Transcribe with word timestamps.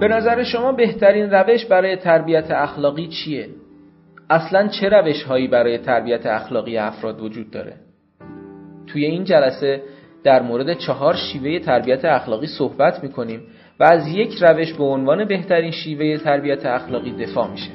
به 0.00 0.08
نظر 0.08 0.42
شما 0.42 0.72
بهترین 0.72 1.30
روش 1.30 1.64
برای 1.66 1.96
تربیت 1.96 2.50
اخلاقی 2.50 3.08
چیه؟ 3.08 3.48
اصلا 4.30 4.68
چه 4.68 4.88
روش 4.88 5.22
هایی 5.22 5.48
برای 5.48 5.78
تربیت 5.78 6.26
اخلاقی 6.26 6.78
افراد 6.78 7.20
وجود 7.20 7.50
داره؟ 7.50 7.74
توی 8.86 9.04
این 9.04 9.24
جلسه 9.24 9.82
در 10.24 10.42
مورد 10.42 10.78
چهار 10.78 11.14
شیوه 11.14 11.58
تربیت 11.58 12.04
اخلاقی 12.04 12.46
صحبت 12.46 13.02
می‌کنیم 13.02 13.40
و 13.80 13.84
از 13.84 14.08
یک 14.08 14.34
روش 14.40 14.72
به 14.72 14.84
عنوان 14.84 15.24
بهترین 15.24 15.70
شیوه 15.70 16.16
تربیت 16.16 16.66
اخلاقی 16.66 17.12
دفاع 17.12 17.50
میشه. 17.50 17.70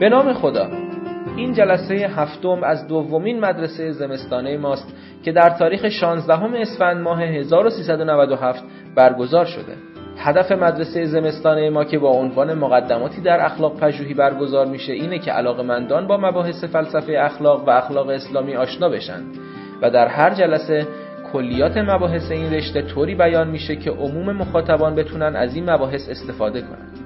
به 0.00 0.08
نام 0.08 0.32
خدا 0.32 0.81
این 1.36 1.54
جلسه 1.54 1.94
هفتم 1.94 2.62
از 2.62 2.88
دومین 2.88 3.40
مدرسه 3.40 3.92
زمستانه 3.92 4.56
ماست 4.56 4.94
که 5.24 5.32
در 5.32 5.50
تاریخ 5.50 5.88
16 5.88 6.60
اسفند 6.60 7.02
ماه 7.02 7.22
1397 7.22 8.64
برگزار 8.94 9.44
شده. 9.44 9.76
هدف 10.16 10.52
مدرسه 10.52 11.06
زمستانه 11.06 11.70
ما 11.70 11.84
که 11.84 11.98
با 11.98 12.10
عنوان 12.10 12.54
مقدماتی 12.54 13.20
در 13.20 13.44
اخلاق 13.44 13.80
پژوهی 13.80 14.14
برگزار 14.14 14.66
میشه 14.66 14.92
اینه 14.92 15.18
که 15.18 15.32
علاقمندان 15.32 16.06
با 16.06 16.16
مباحث 16.16 16.64
فلسفه 16.64 17.12
اخلاق 17.20 17.68
و 17.68 17.70
اخلاق 17.70 18.08
اسلامی 18.08 18.56
آشنا 18.56 18.88
بشن 18.88 19.22
و 19.82 19.90
در 19.90 20.06
هر 20.06 20.34
جلسه 20.34 20.86
کلیات 21.32 21.76
مباحث 21.76 22.30
این 22.30 22.52
رشته 22.52 22.82
طوری 22.82 23.14
بیان 23.14 23.48
میشه 23.48 23.76
که 23.76 23.90
عموم 23.90 24.32
مخاطبان 24.32 24.94
بتونن 24.94 25.36
از 25.36 25.54
این 25.54 25.70
مباحث 25.70 26.08
استفاده 26.08 26.60
کنن. 26.60 27.01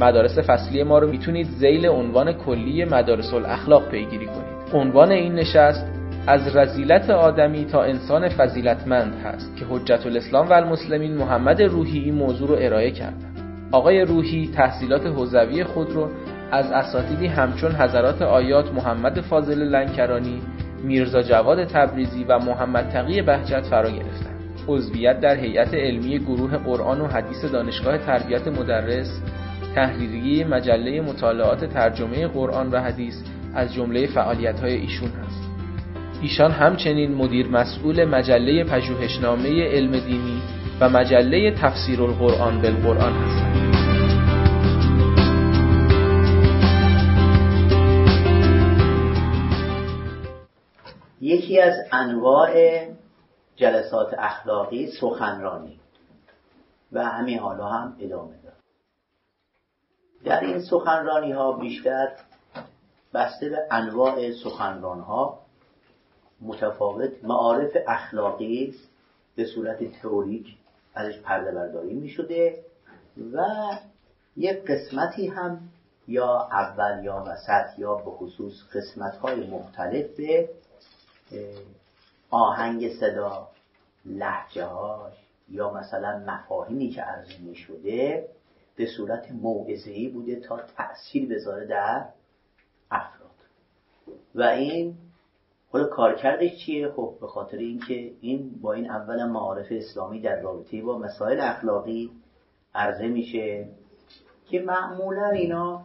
مدارس 0.00 0.38
فصلی 0.38 0.82
ما 0.82 0.98
رو 0.98 1.10
می‌تونید 1.10 1.46
زیل 1.46 1.86
عنوان 1.86 2.32
کلی 2.32 2.84
مدارس 2.84 3.34
الاخلاق 3.34 3.88
پیگیری 3.88 4.26
کنید. 4.26 4.54
عنوان 4.72 5.10
این 5.10 5.34
نشست 5.34 5.86
از 6.26 6.56
رزیلت 6.56 7.10
آدمی 7.10 7.64
تا 7.64 7.82
انسان 7.82 8.28
فضیلتمند 8.28 9.14
هست 9.24 9.56
که 9.56 9.64
حجت 9.70 10.06
الاسلام 10.06 10.48
و 10.48 10.52
المسلمین 10.52 11.14
محمد 11.16 11.62
روحی 11.62 11.98
این 11.98 12.14
موضوع 12.14 12.48
رو 12.48 12.56
ارائه 12.58 12.90
کردن. 12.90 13.34
آقای 13.72 14.00
روحی 14.00 14.50
تحصیلات 14.54 15.06
حوزوی 15.06 15.64
خود 15.64 15.90
رو 15.90 16.08
از 16.52 16.72
اساتیدی 16.72 17.26
همچون 17.26 17.72
حضرات 17.72 18.22
آیات 18.22 18.72
محمد 18.72 19.20
فاضل 19.20 19.58
لنکرانی 19.58 20.42
میرزا 20.84 21.22
جواد 21.22 21.64
تبریزی 21.64 22.24
و 22.24 22.38
محمد 22.38 22.88
تقی 22.88 23.22
بهجت 23.22 23.66
فرا 23.70 23.90
گرفتند 23.90 24.34
عضویت 24.68 25.20
در 25.20 25.36
هیئت 25.36 25.74
علمی 25.74 26.18
گروه 26.18 26.56
قرآن 26.56 27.00
و 27.00 27.06
حدیث 27.06 27.44
دانشگاه 27.44 27.98
تربیت 27.98 28.48
مدرس 28.48 29.22
تحریریه 29.74 30.44
مجله 30.44 31.00
مطالعات 31.00 31.64
ترجمه 31.64 32.26
قرآن 32.26 32.70
و 32.70 32.80
حدیث 32.80 33.14
از 33.54 33.74
جمله 33.74 34.06
فعالیت‌های 34.06 34.74
ایشون 34.74 35.08
هست. 35.08 35.44
ایشان 36.22 36.50
همچنین 36.50 37.14
مدیر 37.14 37.48
مسئول 37.48 38.04
مجله 38.04 38.64
پژوهشنامه 38.64 39.64
علم 39.64 39.90
دینی 39.90 40.42
و 40.80 40.88
مجله 40.88 41.50
تفسیر 41.50 42.02
القرآن 42.02 42.62
بالقرآن 42.62 43.12
هستند. 43.12 43.74
یکی 51.20 51.60
از 51.60 51.74
انواع 51.92 52.84
جلسات 53.56 54.14
اخلاقی 54.18 54.86
سخنرانی 55.00 55.80
و 56.92 57.04
همین 57.04 57.38
حالا 57.38 57.68
هم 57.68 57.96
ادامه 58.00 58.43
در 60.24 60.40
این 60.40 60.60
سخنرانی 60.60 61.32
ها 61.32 61.52
بیشتر 61.52 62.12
بسته 63.14 63.48
به 63.48 63.58
انواع 63.70 64.32
سخنران 64.32 65.00
ها 65.00 65.40
متفاوت 66.40 67.24
معارف 67.24 67.70
اخلاقی 67.88 68.74
به 69.36 69.44
صورت 69.46 70.00
تئوریک 70.02 70.46
ازش 70.94 71.18
پرده 71.18 71.52
برداری 71.52 71.94
می 71.94 72.08
شده 72.08 72.64
و 73.32 73.46
یک 74.36 74.64
قسمتی 74.64 75.26
هم 75.26 75.60
یا 76.08 76.48
اول 76.52 77.04
یا 77.04 77.24
وسط 77.26 77.78
یا 77.78 77.94
به 77.94 78.10
خصوص 78.10 78.54
قسمت 78.74 79.16
های 79.16 79.46
مختلف 79.46 80.06
به 80.16 80.48
آهنگ 82.30 82.92
صدا 83.00 83.48
لحجه 84.04 84.64
هاش 84.64 85.14
یا 85.48 85.70
مثلا 85.70 86.24
مفاهیمی 86.26 86.90
که 86.90 87.02
عرضه 87.02 87.38
می 87.38 87.54
شده 87.54 88.28
به 88.76 88.86
صورت 88.86 89.30
موعظه‌ای 89.30 90.08
بوده 90.08 90.40
تا 90.40 90.60
تأثیر 90.76 91.28
بذاره 91.28 91.66
در 91.66 92.08
افراد. 92.90 93.30
و 94.34 94.42
این 94.42 94.94
خود 95.70 95.88
کارکردش 95.88 96.64
چیه؟ 96.66 96.88
خب 96.88 97.14
به 97.20 97.26
خاطر 97.26 97.56
اینکه 97.56 98.12
این 98.20 98.60
با 98.60 98.72
این 98.72 98.90
اول 98.90 99.24
معارف 99.24 99.66
اسلامی 99.70 100.20
در 100.20 100.40
رابطه 100.40 100.82
با 100.82 100.98
مسائل 100.98 101.40
اخلاقی 101.40 102.10
عرضه 102.74 103.08
میشه 103.08 103.68
که 104.50 104.60
معمولا 104.60 105.28
اینا 105.28 105.84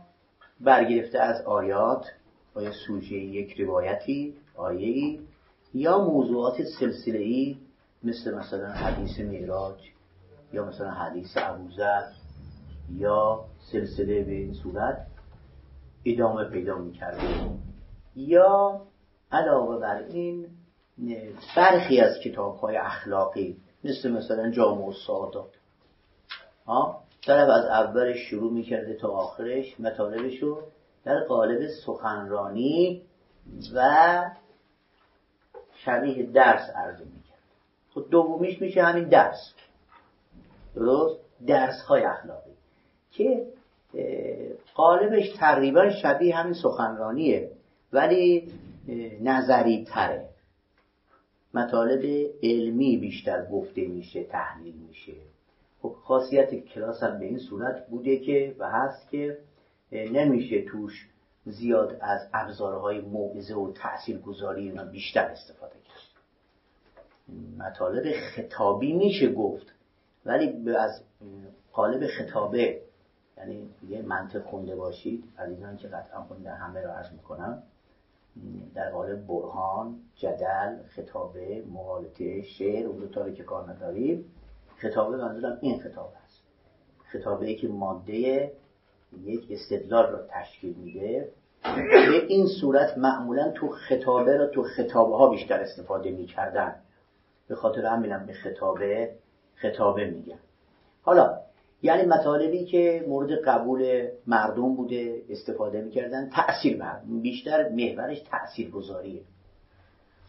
برگرفته 0.62 1.20
از 1.20 1.42
آیات 1.42 2.06
آیا 2.54 2.72
سوژه 2.88 3.16
یک 3.16 3.62
روایتی 3.62 4.36
آیه‌ای 4.56 5.20
یا 5.74 5.98
موضوعات 5.98 6.64
سلسله‌ای 6.80 7.58
مثل 8.04 8.36
مثلا 8.36 8.68
حدیث 8.68 9.20
معراج 9.20 9.78
یا 10.54 10.66
مثلا 10.66 10.92
حدیث 10.92 11.38
ابوذر. 11.38 12.04
یا 12.96 13.46
سلسله 13.72 14.24
به 14.24 14.32
این 14.32 14.54
صورت 14.54 15.08
ادامه 16.06 16.46
پیدا 16.46 16.78
می‌کرده. 16.78 17.50
یا 18.16 18.82
علاوه 19.32 19.80
بر 19.80 20.04
این 20.04 20.48
برخی 21.56 22.02
از 22.02 22.20
کتاب 22.24 22.58
های 22.58 22.78
اخلاقی 22.78 23.58
مثل 23.84 24.12
مثلا 24.12 24.52
جامع 24.52 24.86
و 24.86 24.94
سادات 25.08 25.50
ها 26.68 27.04
طرف 27.26 27.50
از 27.50 27.66
اولش 27.66 28.18
شروع 28.30 28.54
می‌کرده 28.54 28.94
تا 28.94 29.08
آخرش 29.08 29.80
مطالبش 29.80 30.44
رو 30.44 30.62
در 31.04 31.24
قالب 31.24 31.68
سخنرانی 31.86 33.02
و 33.76 34.32
شبیه 35.86 36.24
درس 36.24 36.70
عرضه 36.76 37.06
می‌کرد. 37.06 37.40
خب 37.94 38.06
دومیش 38.12 38.62
میشه 38.62 38.84
همین 38.84 39.10
درس. 39.10 39.54
درست؟ 40.76 41.20
درس 41.48 41.82
های 41.82 42.04
اخلاقی. 42.04 42.49
که 43.12 43.46
قالبش 44.76 45.30
تقریبا 45.38 45.90
شبیه 45.90 46.36
همین 46.36 46.54
سخنرانیه 46.54 47.52
ولی 47.94 48.52
نظری 49.22 49.86
تره 49.86 50.30
مطالب 51.54 52.32
علمی 52.44 52.98
بیشتر 52.98 53.46
گفته 53.46 53.88
میشه 53.88 54.24
تحلیل 54.24 54.76
میشه. 54.76 55.14
خب 55.82 55.96
خاصیت 56.04 56.56
کلاس 56.56 57.04
هم 57.04 57.20
به 57.20 57.26
این 57.26 57.40
صورت 57.40 57.88
بوده 57.88 58.18
که 58.18 58.56
و 58.60 58.70
هست 58.70 59.10
که 59.10 59.38
نمیشه 59.92 60.62
توش 60.62 61.08
زیاد 61.46 61.98
از 62.02 62.28
ابزارهای 62.34 63.02
موعظه 63.02 63.56
و 63.56 63.72
تاثیرگذاری 63.74 64.70
اینا 64.70 64.84
بیشتر 64.84 65.26
استفاده 65.26 65.76
کرد. 65.76 66.00
مطالب 67.58 68.12
خطابی 68.12 68.94
میشه 68.94 69.34
گفت 69.34 69.68
ولی 70.26 70.70
از 70.70 71.04
قالب 71.72 72.08
خطابه 72.08 72.82
یعنی 73.40 73.70
یه 73.90 74.02
منطق 74.02 74.44
خونده 74.44 74.76
باشید. 74.76 75.24
عزیزان 75.40 75.78
که 75.78 75.88
قطعا 75.88 76.24
خونده 76.24 76.52
همه 76.52 76.82
را 76.82 76.94
عرض 76.94 77.12
می‌کنم. 77.12 77.64
در 78.76 78.92
قالب 78.92 79.28
برهان 79.28 79.96
جدل 80.16 80.78
خطابه 80.96 81.64
مقالطه 81.74 82.42
شعر 82.42 82.88
اون 82.88 82.98
دوتا 82.98 83.30
که 83.30 83.44
کار 83.44 83.72
نداریم. 83.72 84.26
خطابه 84.78 85.18
منظورم 85.18 85.58
این 85.62 85.80
خطاب 85.80 86.14
هست 86.24 86.44
خطابه 87.04 87.46
ای 87.46 87.56
که 87.56 87.68
ماده 87.68 88.52
یک 89.22 89.48
استدلال 89.50 90.12
را 90.12 90.28
تشکیل 90.30 90.76
میده. 90.76 91.32
به 91.86 92.26
این 92.28 92.48
صورت 92.62 92.98
معمولا 92.98 93.52
تو 93.52 93.68
خطابه 93.68 94.38
را 94.38 94.48
تو 94.48 94.64
خطابه 94.64 95.16
ها 95.16 95.30
بیشتر 95.30 95.60
استفاده 95.60 96.12
می‌کردن. 96.12 96.76
به 97.48 97.56
خاطر 97.56 97.86
همینم 97.86 98.26
به 98.26 98.34
خطابه 98.34 99.16
خطابه 99.56 100.06
میگن. 100.06 100.40
حالا 101.02 101.40
یعنی 101.82 102.06
مطالبی 102.06 102.66
که 102.66 103.06
مورد 103.08 103.32
قبول 103.32 104.08
مردم 104.28 104.76
بوده 104.76 105.22
استفاده 105.30 105.82
می‌کردن 105.82 106.30
تأثیر 106.30 106.78
بر 106.78 107.02
بیشتر 107.22 107.70
محورش 107.70 108.20
تأثیر 108.20 108.72
گذاریه 108.72 109.22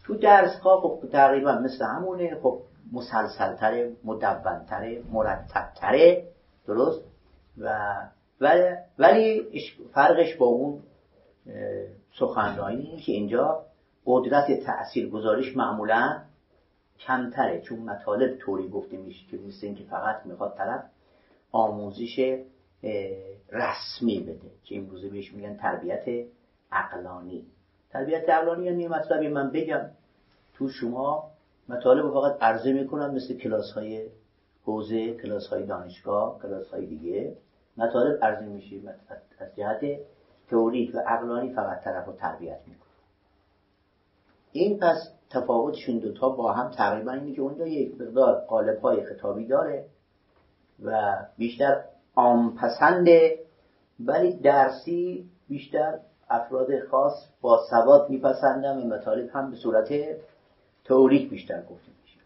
تو 0.03 0.15
درس 0.15 0.55
ها 0.55 0.81
خب 0.81 1.07
تقریبا 1.11 1.51
مثل 1.51 1.85
همونه 1.85 2.35
خب 2.35 2.61
مسلسلتره 2.91 3.91
مدونتره 4.03 5.03
مرتبتره 5.11 6.23
درست؟ 6.67 7.01
و 7.57 7.97
ولی, 8.97 9.45
فرقش 9.93 10.35
با 10.35 10.45
اون 10.45 10.79
سخنرانی 12.19 12.97
که 13.05 13.11
اینجا 13.11 13.65
قدرت 14.05 14.63
تأثیر 14.63 15.09
گذاریش 15.09 15.57
معمولا 15.57 16.21
کمتره. 16.99 17.61
چون 17.61 17.79
مطالب 17.79 18.37
طوری 18.37 18.69
گفته 18.69 18.97
میشه 18.97 19.27
که 19.31 19.37
مثل 19.37 19.65
اینکه 19.65 19.83
فقط 19.83 20.25
می‌خواد 20.25 20.55
طرف 20.57 20.83
آموزش 21.51 22.39
رسمی 23.51 24.19
بده 24.19 24.51
که 24.63 24.75
این 24.75 24.89
روزه 24.89 25.09
بهش 25.09 25.33
میگن 25.33 25.57
تربیت 25.57 26.27
عقلانی. 26.71 27.45
تربیت 27.89 28.29
عقلانی 28.29 28.65
یعنی 28.65 28.87
مطلبی 28.87 29.27
من 29.27 29.51
بگم. 29.51 29.89
تو 30.53 30.69
شما 30.69 31.31
مطالب 31.69 32.13
فقط 32.13 32.43
عرضه 32.43 32.73
می‌کنم 32.73 33.13
مثل 33.13 33.37
کلاس 33.37 33.71
های 33.71 34.09
حوزه 34.63 35.13
کلاس 35.13 35.47
های 35.47 35.65
دانشگاه 35.65 36.39
کلاس 36.41 36.67
های 36.67 36.85
دیگه. 36.85 37.37
مطالب 37.77 38.23
عرضه 38.23 38.45
میشه 38.45 38.75
از 39.39 39.55
جهت 39.55 39.99
تئوریک 40.49 40.95
و 40.95 40.97
عقلانی 40.97 41.53
فقط 41.53 41.83
طرف 41.83 42.05
رو 42.05 42.13
تربیت 42.13 42.59
می‌کنه. 42.67 42.91
این 44.51 44.79
پس 44.79 45.13
تفاوتشون 45.29 45.99
دوتا 45.99 46.29
با 46.29 46.53
هم 46.53 46.71
تقریبا 46.71 47.11
اینه 47.11 47.35
که 47.35 47.41
اونجا 47.41 47.67
یک 47.67 48.01
مقدار 48.01 48.45
قالب 48.45 48.79
های 48.79 49.03
خطابی 49.05 49.47
داره. 49.47 49.85
و 50.85 51.17
بیشتر 51.37 51.83
عام 52.15 52.55
پسنده 52.55 53.39
ولی 53.99 54.33
درسی 54.33 55.29
بیشتر 55.47 55.99
افراد 56.29 56.87
خاص 56.91 57.13
با 57.41 57.59
سواد 57.69 58.09
میپسندن 58.09 58.77
و 58.77 58.87
مطالب 58.87 59.29
هم 59.33 59.51
به 59.51 59.57
صورت 59.57 59.89
تئوریک 60.85 61.29
بیشتر 61.29 61.61
گفته 61.61 61.91
میشه. 62.01 62.19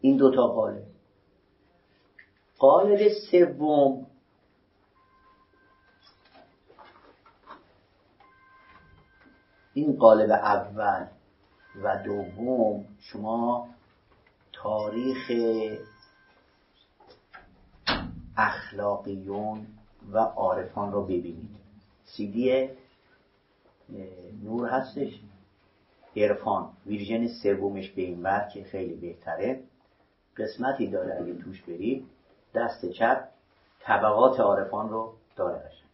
این 0.00 0.16
دوتا 0.16 0.46
قالب 0.46 0.82
قالب 2.58 3.08
سوم. 3.30 4.06
این 9.74 9.96
قالب 9.96 10.30
اول 10.30 11.06
و 11.82 12.02
دوم 12.04 12.84
شما 12.98 13.68
تاریخ 14.52 15.30
اخلاقیون 18.36 19.66
و 20.12 20.18
عارفان 20.18 20.92
رو 20.92 21.04
ببینید. 21.04 21.56
سیدی 22.04 22.68
نور 24.42 24.68
هستش؟ 24.68 25.20
عرفان 26.16 26.70
ویژن 26.86 27.28
سومش 27.42 27.90
به 27.90 28.02
این 28.02 28.26
که 28.54 28.64
خیلی 28.64 28.94
بهتره. 28.94 29.62
قسمتی 30.36 30.86
داره 30.86 31.14
اگه 31.20 31.34
توش 31.34 31.62
برید. 31.62 32.06
دست 32.54 32.86
چپ 32.86 33.28
طبقات 33.80 34.40
عارفان 34.40 34.88
رو 34.88 35.12
داره 35.36 35.58
قشنگ. 35.58 35.90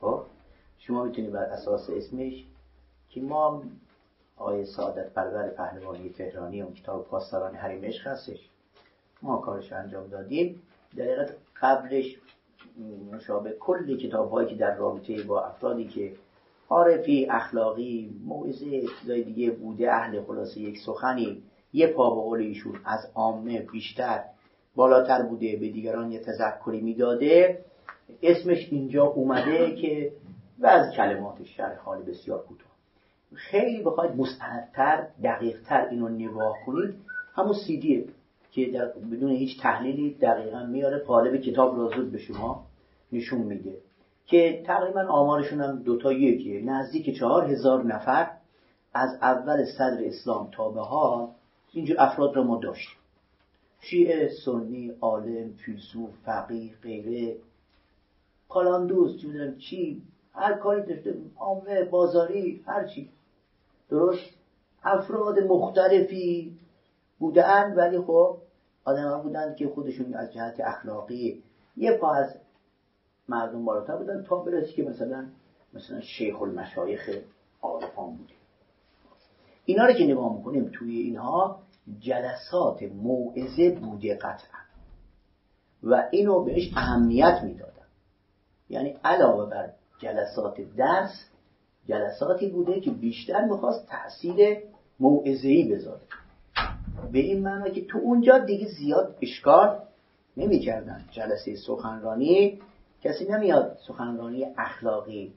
خب؟ 0.00 0.22
شما 0.78 1.04
می‌تونید 1.04 1.32
بر 1.32 1.44
اساس 1.44 1.90
اسمش 1.90 2.46
که 3.10 3.20
ما 3.20 3.62
آقای 4.36 4.66
سعادت 4.66 5.12
پرور 5.12 5.48
پهلوانی 5.48 6.10
تهرانی 6.10 6.62
اون 6.62 6.74
کتاب 6.74 7.06
پاسداران 7.06 7.54
حریم 7.54 7.84
عشق 7.84 8.06
هستش 8.06 8.48
ما 9.22 9.36
کارش 9.36 9.72
انجام 9.72 10.08
دادیم. 10.08 10.62
در 10.96 11.28
قبلش 11.62 12.16
مشابه 13.12 13.56
کل 13.60 13.96
کتاب 13.96 14.30
هایی 14.30 14.48
که 14.48 14.54
در 14.54 14.76
رابطه 14.76 15.22
با 15.22 15.44
افرادی 15.44 15.88
که 15.88 16.12
عارفی 16.68 17.26
اخلاقی 17.30 18.14
موعظه 18.24 18.82
چیزای 19.00 19.22
دیگه 19.22 19.50
بوده 19.50 19.92
اهل 19.92 20.22
خلاصه 20.22 20.60
یک 20.60 20.78
سخنی 20.86 21.42
یه 21.72 21.86
پا 21.86 22.10
به 22.10 22.20
قول 22.20 22.40
ایشون 22.40 22.80
از 22.84 23.10
عامه 23.14 23.60
بیشتر 23.60 24.24
بالاتر 24.76 25.22
بوده 25.22 25.56
به 25.56 25.68
دیگران 25.68 26.12
یه 26.12 26.18
تذکری 26.18 26.80
می‌داده. 26.80 27.64
اسمش 28.22 28.68
اینجا 28.70 29.04
اومده 29.04 29.74
که 29.74 30.12
و 30.58 30.66
از 30.66 30.94
کلماتش 30.96 31.56
شرح 31.56 31.76
خالی 31.76 32.02
بسیار 32.02 32.42
کوتاه. 32.42 32.68
خیلی 33.34 33.82
بخواید 33.82 34.16
مستندتر 34.16 35.06
دقیقتر 35.24 35.88
اینو 35.90 36.08
نگاه 36.08 36.56
کنید. 36.66 36.94
همون 37.34 37.54
سیدیه 37.66 38.04
که 38.54 38.70
در 38.70 38.86
بدون 38.86 39.30
هیچ 39.30 39.60
تحلیلی 39.60 40.14
دقیقا 40.14 40.66
میاره 40.66 40.98
قالب 40.98 41.36
کتاب 41.36 41.76
را 41.76 41.88
زود 41.88 42.12
به 42.12 42.18
شما 42.18 42.66
نشون 43.12 43.40
میده. 43.40 43.78
که 44.26 44.62
تقریبا 44.66 45.00
آمارشون 45.00 45.60
هم 45.60 45.82
دوتا 45.82 46.12
یکیه. 46.12 46.64
نزدیک 46.64 47.18
چهار 47.18 47.44
هزار 47.44 47.84
نفر 47.84 48.30
از 48.94 49.18
اول 49.22 49.64
صدر 49.64 50.04
اسلام 50.04 50.48
تا 50.52 50.68
به 50.68 50.80
حال 50.80 51.28
اینجور 51.72 51.96
افراد 52.00 52.36
را 52.36 52.42
ما 52.42 52.56
داشتیم. 52.56 52.96
شیعه 53.80 54.30
سنی 54.44 54.92
عالم 55.00 55.52
فیلسوف 55.52 56.10
فقیه 56.24 56.72
غیره. 56.82 57.36
کالاندوز 58.48 59.20
چی 59.20 59.26
می‌دونم 59.26 59.56
چی. 59.58 60.02
هر 60.34 60.54
کاری 60.54 60.82
داشته 60.86 61.14
عامه 61.36 61.84
بازاری 61.84 62.62
هر 62.66 62.84
چی. 62.84 63.08
درست؟ 63.90 64.30
افراد 64.84 65.38
مختلفی 65.38 66.58
بودن 67.18 67.74
ولی 67.76 67.98
خب 67.98 68.36
آدم 68.84 69.22
بودن 69.22 69.54
که 69.54 69.68
خودشون 69.68 70.14
از 70.14 70.32
جهت 70.32 70.60
اخلاقی 70.60 71.42
یه 71.76 71.98
پا 71.98 72.14
از 72.14 72.34
مردم 73.28 73.64
بالاتر 73.64 73.96
بودن 73.96 74.22
تا 74.22 74.36
برسی 74.36 74.72
که 74.72 74.82
مثلا 74.82 75.26
مثلا 75.74 76.00
شیخ 76.00 76.42
المشایخ 76.42 77.10
عارفان 77.62 78.16
بوده. 78.16 78.34
اینا 79.64 79.86
رو 79.86 79.92
که 79.92 80.04
نگاه 80.04 80.36
می‌کنیم 80.36 80.70
توی 80.74 80.98
اینها 80.98 81.60
جلسات 82.00 82.82
موعظه 82.82 83.70
بوده 83.70 84.14
قطعا. 84.14 84.60
و 85.82 86.08
اینو 86.10 86.44
بهش 86.44 86.72
اهمیت 86.76 87.40
می‌دادن. 87.44 87.86
یعنی 88.68 88.98
علاوه 89.04 89.50
بر 89.50 89.72
جلسات 89.98 90.60
درس 90.76 91.30
جلساتی 91.88 92.50
بوده 92.50 92.80
که 92.80 92.90
بیشتر 92.90 93.44
می‌خواست 93.44 93.88
تاثیر 93.88 94.58
موعظه‌ای 95.00 95.72
بذاره. 95.72 96.00
به 97.14 97.20
این 97.20 97.42
معنی 97.42 97.70
که 97.70 97.84
تو 97.84 97.98
اونجا 97.98 98.38
دیگه 98.38 98.66
زیاد 98.66 99.16
اشکال 99.22 99.78
نمی‌کردن. 100.36 101.04
جلسه 101.10 101.56
سخنرانی 101.66 102.58
کسی 103.02 103.24
نمیاد 103.28 103.76
سخنرانی 103.86 104.44
اخلاقی 104.58 105.32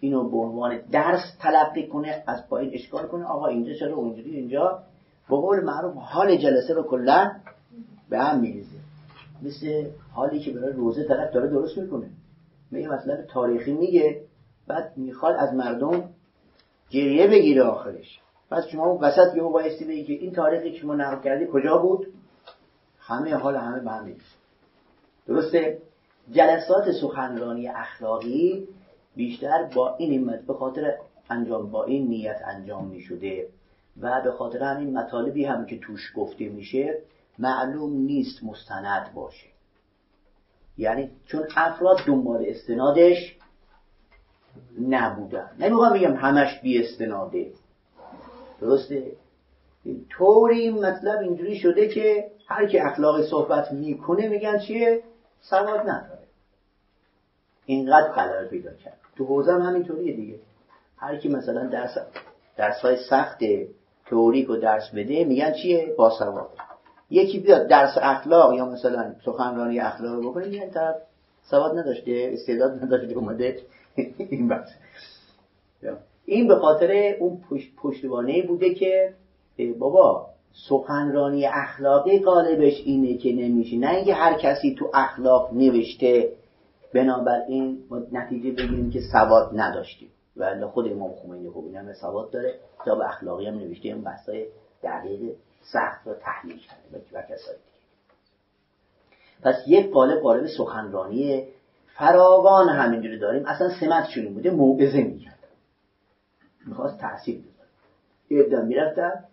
اینو 0.00 0.28
به 0.28 0.36
عنوان 0.36 0.80
درس 0.92 1.36
تلقی 1.40 1.86
کنه 1.86 2.24
از 2.26 2.48
پایین 2.48 2.70
اشکال 2.74 3.06
کنه 3.06 3.24
آقا 3.24 3.46
اینجا 3.46 3.74
چرا 3.74 3.94
اونجوری 3.94 4.36
اینجا. 4.36 4.82
به 5.28 5.36
قول 5.36 5.64
معروف 5.64 5.94
حال 5.94 6.36
جلسه 6.36 6.74
رو 6.74 6.82
کلا 6.82 7.32
به 8.08 8.18
هم 8.18 8.40
میریزه. 8.40 8.78
مثل 9.42 9.90
حالی 10.12 10.40
که 10.40 10.52
برای 10.52 10.72
روزه 10.72 11.04
طرف 11.04 11.32
داره 11.32 11.48
درست 11.48 11.78
می‌کنه. 11.78 12.10
میگه 12.70 12.88
مثلا 12.88 13.22
تاریخی 13.22 13.72
میگه 13.72 14.20
بعد 14.66 14.92
می‌خواد 14.96 15.36
از 15.38 15.54
مردم 15.54 16.10
گریه 16.90 17.26
بگیره 17.26 17.62
آخرش. 17.62 18.20
پس 18.50 18.66
شما 18.66 18.98
وسط 19.00 19.34
یهو 19.36 19.50
بایستی 19.50 19.84
بگی 19.84 20.04
که 20.04 20.12
این 20.12 20.32
تاریخی 20.32 20.72
که 20.72 20.78
شما 20.78 20.94
نقل 20.94 21.22
کردی 21.22 21.46
کجا 21.52 21.78
بود؟ 21.78 22.06
همه 22.98 23.34
حال 23.34 23.56
همه 23.56 23.80
به 23.80 23.90
هم 23.90 24.14
درسته؟ 25.26 25.78
جلسات 26.30 26.92
سخنرانی 27.00 27.68
اخلاقی 27.68 28.68
بیشتر 29.16 29.70
با 29.74 29.96
این 29.96 30.26
به 30.46 30.54
خاطر 30.54 30.94
انجام 31.30 31.70
با 31.70 31.84
این 31.84 32.08
نیت 32.08 32.40
انجام 32.44 32.86
می 32.86 33.00
شده 33.00 33.48
و 34.00 34.20
به 34.24 34.32
خاطر 34.32 34.62
همین 34.62 34.98
مطالبی 34.98 35.44
هم 35.44 35.66
که 35.66 35.78
توش 35.78 36.12
گفته 36.16 36.48
میشه 36.48 36.98
معلوم 37.38 37.92
نیست 37.92 38.44
مستند 38.44 39.14
باشه. 39.14 39.46
یعنی 40.78 41.10
چون 41.26 41.42
افراد 41.56 41.98
دنبال 42.06 42.44
استنادش 42.48 43.36
نبودن. 44.88 45.50
نمی‌خوام 45.58 45.92
بگم 45.92 46.16
همش 46.16 46.60
بی 46.60 46.84
استناده 46.84 47.52
درسته؟ 48.60 49.12
طوری 50.10 50.70
مطلب 50.70 51.20
اینجوری 51.20 51.58
شده 51.58 51.88
که 51.88 52.30
هر 52.46 52.66
کی 52.66 52.78
اخلاق 52.78 53.22
صحبت 53.22 53.72
می‌کنه 53.72 54.28
میگن 54.28 54.58
چیه؟ 54.58 55.02
سواد 55.40 55.80
نداره. 55.80 56.18
اینقدر 57.66 58.12
خلل 58.12 58.48
پیدا 58.48 58.74
کرد. 58.74 58.98
تو 59.16 59.24
حوزه 59.24 59.52
هم 59.52 59.62
همینطوریه 59.62 60.16
دیگه. 60.16 60.38
هر 60.96 61.16
کی 61.16 61.28
مثلا 61.28 61.66
درس 61.66 61.98
درس 62.56 62.80
های 62.80 62.96
سخت 63.10 63.38
تئوریک 64.06 64.50
و 64.50 64.56
درس 64.56 64.90
بده 64.90 65.24
میگن 65.24 65.52
چیه؟ 65.52 65.94
باسواد 65.98 66.50
یکی 67.10 67.40
بیاد 67.40 67.68
درس 67.68 67.98
اخلاق 68.02 68.54
یا 68.54 68.66
مثلا 68.66 69.14
سخنرانی 69.24 69.80
اخلاق 69.80 70.20
بکنه 70.26 70.48
میگن 70.48 70.70
طرف 70.70 70.96
سواد 71.42 71.78
نداشته 71.78 72.30
استعداد 72.32 72.84
نداشته 72.84 73.14
اومده. 73.14 73.62
این 74.18 74.48
بحث 74.48 74.68
این 76.28 76.48
به 76.48 76.56
خاطر 76.56 77.16
اون 77.20 77.40
پشتوانه 77.82 78.42
بوده 78.42 78.74
که 78.74 79.14
بابا 79.78 80.26
سخنرانی 80.68 81.46
اخلاقی 81.46 82.18
قالبش 82.18 82.82
اینه 82.84 83.16
که 83.16 83.32
نمیشه. 83.32 83.76
نه 83.76 83.90
اینکه 83.90 84.14
هر 84.14 84.38
کسی 84.38 84.74
تو 84.78 84.90
اخلاق 84.94 85.54
نوشته 85.54 86.32
بنابراین 86.94 87.78
ما 87.90 88.00
نتیجه 88.12 88.50
بگیریم 88.50 88.90
که 88.90 89.00
سواد 89.12 89.50
نداشتیم. 89.54 90.08
و 90.36 90.66
خود 90.66 90.92
امام 90.92 91.10
خمینی 91.22 91.50
خوب 91.50 91.74
هم 91.74 91.92
سواد 91.92 92.30
داره. 92.30 92.54
کتاب 92.82 93.00
اخلاقی 93.00 93.46
هم 93.46 93.58
نوشته 93.58 93.88
این 93.88 94.02
بحثای 94.02 94.46
دقیق 94.82 95.20
سخت 95.72 96.06
رو 96.06 96.14
تحلیل 96.14 96.58
کرده 96.58 97.04
و 97.12 97.22
کسای 97.22 97.54
دیگه. 97.54 97.78
پس 99.42 99.54
یک 99.66 99.90
قالب 99.90 100.20
قالب 100.20 100.46
سخنرانی 100.46 101.44
فراوان 101.98 102.68
همینجوری 102.68 103.18
داریم. 103.18 103.46
اصلا 103.46 103.70
سمتشون 103.80 104.34
بوده 104.34 104.50
موعظه 104.50 105.02
می‌کرد 105.02 105.37
می‌خواست 106.68 106.98
تاثیر 107.00 107.38
بذاره. 107.38 107.68
یه 108.30 108.40
ابدا 108.40 108.62
می‌رفتن 108.62 109.24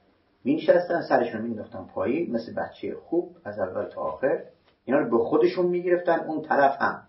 مینشستن 0.43 1.01
سرشون 1.01 1.41
مینداختن 1.41 1.85
پایی 1.93 2.31
مثل 2.31 2.53
بچه 2.53 2.95
خوب 2.95 3.35
از 3.43 3.59
اول 3.59 3.85
تا 3.85 4.01
آخر. 4.01 4.43
اینا 4.85 4.99
رو 4.99 5.17
به 5.17 5.23
خودشون 5.23 5.65
می‌گرفتن 5.65 6.19
اون 6.19 6.41
طرف 6.41 6.81
هم. 6.81 7.03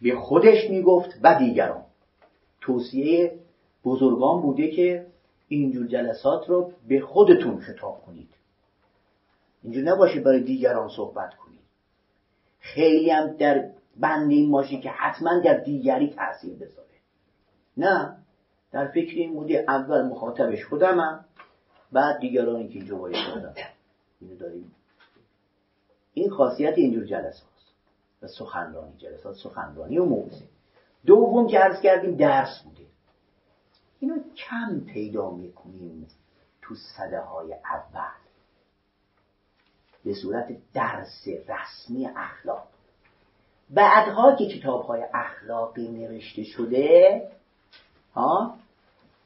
به 0.00 0.14
خودش 0.14 0.70
می‌گفت 0.70 1.10
و 1.22 1.38
دیگران. 1.38 1.84
توصیه 2.60 3.38
بزرگان 3.84 4.42
بوده 4.42 4.70
که 4.70 5.06
اینجور 5.48 5.86
جلسات 5.86 6.48
رو 6.48 6.72
به 6.88 7.00
خودتون 7.00 7.60
خطاب 7.60 8.02
کنید. 8.06 8.28
اینجور 9.62 9.84
نباشه 9.84 10.20
برای 10.20 10.40
دیگران 10.40 10.88
صحبت 10.88 11.34
کنید. 11.34 11.60
خیلی 12.60 13.10
هم 13.10 13.36
در 13.36 13.70
بند 13.96 14.30
این 14.30 14.62
که 14.62 14.90
حتما 14.90 15.40
در 15.40 15.54
دیگری 15.54 16.14
تاثیر 16.14 16.54
بذاره. 16.54 16.88
نه. 17.76 18.16
در 18.72 18.88
فکر 18.88 19.14
این 19.16 19.34
بودی 19.34 19.58
اول 19.58 20.02
مخاطبش 20.02 20.64
خودمم 20.64 21.24
بعد 21.92 22.18
دیگرانی 22.18 22.68
که 22.68 22.74
اینجا 22.74 22.96
باید 22.96 23.16
اینو 24.20 24.36
داریم. 24.36 24.74
این 26.14 26.30
خاصیت 26.30 26.74
اینجور 26.76 27.04
جلسات 27.04 27.48
و 28.22 28.26
سخنرانی 28.26 28.96
جلسات 28.96 29.36
سخنرانی 29.36 29.98
و 29.98 30.04
موضوع. 30.04 30.48
دوم 31.06 31.46
که 31.46 31.58
عرض 31.58 31.80
کردیم 31.80 32.16
درس 32.16 32.62
بوده. 32.62 32.86
اینو 34.00 34.14
کم 34.36 34.80
پیدا 34.80 35.30
می‌کنیم 35.30 36.06
تو 36.62 36.74
صده 36.74 37.20
های 37.20 37.54
اول. 37.54 38.18
به 40.04 40.14
صورت 40.14 40.48
درس 40.74 41.28
رسمی 41.28 42.06
اخلاق. 42.16 42.68
بعدها 43.70 44.36
که 44.36 44.46
کتاب 44.46 44.82
های 44.82 45.04
اخلاقی 45.14 45.88
نوشته 45.88 46.44
شده 46.44 47.22
ها؟ 48.14 48.54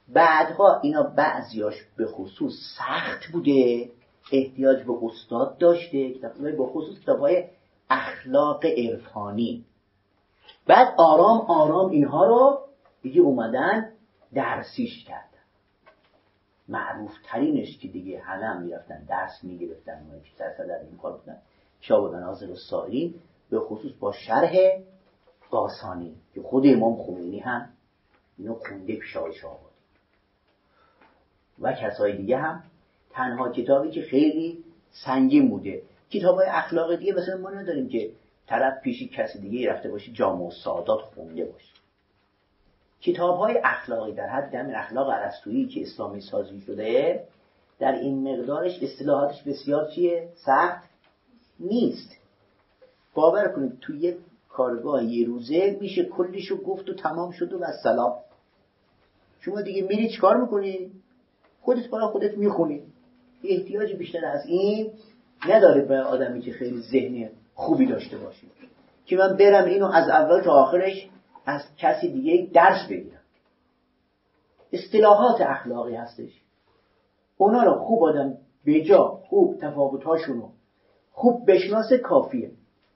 بعدها 0.09 0.81
اینا 0.83 1.03
بعضیاش 1.03 1.75
به 1.97 2.07
خصوص 2.07 2.53
سخت 2.79 3.33
بوده 3.33 3.91
احتیاج 4.33 4.83
به 4.83 4.93
استاد 5.03 5.59
داشته 5.59 6.15
کتاب 6.15 6.57
به 6.57 6.67
خصوص 6.67 7.01
کتاب 7.01 7.21
های 7.21 7.45
اخلاق 7.91 8.65
عرفانی. 8.65 9.65
بعد 10.67 10.95
آرام 10.99 11.41
آرام 11.41 11.91
اینها 11.91 12.27
رو 12.27 12.61
دیگه 13.03 13.21
اومدن 13.21 13.93
درسیش 14.35 15.05
کردن. 15.05 15.29
معروف 16.69 17.13
ترینش 17.25 17.79
که 17.79 17.89
دیگه 17.89 18.21
هم 18.21 18.63
می‌رفتن 18.63 19.05
درس 19.05 19.45
می‌گرفتن 19.45 19.93
و 19.93 20.21
که 20.21 20.65
در 20.69 20.81
این 20.81 20.97
کار 20.97 21.13
بودن 21.13 21.39
شاب 21.81 22.15
نازل 22.15 22.51
و 22.51 22.57
ساری 22.57 23.15
به 23.51 23.61
خصوص 23.61 23.93
با 24.01 24.13
شرح 24.13 24.53
قاسانی 25.51 26.15
که 26.35 26.43
خود 26.43 26.67
امام 26.67 27.03
خمینی 27.03 27.39
هم 27.39 27.69
اینو 28.39 28.55
خونده 28.55 28.97
پیشایش 28.97 29.45
آورد 29.45 29.73
و 31.61 31.73
کسای 31.73 32.17
دیگه 32.17 32.39
هم 32.39 32.63
تنها 33.11 33.53
کتابی 33.53 33.91
که 33.91 34.03
خیلی 34.03 34.65
سنگین 34.91 35.49
بوده. 35.49 35.83
کتاب 36.11 36.37
های 36.37 36.47
اخلاق 36.49 36.95
دیگه 36.95 37.13
مثلا 37.13 37.37
ما 37.37 37.51
نداریم 37.51 37.89
که 37.89 38.11
طرف 38.47 38.83
پیشی 38.83 39.09
کسی 39.09 39.39
دیگه 39.39 39.73
رفته 39.73 39.91
باشه 39.91 40.13
جامع 40.13 40.47
و 40.47 40.51
سادات 40.51 41.01
خونده 41.01 41.45
باشه. 41.45 41.73
کتاب 43.01 43.39
های 43.39 43.61
اخلاقی 43.65 44.13
در 44.13 44.27
حد 44.27 44.55
همین 44.55 44.75
اخلاق 44.75 45.11
عرستویی 45.11 45.69
که 45.69 45.83
اسلامی 45.83 46.21
سازی 46.21 46.61
شده 46.61 47.25
در 47.79 47.93
این 47.93 48.33
مقدارش 48.33 48.83
اصطلاحاتش 48.83 49.43
بسیار 49.43 49.91
چیه؟ 49.91 50.29
سخت 50.35 50.89
نیست. 51.61 52.17
باور 53.15 53.49
کنید 53.49 53.79
توی 53.81 54.17
کارگاه 54.53 55.05
یه 55.05 55.27
روزه 55.27 55.79
میشه 55.81 56.05
کلیشو 56.05 56.57
گفت 56.57 56.89
و 56.89 56.95
تمام 56.95 57.31
شد 57.31 57.53
و 57.53 57.67
سلام. 57.83 58.15
شما 59.41 59.63
دیگه 59.63 59.83
میری 59.83 60.11
چیکار 60.11 60.41
می‌کنی؟ 60.41 60.91
خودت 61.61 61.91
برای 61.91 62.07
خودت 62.07 62.39
می‌خونی. 62.39 62.83
احتیاج 63.45 63.93
بیشتر 63.93 64.25
از 64.25 64.47
این 64.47 64.91
نداره 65.49 65.85
به 65.85 66.01
آدمی 66.01 66.41
که 66.41 66.53
خیلی 66.53 66.81
ذهنی 66.81 67.29
خوبی 67.55 67.87
داشته 67.87 68.19
باشه. 68.19 68.47
که 69.07 69.17
من 69.17 69.37
برم 69.37 69.65
اینو 69.65 69.87
از 69.87 70.09
اول 70.09 70.41
تا 70.41 70.53
آخرش 70.53 71.09
از 71.47 71.63
کسی 71.79 72.13
دیگه 72.13 72.49
درس 72.53 72.89
بگیرم. 72.91 73.21
اصطلاحات 74.73 75.41
اخلاقی 75.41 75.95
هستش. 75.95 76.43
اونا 77.37 77.63
رو 77.63 77.75
خوب 77.75 78.03
آدم 78.03 78.39
به 78.65 78.83
جا 78.83 79.21
خوب 79.29 79.57
تفاوتهاشونو 79.61 80.49
خوب 81.13 81.51
بشناسه 81.51 81.99
کافیه. 81.99 82.51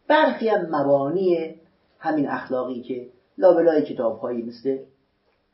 برخی 0.09 0.49
هم 0.49 0.67
مبانی 0.77 1.55
همین 1.99 2.29
اخلاقی 2.29 2.83
که 2.83 3.07
لابلای 3.39 3.83
کتاب 3.83 4.19
هایی 4.19 4.43
مثل 4.43 4.79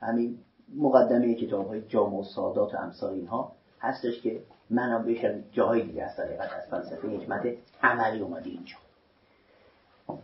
همین 0.01 0.39
مقدمه 0.77 1.35
کتاب 1.35 1.69
های 1.69 1.81
جامع 1.81 2.19
و 2.19 2.23
سادات 2.23 2.75
و 2.75 2.77
امثال 2.77 3.13
اینها 3.13 3.53
هستش 3.81 4.23
که 4.23 4.41
منابعش 4.71 5.25
جاهای 5.53 5.83
دیگه 5.83 6.05
هست 6.05 6.21
از 6.21 6.69
فلسفه 6.71 7.09
حکمت 7.09 7.47
عملی 7.83 8.21
اومده 8.21 8.51
اینجا. 8.51 8.75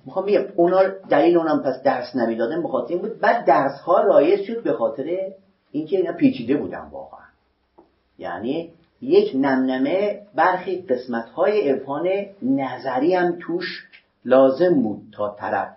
می‌خوام 0.06 0.26
بگم 0.26 0.44
اونا 0.56 0.82
دلیل 1.10 1.36
اونم 1.36 1.62
پس 1.62 1.82
درس 1.82 2.16
نمی‌دادن 2.16 2.62
به 2.62 2.68
خاطر 2.68 2.88
این 2.88 3.02
بود. 3.02 3.20
بعد 3.20 3.44
درس 3.44 3.80
ها 3.80 4.02
رایج 4.02 4.44
شد 4.44 4.62
به 4.62 4.72
خاطر 4.72 5.32
اینکه 5.72 5.96
اینا 5.96 6.12
پیچیده 6.12 6.56
بودن 6.56 6.88
واقعا. 6.92 7.24
یعنی 8.18 8.72
یک 9.00 9.32
نمنمه 9.34 10.22
برخی 10.34 10.82
قسمت 10.82 11.28
های 11.28 11.70
عرفان 11.70 12.08
نظری 12.42 13.14
هم 13.14 13.38
توش 13.40 13.88
لازم 14.28 14.82
بود 14.82 15.02
تا 15.12 15.36
طرف 15.38 15.76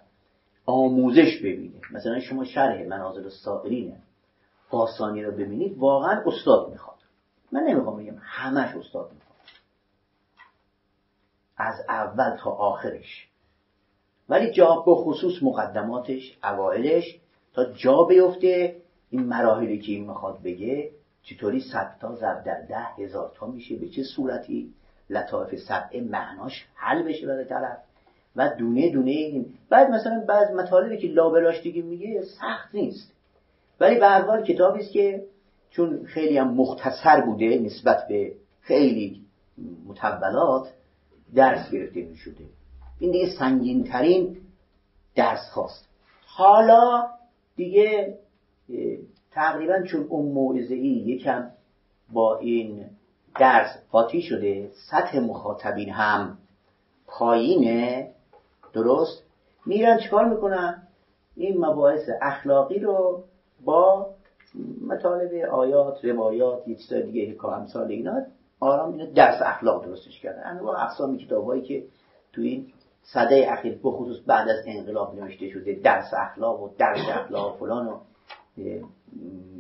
آموزش 0.66 1.38
ببینه. 1.40 1.82
مثلا 1.92 2.20
شما 2.20 2.46
شرح 2.46 2.84
مناظر 2.84 3.24
السائرین 3.24 3.96
قاسانی 4.70 5.24
رو 5.24 5.32
ببینید 5.32 5.78
واقعا 5.78 6.24
استاد 6.26 6.70
می‌خواد. 6.70 6.98
من 7.52 7.62
نمی‌خوام 7.62 7.98
بگم 7.98 8.18
همش 8.22 8.76
استاد 8.76 9.12
می‌خواد. 9.14 9.38
از 11.58 11.76
اول 11.90 12.38
تا 12.38 12.52
آخرش. 12.52 13.28
ولی 14.30 14.52
جا 14.52 14.76
به 14.86 14.96
خصوص 14.96 15.44
مقدماتش 15.44 16.38
اوائلش 16.44 17.20
تا 17.54 17.66
جا 17.74 18.04
بیفته 18.04 18.76
این 19.10 19.24
مراحلی 19.24 19.80
که 19.80 19.92
این 19.92 20.08
می‌خواد 20.08 20.42
بگه 20.44 20.92
چطوری 21.24 21.60
صد 21.60 21.98
تا 22.02 22.16
ضرب 22.16 22.44
در 22.44 22.62
ده 22.62 23.04
هزار 23.04 23.32
تا 23.36 23.48
میشه 23.48 23.76
به 23.76 23.90
چه 23.90 24.04
صورتی 24.04 24.74
لطایف 25.10 25.60
سبعه 25.60 26.02
معناش 26.02 26.66
حل 26.76 27.04
بشه 27.04 27.28
برای 27.28 27.46
طرف. 27.46 27.78
و 28.36 28.50
دونه 28.60 28.90
دونه 28.90 29.12
این 29.12 29.46
بعد 29.70 29.90
مثلا 29.90 30.24
بعض 30.28 30.52
مطالبی 30.52 30.98
که 30.98 31.08
لابلاش 31.08 31.62
دیگه 31.62 31.82
میگه 31.82 32.22
سخت 32.24 32.76
نیست. 32.76 33.14
ولی 33.80 34.00
به 34.00 34.08
هر 34.08 34.22
حال 34.22 34.44
کتابی 34.44 34.80
است 34.80 34.92
که 34.92 35.24
چون 35.70 36.06
خیلی 36.06 36.38
هم 36.38 36.54
مختصر 36.54 37.22
بوده 37.22 37.60
نسبت 37.60 38.08
به 38.08 38.34
خیلی 38.62 39.22
متولات 39.88 40.74
درس 41.36 41.72
گرفته 41.72 42.02
می 42.02 42.16
شده 42.16 42.44
این 43.00 43.12
دیگه 43.12 43.30
سنگین 43.40 43.84
ترین 43.84 44.38
درس 45.16 45.50
خواست. 45.52 45.90
حالا 46.26 47.08
دیگه 47.56 48.18
تقریبا 49.32 49.82
چون 49.82 50.08
اون 50.10 50.32
موعظه 50.32 50.76
ای 50.76 50.90
یکم 50.90 51.52
با 52.14 52.38
این 52.38 52.86
درس 53.40 53.70
قاطی 53.92 54.22
شده 54.22 54.72
سطح 54.90 55.20
مخاطبین 55.20 55.90
هم 55.90 56.38
پایینه. 57.08 58.12
درست؟ 58.74 59.24
میرن 59.66 59.98
چیکار 59.98 60.26
می‌کنن؟ 60.26 60.88
این 61.36 61.66
مباحث 61.66 62.10
اخلاقی 62.22 62.80
رو 62.80 63.24
با 63.66 64.10
مطالب 64.88 65.46
آیات 65.52 66.06
روایات 66.06 66.68
یه 66.68 66.76
چیزای 66.76 67.04
دیگه 67.04 67.34
که 67.34 67.46
امثال 67.46 67.88
اینا 67.88 68.22
آرام 68.60 68.92
اینا 68.92 69.06
درس 69.06 69.42
اخلاق 69.42 69.86
درستش 69.86 70.20
کردن. 70.20 70.44
انواع 70.46 70.84
اقسامی 70.84 71.18
کتابایی 71.18 71.62
که 71.62 71.84
تو 72.34 72.42
این 72.42 72.68
صده 73.04 73.48
اخیر 73.50 73.80
بخصوص 73.84 74.18
بعد 74.28 74.50
از 74.50 74.64
انقلاب 74.66 75.16
نوشته 75.16 75.50
شده 75.50 75.74
درس 75.74 76.14
اخلاق 76.14 76.62
و 76.62 76.70
درس 76.78 77.10
اخلاق 77.10 77.58
فلان 77.58 77.88
و 77.88 78.00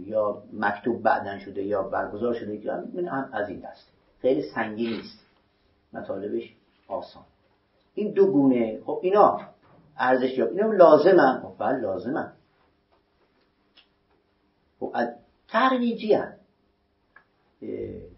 یا 0.05 0.43
مکتوب 0.53 1.03
بعدن 1.03 1.39
شده 1.39 1.63
یا 1.63 1.83
برگزار 1.83 2.33
شده 2.33 2.61
من 2.93 3.07
هم 3.07 3.29
از 3.33 3.49
این 3.49 3.59
دست. 3.59 3.91
خیلی 4.21 4.41
سنگین 4.41 4.89
نیست. 4.89 5.19
مطالبش 5.93 6.55
آسان. 6.87 7.23
این 7.95 8.11
دو 8.11 8.31
گونه. 8.31 8.79
خب 8.85 8.99
اینا 9.03 9.39
ارزش 9.97 10.37
یاب. 10.37 10.49
اینا 10.49 10.71
لازمن. 10.71 11.41
خب 11.43 11.53
بله 11.59 11.79
لازمن. 11.79 12.33
خب 14.79 14.93
ترویجی 15.47 16.13
هم 16.13 16.33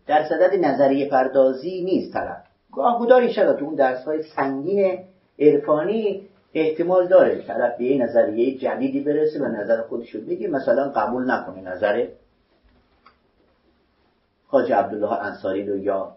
در 0.08 0.30
صدد 0.30 0.66
نظریه 0.66 1.10
پردازی 1.10 1.84
نیست 1.84 2.14
طرف. 2.14 2.44
گاه 2.72 3.00
گداری 3.02 3.34
شد 3.34 3.58
تو 3.60 3.66
اون 3.66 3.76
درس 3.76 4.06
های 4.06 4.24
سنگین 4.36 5.00
عرفانی 5.40 6.28
احتمال 6.54 7.08
داره 7.08 7.42
طرف 7.42 7.78
به 7.78 7.84
یه 7.84 8.04
نظریه 8.04 8.58
جدیدی 8.58 9.00
برسه 9.00 9.40
و 9.40 9.46
نظر 9.46 9.82
خودشو 9.82 10.20
میگه 10.20 10.48
مثلا 10.48 10.90
قبول 10.90 11.32
نکنه 11.32 11.62
نظر 11.62 12.08
خاج 14.48 14.72
عبدالله 14.72 15.12
انصاری 15.12 15.66
رو 15.66 15.78
یا 15.78 16.16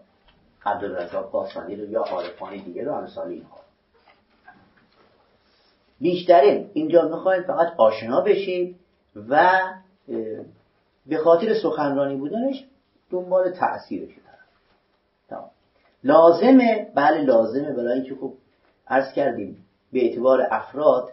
عبدالرزاق 0.67 1.31
قاسانی 1.31 1.75
رو 1.75 1.89
یا 1.89 2.01
عارفانی 2.01 2.61
دیگه 2.61 2.83
رو 2.83 2.93
امثال 2.93 3.27
اینها 3.27 3.57
بیشترین 6.01 6.69
اینجا 6.73 7.07
می‌خوایم 7.07 7.43
فقط 7.43 7.73
آشنا 7.77 8.21
بشیم 8.21 8.79
و 9.29 9.59
به 11.07 11.17
خاطر 11.17 11.53
سخنرانی 11.63 12.15
بودنش 12.15 12.65
دنبال 13.11 13.51
تأثیرش 13.51 14.11
تمام. 15.29 15.49
لازمه 16.03 16.91
بله 16.95 17.21
لازمه 17.21 17.73
برای 17.73 17.93
اینکه 17.93 18.15
خب 18.15 18.33
عرض 18.87 19.13
کردیم 19.13 19.65
به 19.93 19.99
اعتبار 19.99 20.47
افراد 20.51 21.09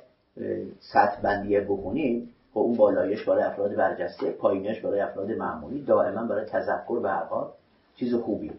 سطح 0.81 1.21
بندیه 1.23 1.61
بکنیم 1.61 2.35
خب 2.55 2.59
اون 2.61 2.77
بالایش 2.77 3.25
برای 3.25 3.43
افراد 3.43 3.77
برجسته 3.77 4.31
پایینش 4.31 4.81
برای 4.81 5.01
افراد 5.01 5.31
معمولی 5.31 5.83
دائما 5.83 6.27
برای 6.27 6.45
تذکر 6.45 7.01
به 7.01 7.11
حال 7.11 7.51
چیز 7.97 8.15
خوبی 8.15 8.51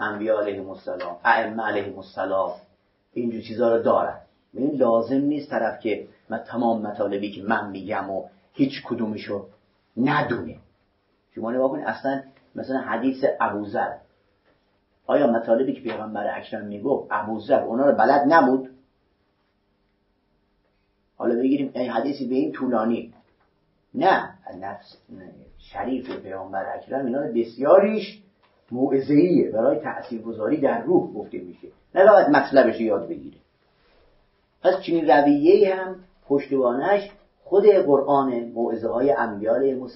انبیا 0.00 0.40
علیهم 0.40 0.70
السلام 0.70 1.16
ائمه 1.24 1.62
علیهم 1.62 1.98
السلام 1.98 2.52
اینجور 3.12 3.42
چیزها 3.42 3.76
رو 3.76 3.82
دارن. 3.82 4.20
این 4.52 4.70
لازم 4.70 5.20
نیست 5.20 5.50
طرف 5.50 5.80
که 5.80 6.08
من 6.28 6.38
تمام 6.38 6.82
مطالبی 6.82 7.32
که 7.32 7.42
من 7.42 7.70
میگم 7.70 8.10
و 8.10 8.28
هیچ 8.52 8.82
کدومشو 8.84 9.46
ندونه. 9.96 10.56
شما 11.34 11.52
نگاه 11.52 11.70
کنید 11.70 11.86
اصلا 11.86 12.22
مثلا 12.54 12.78
حدیث 12.78 13.24
ابوذر. 13.40 13.96
آیا 15.06 15.26
مطالبی 15.26 15.72
که 15.72 15.80
پیغمبر 15.80 16.38
اکرم 16.38 16.64
می‌گفت 16.64 17.08
ابوذر 17.10 17.62
اونا 17.62 17.90
رو 17.90 17.96
بلد 17.96 18.22
نبود؟ 18.28 18.70
حالا 21.16 21.34
بگیریم 21.34 21.70
این 21.74 21.90
حدیثی 21.90 22.28
به 22.28 22.34
این 22.34 22.52
طولانی. 22.52 23.14
نه 23.94 24.34
نفس 24.60 24.96
شریف 25.58 26.10
پیامبر 26.10 26.74
اکرم 26.74 27.06
اینا 27.06 27.20
بسیاریش 27.20 28.22
موعظه‌ایه 28.70 29.50
برای 29.50 29.80
تاثیرگذاری 29.80 30.60
در 30.60 30.82
روح 30.82 31.12
گفته 31.12 31.38
میشه. 31.38 31.68
نه 31.94 32.06
فقط 32.06 32.28
مطلبش 32.28 32.80
یاد 32.80 33.08
بگیره. 33.08 33.36
پس 34.62 34.82
چنین 34.86 35.10
رویه 35.10 35.74
هم 35.74 35.96
پشتوانش 36.28 37.10
خود 37.44 37.66
قرآن 37.66 38.44
موعظه 38.44 38.88
های 38.88 39.10
انبیاء 39.10 39.56
علیهم 39.56 39.88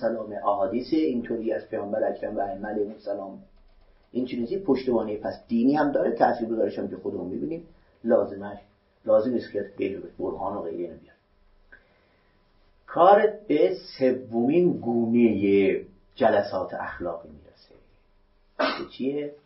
احادیث 0.44 0.92
اینطوری 0.92 1.52
از 1.52 1.68
پیامبر 1.68 2.04
اکرم 2.04 2.36
و 2.36 2.40
ائمه 2.40 2.68
علیهم 2.68 2.90
السلام. 2.90 3.38
این 4.12 4.24
چیزی 4.24 4.58
پشتوانه. 4.58 5.16
پس 5.16 5.34
دینی 5.48 5.74
هم 5.74 5.92
داره 5.92 6.12
تاثیرگذارش 6.12 6.78
هم 6.78 6.88
که 6.88 6.96
خودمون 6.96 7.26
می‌بینیم 7.26 7.66
لازمش 8.04 8.58
لازم 9.06 9.34
است 9.34 9.52
که 9.52 9.70
غیر 9.78 10.02
برهان 10.18 10.56
و 10.56 10.62
غیره 10.62 10.86
نمیاد 10.86 11.16
کار 12.86 13.32
به 13.48 13.74
سومین 13.98 14.72
گونه 14.72 15.80
جلسات 16.14 16.74
اخلاقی 16.74 17.28
می‌رسه. 17.28 17.49
که 18.78 18.86
چیه؟ 18.96 19.36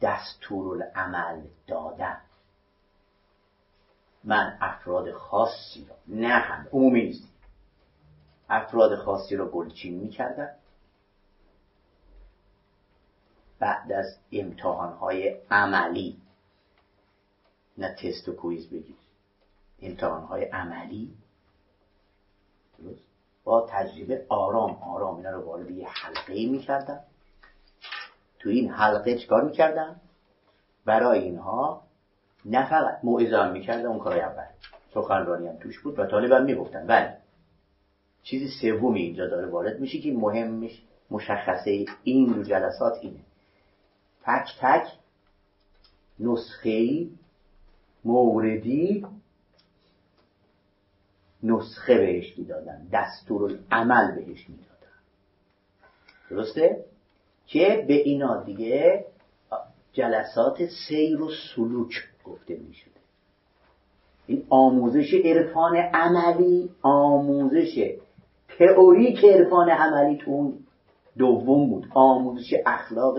دستور 0.00 0.82
العمل 0.82 1.46
دادن. 1.66 2.20
من 4.24 4.58
افراد 4.60 5.12
خاصی 5.12 5.86
رو 5.88 5.94
نه 6.16 6.28
هم 6.28 6.68
عمومی 6.72 7.02
نیست 7.02 7.28
افراد 8.48 8.94
خاصی 8.94 9.36
رو 9.36 9.48
گلچین 9.48 9.94
می‌کردم. 9.94 10.50
بعد 13.58 13.92
از 13.92 14.18
امتحانهای 14.32 15.40
عملی 15.50 16.20
نه 17.78 17.94
تست 17.94 18.28
و 18.28 18.32
کویز 18.32 18.66
بگیر. 18.66 18.96
امتحانهای 19.82 20.44
عملی 20.44 21.16
با 23.44 23.66
تجربه 23.70 24.26
آرام 24.28 24.82
آرام 24.82 25.16
اینا 25.16 25.30
رو 25.30 25.40
وارد 25.40 25.70
یه 25.70 25.88
حلقه 25.88 26.46
می‌کردن 26.46 27.04
تو 28.44 28.50
این 28.50 28.70
حلقه 28.70 29.18
چکار 29.18 29.44
می‌کردن؟ 29.44 30.00
برای 30.84 31.20
اینها 31.20 31.82
نه 32.44 32.70
فقط 32.70 33.04
موعظه 33.04 33.36
هم 33.36 33.52
می‌کردن 33.52 33.86
اون 33.86 33.98
کار 33.98 34.18
اول. 34.18 34.46
سخنرانی 34.94 35.46
هم 35.46 35.56
توش 35.56 35.80
بود 35.80 35.98
و 35.98 36.06
طالب 36.06 36.42
می‌گفتن. 36.42 36.86
ولی 36.86 37.08
چیزی 38.22 38.48
سومی 38.60 39.00
اینجا 39.00 39.26
داره 39.26 39.46
وارد 39.46 39.80
میشه 39.80 39.98
که 40.00 40.12
مهمش 40.12 40.82
مشخصه 41.10 41.84
این 42.02 42.42
جلسات 42.42 42.98
اینه. 43.00 43.20
تک 44.22 44.48
تک 44.60 44.86
نسخه 46.18 47.06
موردی 48.04 49.06
نسخه 51.42 51.98
بهش 51.98 52.38
می‌دادن. 52.38 52.88
دستور 52.92 53.58
عمل 53.70 54.14
بهش 54.14 54.48
می‌دادن. 54.48 54.74
درسته؟ 56.30 56.84
که 57.46 57.84
به 57.88 57.94
اینا 57.94 58.42
دیگه 58.42 59.04
جلسات 59.92 60.58
سیر 60.88 61.22
و 61.22 61.30
سلوک 61.54 61.92
گفته 62.24 62.56
می‌شده. 62.56 62.90
این 64.26 64.46
آموزش 64.50 65.14
عرفان 65.24 65.76
عملی 65.76 66.70
آموزش 66.82 67.94
تئوریک 68.58 69.24
عرفان 69.24 69.70
عملی 69.70 70.18
تو 70.18 70.52
دوم 71.18 71.70
بود. 71.70 71.86
آموزش 71.94 72.54
اخلاق 72.66 73.18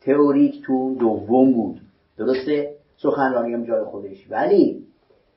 تئوریک 0.00 0.62
تو 0.66 0.94
دوم 0.94 1.52
بود. 1.52 1.80
درسته؟ 2.18 2.74
سخنرانی 2.96 3.54
هم 3.54 3.64
جای 3.64 3.84
خودش. 3.84 4.30
ولی 4.30 4.86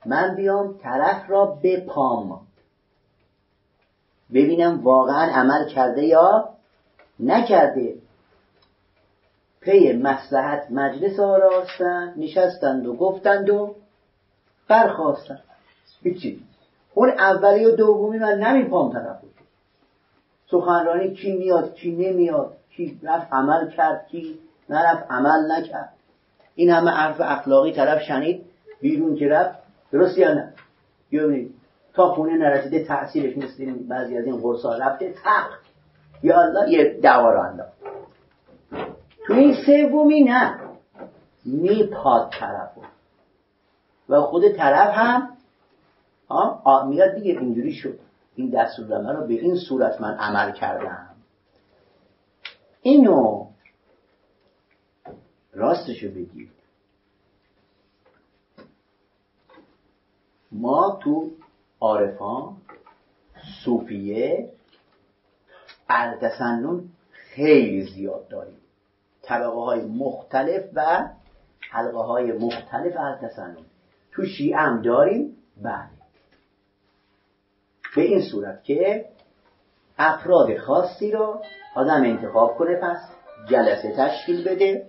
من 0.05 0.35
بیام 0.35 0.77
طرف 0.77 1.29
را 1.29 1.59
بپام. 1.63 2.41
ببینم 4.33 4.83
واقعا 4.83 5.31
عمل 5.31 5.69
کرده 5.69 6.03
یا 6.05 6.49
نکرده 7.19 7.95
پی 9.61 9.93
مسلحت 9.93 10.71
مجلس 10.71 11.19
آراستن 11.19 12.13
نشستند 12.17 12.87
و 12.87 12.93
گفتند 12.93 13.49
و 13.49 13.75
برخواستند 14.67 15.43
هیچی. 16.03 16.43
اون 16.93 17.09
اولی 17.09 17.65
و 17.65 17.75
دومی 17.75 18.19
من 18.19 18.39
نمیپام 18.39 18.93
طرف 18.93 19.17
سخنرانی 20.51 21.13
کی 21.13 21.37
میاد 21.37 21.73
کی 21.73 21.91
نمیاد 21.91 22.57
کی 22.69 22.99
رفت 23.03 23.33
عمل 23.33 23.69
کرد 23.69 24.07
کی 24.07 24.39
نرفت 24.69 25.11
عمل 25.11 25.51
نکرد. 25.51 25.93
این 26.55 26.69
همه 26.69 26.91
عرف 26.91 27.21
اخلاقی 27.21 27.71
طرف 27.71 28.01
شنید 28.01 28.45
بیرون 28.81 29.15
که 29.15 29.27
رفت 29.27 29.59
درست 29.91 30.17
یا 30.17 30.33
نه؟ 30.33 30.53
ببینید 31.11 31.53
تا 31.93 32.13
خونه 32.13 32.37
نرسیده 32.37 32.83
تاثیرش 32.83 33.37
مثل 33.37 33.73
بعضی 33.73 34.17
از 34.17 34.25
این 34.25 34.41
قرصا 34.41 34.77
رفته 34.77 35.13
تق 35.23 35.66
یا 36.23 36.41
الله 36.41 36.71
یه 36.71 36.99
دعوا 37.03 37.31
رو 37.31 37.41
انداخت. 37.41 37.77
تو 39.27 39.33
این 39.33 39.55
سومی 39.65 40.23
نه 40.23 40.59
میپاد 41.45 42.31
طرف 42.31 42.71
و 44.09 44.21
خود 44.21 44.51
طرف 44.51 44.93
هم 44.97 45.37
میاد 46.89 47.15
دیگه 47.15 47.39
اینجوری 47.39 47.73
شد. 47.73 47.99
این 48.35 48.49
دستور 48.49 49.13
رو 49.13 49.27
به 49.27 49.33
این 49.33 49.55
صورت 49.55 50.01
من 50.01 50.17
عمل 50.17 50.51
کردم. 50.51 51.15
اینو 52.81 53.47
راستشو 55.53 56.07
بگید 56.07 56.51
ما 60.51 60.99
تو 61.03 61.31
عارفان 61.79 62.57
صوفیه 63.65 64.49
التسنن 65.89 66.83
خیلی 67.11 67.83
زیاد 67.83 68.27
داریم. 68.27 68.57
طبقه 69.21 69.57
های 69.57 69.81
مختلف 69.81 70.63
و 70.73 71.07
حلقه 71.71 71.97
های 71.97 72.31
مختلف 72.31 72.93
التسنن 72.97 73.57
تو 74.11 74.25
شیعه 74.25 74.57
هم 74.57 74.81
داریم؟ 74.81 75.37
بله. 75.63 75.89
به 77.95 78.01
این 78.01 78.21
صورت 78.31 78.63
که 78.63 79.05
افراد 79.97 80.57
خاصی 80.57 81.11
رو 81.11 81.41
آدم 81.75 82.03
انتخاب 82.03 82.57
کنه 82.57 82.75
پس 82.75 82.97
جلسه 83.49 83.93
تشکیل 83.97 84.43
بده. 84.43 84.87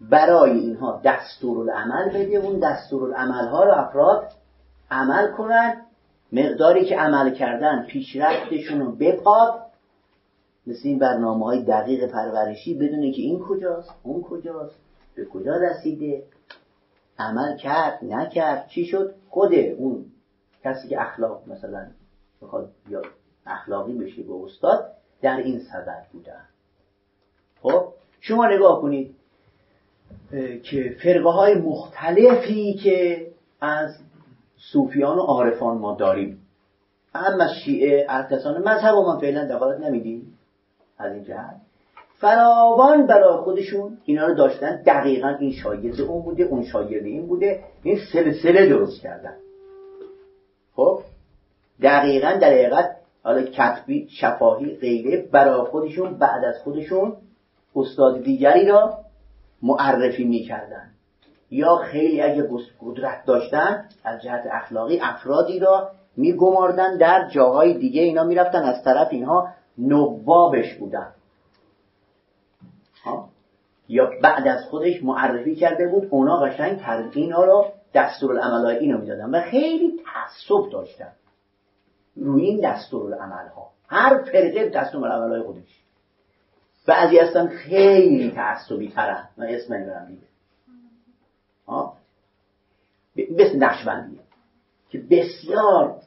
برای 0.00 0.50
اینها 0.50 1.00
دستور 1.04 1.70
العمل 1.70 2.08
بده. 2.08 2.36
اون 2.36 2.58
دستور 2.58 3.04
العمل 3.08 3.48
ها 3.48 3.64
رو 3.64 3.72
افراد 3.72 4.28
عمل 4.90 5.32
کنن. 5.32 5.82
مقداری 6.32 6.84
که 6.84 6.96
عمل 6.96 7.34
کردن 7.34 7.86
پیشرفتشون 7.86 8.80
رو 8.80 8.96
بپاد. 8.96 9.67
مثل 10.68 10.88
این 10.88 10.98
برنامه 10.98 11.44
های 11.44 11.62
دقیق 11.62 12.06
پرورشی 12.06 12.74
بدونه 12.74 13.12
که 13.12 13.22
این 13.22 13.38
کجاست 13.38 13.90
اون 14.02 14.22
کجاست 14.22 14.74
به 15.14 15.24
کجا 15.24 15.56
رسیده 15.56 16.22
عمل 17.18 17.56
کرد 17.56 18.04
نکرد 18.04 18.68
چی 18.68 18.84
شد؟ 18.84 19.14
خود 19.28 19.54
اون 19.54 20.04
کسی 20.64 20.88
که 20.88 21.00
اخلاق 21.00 21.42
مثلا 21.48 21.86
بخواد 22.42 22.70
یا 22.88 23.02
اخلاقی 23.46 23.92
بشه 23.92 24.22
به 24.22 24.34
استاد 24.44 24.92
در 25.22 25.36
این 25.36 25.60
صدد 25.60 26.06
بودن. 26.12 26.44
خب 27.62 27.92
شما 28.20 28.46
نگاه 28.46 28.80
کنید 28.80 29.14
که 30.62 30.96
فرقه 31.02 31.30
های 31.30 31.54
مختلفی 31.54 32.74
که 32.74 33.26
از 33.60 33.90
صوفیان 34.72 35.18
و 35.18 35.22
عارفان 35.22 35.78
ما 35.78 35.94
داریم. 35.94 36.40
هم 37.14 37.40
از 37.40 37.50
شیعه 37.64 38.06
ارتسان 38.08 38.62
مذهب 38.68 38.94
ما 38.94 39.18
فعلا 39.20 39.56
دخالت 39.56 39.80
نمیدیم 39.80 40.27
از 40.98 41.12
این 41.12 41.24
جهت. 41.24 41.56
فراوان 42.20 43.06
برای 43.06 43.36
خودشون 43.36 43.98
اینا 44.04 44.26
رو 44.26 44.34
داشتن. 44.34 44.82
دقیقا 44.86 45.28
این 45.28 45.52
شاگرد 45.52 46.00
اون 46.00 46.22
بوده 46.22 46.42
اون 46.42 46.64
شاگرد 46.64 47.04
این 47.04 47.26
بوده. 47.26 47.60
این 47.82 47.98
سلسله 48.12 48.66
درست 48.66 49.00
کردن. 49.00 49.34
خب؟ 50.76 51.00
دقیقا 51.82 52.32
در 52.40 52.48
حقیقت 52.48 52.96
حالا 53.22 53.42
کتبی 53.42 54.08
شفاهی 54.10 54.76
غیره 54.76 55.28
برای 55.32 55.60
خودشون 55.60 56.18
بعد 56.18 56.44
از 56.44 56.58
خودشون 56.64 57.16
استاد 57.76 58.22
دیگری 58.22 58.66
را 58.66 58.98
معرفی 59.62 60.24
می‌کردن. 60.24 60.90
یا 61.50 61.76
خیلی 61.76 62.20
اگه 62.20 62.48
قدرت 62.80 63.24
داشتن 63.26 63.84
از 64.04 64.22
جهت 64.22 64.42
اخلاقی 64.52 65.00
افرادی 65.02 65.58
را 65.58 65.90
میگماردن 66.16 66.96
در 66.96 67.28
جاهای 67.28 67.74
دیگه 67.74 68.02
اینا 68.02 68.24
می‌رفتن. 68.24 68.62
از 68.62 68.84
طرف 68.84 69.08
اینها 69.10 69.48
نوابش 69.78 70.74
بودن. 70.74 71.12
یا 73.88 74.10
بعد 74.22 74.48
از 74.48 74.64
خودش 74.64 75.02
معرفی 75.02 75.56
کرده 75.56 75.88
بود 75.88 76.08
اونا 76.10 76.40
قشنگ 76.40 76.80
اینا 77.14 77.44
رو 77.44 77.66
دستورالعملهای 77.94 78.76
اینو 78.76 78.98
می‌دادن 78.98 79.30
و 79.30 79.40
خیلی 79.40 80.00
تعصب 80.04 80.70
داشتن 80.72 81.12
روی 82.16 82.44
این 82.44 82.60
دستورالعمل 82.60 83.48
ها 83.48 83.70
هر 83.88 84.22
فرقه 84.22 84.68
دستورالعمل 84.68 85.42
خودش. 85.42 85.82
بعضی 86.86 87.18
هستن 87.18 87.46
خیلی 87.46 88.30
تعصبی 88.30 88.88
ترن. 88.88 89.28
من 89.36 89.46
اسم 89.46 89.74
نمی‌برم 89.74 90.06
دیگه. 90.06 90.28
مثل 93.30 93.56
نقشبندیه 93.56 94.20
که 94.90 94.98
بسیار 95.10 96.00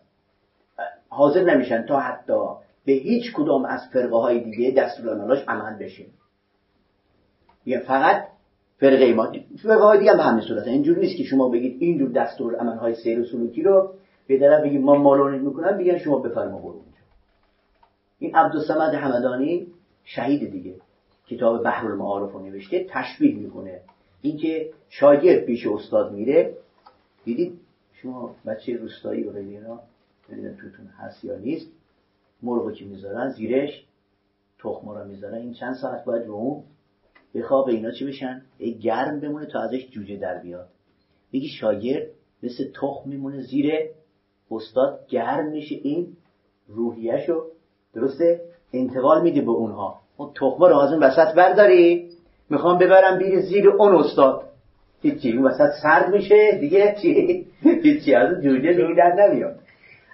حاضر 1.09 1.43
نمیشن 1.43 1.85
تا 1.85 1.99
حتی 1.99 2.47
به 2.85 2.91
هیچ 2.91 3.33
کدام 3.33 3.65
از 3.65 3.81
فرقه 3.93 4.15
های 4.15 4.39
دیگه 4.39 4.71
دستورالعملاش 4.71 5.43
عمل 5.47 5.77
بشه. 5.77 6.05
میگن 7.65 7.79
فقط 7.79 8.27
فرقه 8.77 9.13
ما 9.13 9.31
فرقه 9.63 9.83
های 9.83 9.99
دیگه 9.99 10.11
هم 10.11 10.17
به 10.17 10.23
همین 10.23 10.41
صورت. 10.41 10.67
اینجور 10.67 10.97
نیست 10.97 11.17
که 11.17 11.23
شما 11.23 11.49
بگید 11.49 11.81
اینجور 11.81 12.09
دستور 12.11 12.55
عمل 12.55 12.77
های 12.77 12.95
سیر 12.95 13.19
و 13.19 13.25
سلوکی 13.25 13.63
رو 13.63 13.93
به 14.27 14.39
طرف 14.39 14.63
بگید 14.63 14.81
ما 14.81 14.95
مالونید 14.95 15.41
می‌کنم 15.41 15.77
بگن 15.77 15.97
شما 15.97 16.19
بفرما 16.19 16.57
برو 16.57 16.67
اونجا. 16.67 17.01
این 18.19 18.35
عبدالسمد 18.35 18.93
حمدانی 18.93 19.67
شهید 20.03 20.51
دیگه. 20.51 20.75
کتاب 21.27 21.63
بحر 21.63 21.87
المعارف 21.87 22.31
رو 22.31 22.39
نوشته 22.39 22.85
تشبیه 22.89 23.35
می‌کنه. 23.35 23.81
اینکه 24.21 24.69
شاگرد 24.89 25.45
پیش 25.45 25.67
استاد 25.67 26.13
میره. 26.13 26.53
دیدید؟ 27.23 27.59
شما 27.93 28.35
بچه 28.45 28.77
روستایی 28.77 29.23
و 29.23 29.31
غیره 29.31 29.67
نمی‌دونم 30.29 30.55
توتون 30.55 30.87
هست 30.97 31.23
یا 31.23 31.37
نیست. 31.37 31.67
مرغو 32.43 32.71
که 32.71 32.85
می‌ذارن 32.85 33.29
زیرش 33.29 33.85
تخم 34.59 34.89
رو 34.89 35.07
می‌ذارن. 35.07 35.37
این 35.37 35.53
چند 35.53 35.75
ساعت 35.75 36.05
باید 36.05 36.27
رو 36.27 36.33
اون 36.33 36.63
بخواب 37.35 37.67
اینا 37.67 37.91
چی 37.91 38.05
بشن؟ 38.05 38.41
ای 38.57 38.73
گرم 38.73 39.19
بمونه 39.19 39.45
تا 39.45 39.59
ازش 39.59 39.89
جوجه 39.89 40.17
در 40.17 40.39
بیاد. 40.39 40.67
میگی 41.31 41.47
شاگرد 41.47 42.07
مثل 42.43 42.63
تخم 42.81 43.09
میمونه 43.09 43.41
زیر 43.41 43.71
استاد 44.51 44.99
گرم 45.09 45.51
میشه. 45.51 45.75
این 45.75 46.07
روحیهشو 46.67 47.43
درسته 47.93 48.41
انتقال 48.73 49.21
میده 49.21 49.41
به 49.41 49.51
اونها. 49.51 50.01
اون 50.17 50.31
تخمه 50.35 50.69
رو 50.69 50.77
از 50.77 50.91
اون 50.91 51.03
وسط 51.03 51.35
برداری 51.35 52.09
می‌خوام 52.49 52.77
ببرم 52.77 53.17
بیر 53.17 53.41
زیر 53.41 53.69
اون 53.69 53.95
استاد. 53.95 54.43
هیچی 55.01 55.31
اون 55.31 55.43
وسط 55.43 55.69
سرد 55.83 56.09
میشه. 56.15 56.57
دیگه 56.59 56.95
چی؟ 57.01 57.45
هیچی 57.83 58.13
از 58.13 58.33
اون 58.33 58.41
جوجه 58.41 58.73
دیگه 58.73 58.95
در 58.97 59.27
نمیاد. 59.27 59.59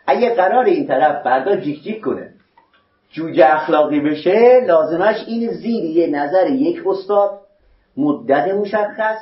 اگه 0.07 0.35
قرار 0.35 0.65
این 0.65 0.87
طرف 0.87 1.23
فردا 1.23 1.55
جیک 1.55 1.83
جیک 1.83 2.01
کنه. 2.01 2.33
جوجه 3.11 3.45
اخلاقی 3.55 3.99
بشه 3.99 4.59
لازمش 4.67 5.23
این 5.27 5.51
زیر 5.51 5.83
یه 5.83 6.07
نظر 6.07 6.47
یک 6.47 6.87
استاد 6.87 7.39
مدت 7.97 8.53
مشخص 8.53 9.17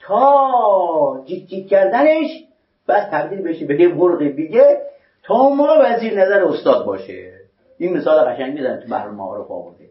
تا 0.00 1.24
جیک 1.26 1.48
جیک 1.48 1.68
کردنش 1.68 2.44
بعد 2.86 3.08
تبدیل 3.10 3.42
بشه 3.42 3.66
به 3.66 3.80
یه 3.80 3.88
مرغ 3.88 4.22
دیگه 4.22 4.80
تا 5.22 5.48
موقع 5.48 5.94
وزیر 5.94 6.22
نظر 6.22 6.44
استاد 6.44 6.86
باشه. 6.86 7.32
این 7.78 7.96
مثال 7.96 8.24
قشنگ 8.24 8.54
می‌زنه 8.54 8.76
تو 8.76 8.88
بحر 8.88 9.08
معارف 9.08 9.50
آورده. 9.50 9.88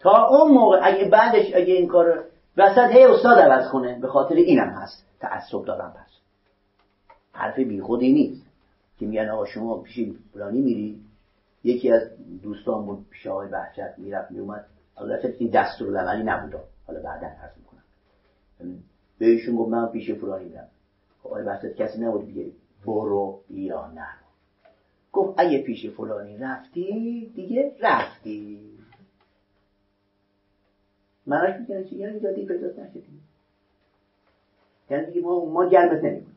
تا 0.00 0.26
اون 0.28 0.50
موقع 0.50 0.80
اگه 0.82 1.04
بعدش 1.04 1.54
اگه 1.54 1.74
این 1.74 1.88
کار 1.88 2.24
وسط 2.56 2.90
هی 2.90 3.04
استاد 3.04 3.38
عوض 3.38 3.68
کنه 3.68 3.98
به 4.00 4.08
خاطر 4.08 4.34
اینم 4.34 4.68
هست. 4.68 5.06
تعصب 5.20 5.64
دارم 5.64 5.94
پس. 5.96 6.12
حرف 7.32 7.58
بیخودی 7.58 8.12
نیست. 8.12 8.53
که 8.98 9.06
میگن 9.06 9.28
آقا 9.28 9.44
شما 9.44 9.78
پیش 9.78 10.00
فلانی 10.32 10.60
میری 10.60 11.00
یکی 11.64 11.90
از 11.90 12.02
دوستان 12.42 12.86
بود 12.86 13.06
پیش 13.10 13.26
آقای 13.26 13.48
بحجت 13.48 13.94
می‌رفت 13.98 14.30
میومد. 14.30 14.64
البته 14.96 15.34
این 15.38 15.50
دستور 15.50 15.96
العملی 15.96 16.22
نبود 16.22 16.60
حالا 16.86 17.00
بعدا 17.00 17.26
عرض 17.26 17.52
می‌کنم. 17.56 17.82
بهشون 19.18 19.56
گفت 19.56 19.70
من 19.70 19.88
پیش 19.88 20.10
فلانی 20.10 20.44
میرم. 20.44 20.68
خب 21.22 21.26
آقای 21.26 21.44
بحجت 21.44 21.74
کسی 21.74 22.00
نبود 22.00 22.28
بگه 22.28 22.50
برو 22.86 23.40
یا 23.50 23.86
نه. 23.86 24.06
گفت 25.12 25.34
اگه 25.36 25.62
پیش 25.62 25.86
فلانی 25.86 26.36
رفتی 26.36 27.32
دیگه 27.34 27.76
رفتی. 27.80 28.70
معناش 31.26 31.60
می‌کنه 31.60 31.84
چی؟ 31.84 31.96
یعنی 31.96 32.20
جادی 32.20 32.46
پیداست 32.46 32.78
نشدی 32.78 33.02
یعنی 34.90 35.06
دیگه 35.06 35.20
ما 35.20 35.44
ما 35.44 35.68
گرمت 35.68 36.04
نمی‌کنیم. 36.04 36.36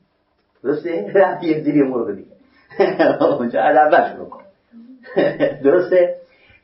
درسته؟ 0.64 1.12
رفتی 1.16 1.62
زیر 1.62 1.84
مرغ 1.84 2.16
دیگه. 2.16 2.37
اونجا 3.40 3.62
علاوهش 3.62 4.12
بکن. 4.12 4.42
درسته؟ 5.64 6.16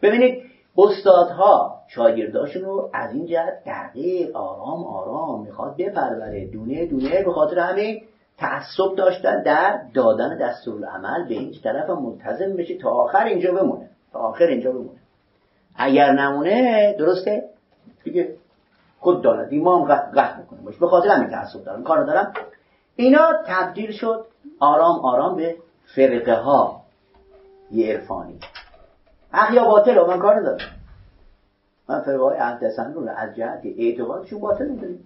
ببینید 0.02 0.43
استادها 0.78 1.80
شاگرداشون 1.88 2.63
رو 2.63 2.89
از 2.93 3.13
این 3.13 3.26
جهت 3.26 3.63
دقیق 3.65 4.36
آرام 4.36 4.84
آرام 4.84 5.45
می‌خواد 5.45 5.78
بپروره. 5.78 6.45
دونه 6.45 6.86
دونه 6.86 7.23
به 7.23 7.32
خاطر 7.32 7.60
همین 7.60 8.02
تعصب 8.38 8.95
داشتن 8.97 9.43
در 9.43 9.82
دادن 9.93 10.38
دستور 10.38 10.86
عمل 10.86 11.28
به 11.28 11.34
این 11.34 11.54
طرف 11.63 11.89
منتظم 11.89 12.56
بشه 12.56 12.78
تا 12.78 12.89
آخر 12.89 13.26
اینجا 13.26 13.52
بمونه. 13.52 13.89
تا 14.13 14.19
آخر 14.19 14.45
اینجا 14.45 14.71
بمونه. 14.71 14.99
اگر 15.76 16.12
نمونه 16.12 16.95
درسته؟ 16.99 17.43
دیگه 18.04 18.36
خود 18.99 19.21
داند 19.21 19.47
این 19.52 19.63
ما 19.63 19.80
هم 19.86 19.95
قطع 20.12 20.38
می‌کنه. 20.38 20.62
باش 20.62 20.78
به 20.78 20.88
خاطر 20.88 21.08
همین 21.08 21.30
تعصب 21.30 21.63
دارم 21.63 21.84
کار 21.84 22.04
دارم 22.04 22.34
اینا 22.95 23.34
تبدیل 23.47 23.91
شد 23.91 24.26
آرام 24.60 24.99
آرام 24.99 25.36
به 25.36 25.56
فرقه 25.86 26.36
ها 26.36 26.82
یه 27.72 27.93
عرفانی. 27.93 28.39
حق 29.32 29.54
یا 29.54 29.63
باطل 29.63 29.98
من 30.08 30.19
کار 30.19 30.36
ندارم. 30.39 30.80
من 31.89 32.02
فرقه 32.02 32.24
های 32.24 32.38
اهل 32.38 32.93
رو 32.93 33.10
از 33.10 33.36
جهت 33.36 33.62
اعتقادشون 33.78 34.39
باطل 34.39 34.67
می‌دونیم. 34.67 35.06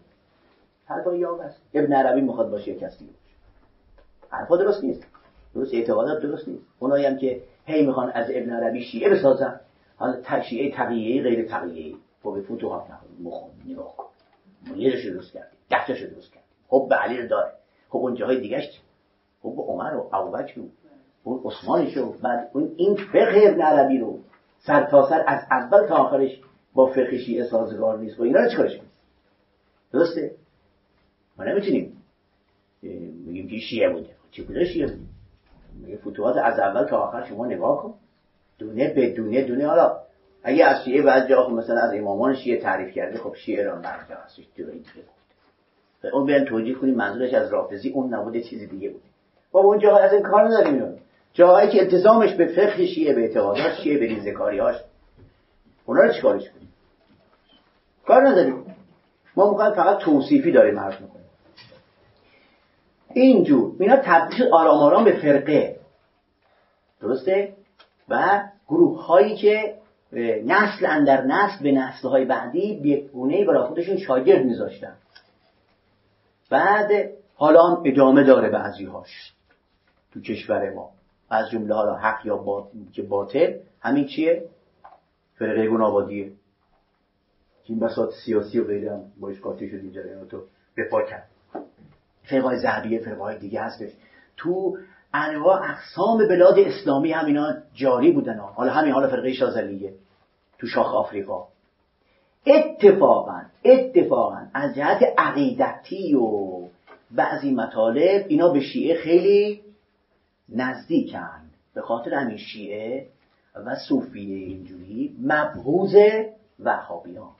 حرفا 0.86 1.16
یا 1.16 1.42
است 1.44 1.62
ابن 1.74 1.94
عربی 1.94 2.22
می‌خواد 2.22 2.50
باشه 2.50 2.72
یک 2.72 2.80
کسی 2.80 3.06
باشه. 3.06 3.18
حرفا 4.30 4.58
درست 4.58 4.84
نیست. 4.84 5.04
درست 5.56 5.74
اعتقادات 5.74 6.22
درست 6.22 6.48
نیست. 6.48 6.64
اونایی 6.80 7.06
هم 7.06 7.18
که 7.18 7.42
هی 7.66 7.86
می‌خوان 7.86 8.10
از 8.10 8.26
ابن 8.30 8.50
عربی 8.50 8.84
شیعه 8.84 9.10
بسازن. 9.10 9.60
حالا 9.98 10.22
تشیعه 10.24 10.76
تقییه 10.76 11.24
غیر 11.24 11.48
تقییه 11.48 11.96
با 12.24 12.32
به 12.32 12.42
فتوحات 12.42 12.84
نخون 13.24 13.52
نگاه 13.66 13.96
کن. 13.98 14.08
یه 14.76 15.12
درست 15.14 15.34
کرد 15.34 15.52
ده 15.70 15.88
درست 15.88 16.34
کرد 16.34 16.44
خب 16.68 16.88
به 16.90 16.96
علی 16.96 17.22
رو 17.22 17.28
داره 17.28 17.54
خب 17.90 17.98
اون 17.98 18.16
جاهای 18.16 18.42
خب 19.50 19.56
به 19.56 19.62
عمر 19.62 19.96
و 19.96 20.10
ابوبکر 20.14 20.62
اون 21.24 21.42
عثمانش 21.46 21.98
رو 21.98 22.16
بعد 22.24 22.50
اون 22.54 22.74
این 22.78 22.96
فقه 22.96 23.42
ابن 23.44 23.62
عربی 23.62 23.98
رو 23.98 24.20
سر 24.60 24.86
تا 24.86 25.10
سر 25.10 25.24
از 25.28 25.42
اول 25.52 25.88
تا 25.88 25.96
آخرش 25.96 26.42
با 26.74 26.86
فقه 26.86 27.18
شیعه 27.18 27.44
سازگار 27.44 27.98
نیست. 27.98 28.20
و 28.20 28.24
اینا 28.24 28.40
رو 28.40 28.50
چیکارش 28.50 28.78
کنیم؟ 28.78 28.92
درسته؟ 29.94 30.32
ما 31.38 31.44
نمی‌تونیم. 31.44 32.04
میگیم 33.26 33.48
که 33.48 33.58
شیعه 33.58 33.90
بوده. 33.90 34.10
چی 34.32 34.44
بوده 34.44 34.66
شیعه؟ 34.66 34.88
بوده 34.88 35.98
فتوحات 35.98 36.36
از 36.44 36.60
اول 36.60 36.86
تا 36.86 36.98
آخر 36.98 37.26
شما 37.26 37.46
نگاه 37.46 37.84
کن. 37.84 37.94
دونه 38.58 38.94
به 38.94 39.14
دونه 39.14 39.44
دونه. 39.44 39.68
حالا 39.68 39.98
اگه 40.44 40.66
از 40.66 40.84
شیعه 40.86 41.02
بعد 41.02 41.30
جا 41.30 41.50
مثلا 41.50 41.80
از 41.80 41.94
امامان 41.94 42.36
شیعه 42.36 42.62
تعریف 42.62 42.96
کرده 42.96 43.18
خب 43.18 43.36
شیعه 43.36 43.64
را 43.64 43.76
مرجع 43.76 44.16
هستش 44.26 44.48
جایی 44.56 44.80
دیگه 44.80 45.08
گفته 46.08 46.16
اون 46.16 46.26
بیان 46.26 46.46
توجیه 46.46 46.76
کنیم 46.76 46.96
منظورش 46.96 47.34
از 47.34 47.54
رافضی 47.54 47.90
اون 47.90 48.14
نبوده 48.14 48.42
چیزی 48.42 48.68
دیگه 48.68 48.94
بوده 49.52 49.64
بابا 49.64 49.70
اون 49.70 49.80
جاها 49.80 50.00
از 50.00 50.14
این 50.14 50.24
کار 50.24 50.48
نداریم 50.48 50.98
جاهایی 51.34 51.70
که 51.70 51.82
التزامش 51.82 52.34
به 52.34 52.46
فقه 52.46 52.86
شیعه 52.86 53.14
به 53.14 53.22
اعتقادات 53.22 53.76
شیعه 53.84 53.98
به 53.98 54.06
ریزکاریهاش 54.06 54.76
اونا 55.86 56.02
رو 56.02 56.14
چیکارش 56.14 56.50
کنیم؟ 56.50 56.74
کار 58.06 58.28
نداریم. 58.28 58.76
ما 59.36 59.50
می‌خوایم 59.50 59.74
فقط 59.74 59.98
توصیفی 59.98 60.52
داریم 60.52 60.80
حرف 60.80 61.02
می‌کنیم. 61.02 61.26
اینجور 63.14 63.76
اینا 63.80 63.96
تبدیل 63.96 64.44
آرام 64.52 64.80
آرام 64.80 65.04
به 65.04 65.12
فرقه. 65.12 65.80
درسته؟ 67.02 67.54
و 68.10 68.44
گروه 68.68 69.06
هایی 69.06 69.36
که 69.36 69.76
نسل 70.46 70.86
اندر 70.86 71.22
نسل 71.22 71.64
به 71.64 71.72
نسل 71.72 72.08
های 72.08 72.26
بعدی 72.26 72.80
به 72.84 72.96
گونه 72.96 73.46
برای 73.46 73.64
خودشون 73.64 73.98
شاگرد 73.98 74.46
میذاشتن. 74.46 74.96
بعد 76.50 77.10
حالا 77.36 77.62
هم 77.62 77.84
ادامه 77.86 78.24
داره 78.24 78.50
بعضی 78.50 78.86
هاش 78.86 79.34
تو 80.18 80.34
کشور 80.34 80.74
ما. 80.74 80.90
از 81.30 81.50
جمله 81.50 81.74
حالا 81.74 81.96
حق 81.96 82.26
یا 82.26 82.68
که 82.94 83.02
باطل 83.02 83.54
همین 83.82 84.08
چیه؟ 84.08 84.46
فرقه 85.36 85.70
گنابادیه 85.70 86.32
این 87.66 87.80
بساط 87.80 88.14
سیاسی 88.26 88.60
و 88.60 88.68
غیره 88.68 88.94
هم 88.94 89.04
باش 89.20 89.42
قاطی 89.42 89.70
شد 89.70 89.76
اینجا 89.76 90.02
تو 90.26 90.42
بپا 90.78 91.02
کرد. 91.02 91.28
فرقای 92.24 92.60
زهبیه 92.60 93.00
فرقای 93.00 93.38
دیگه 93.38 93.62
هستش. 93.62 93.92
تو 94.38 94.78
انواع 95.14 95.62
اقسام 95.70 96.28
بلاد 96.28 96.60
اسلامی 96.60 97.12
هم 97.12 97.26
اینا 97.26 97.54
جاری 97.74 98.12
بودن 98.12 98.40
حالا 98.40 98.72
همین 98.72 98.92
حالا 98.92 99.08
فرقه 99.08 99.34
شازلیه. 99.34 99.94
تو 100.60 100.68
شاخ 100.68 100.94
آفریقا. 100.96 101.48
اتفاقا 102.46 103.42
اتفاقا 103.66 104.42
از 104.54 104.76
جهت 104.76 105.04
عقیدتی 105.18 106.16
و 106.16 106.60
بعضی 107.12 107.52
مطالب 107.52 108.26
اینا 108.28 108.50
به 108.50 108.60
شیعه 108.60 108.96
خیلی 108.96 109.62
نزدیکند. 110.50 111.52
به 111.74 111.82
خاطر 111.82 112.14
همین 112.14 112.38
شیعه 112.38 113.08
و 113.66 113.76
صوفیه 113.76 114.36
اینجوری 114.36 115.16
مبهوز 115.22 115.96
وهابیان. 116.60 117.32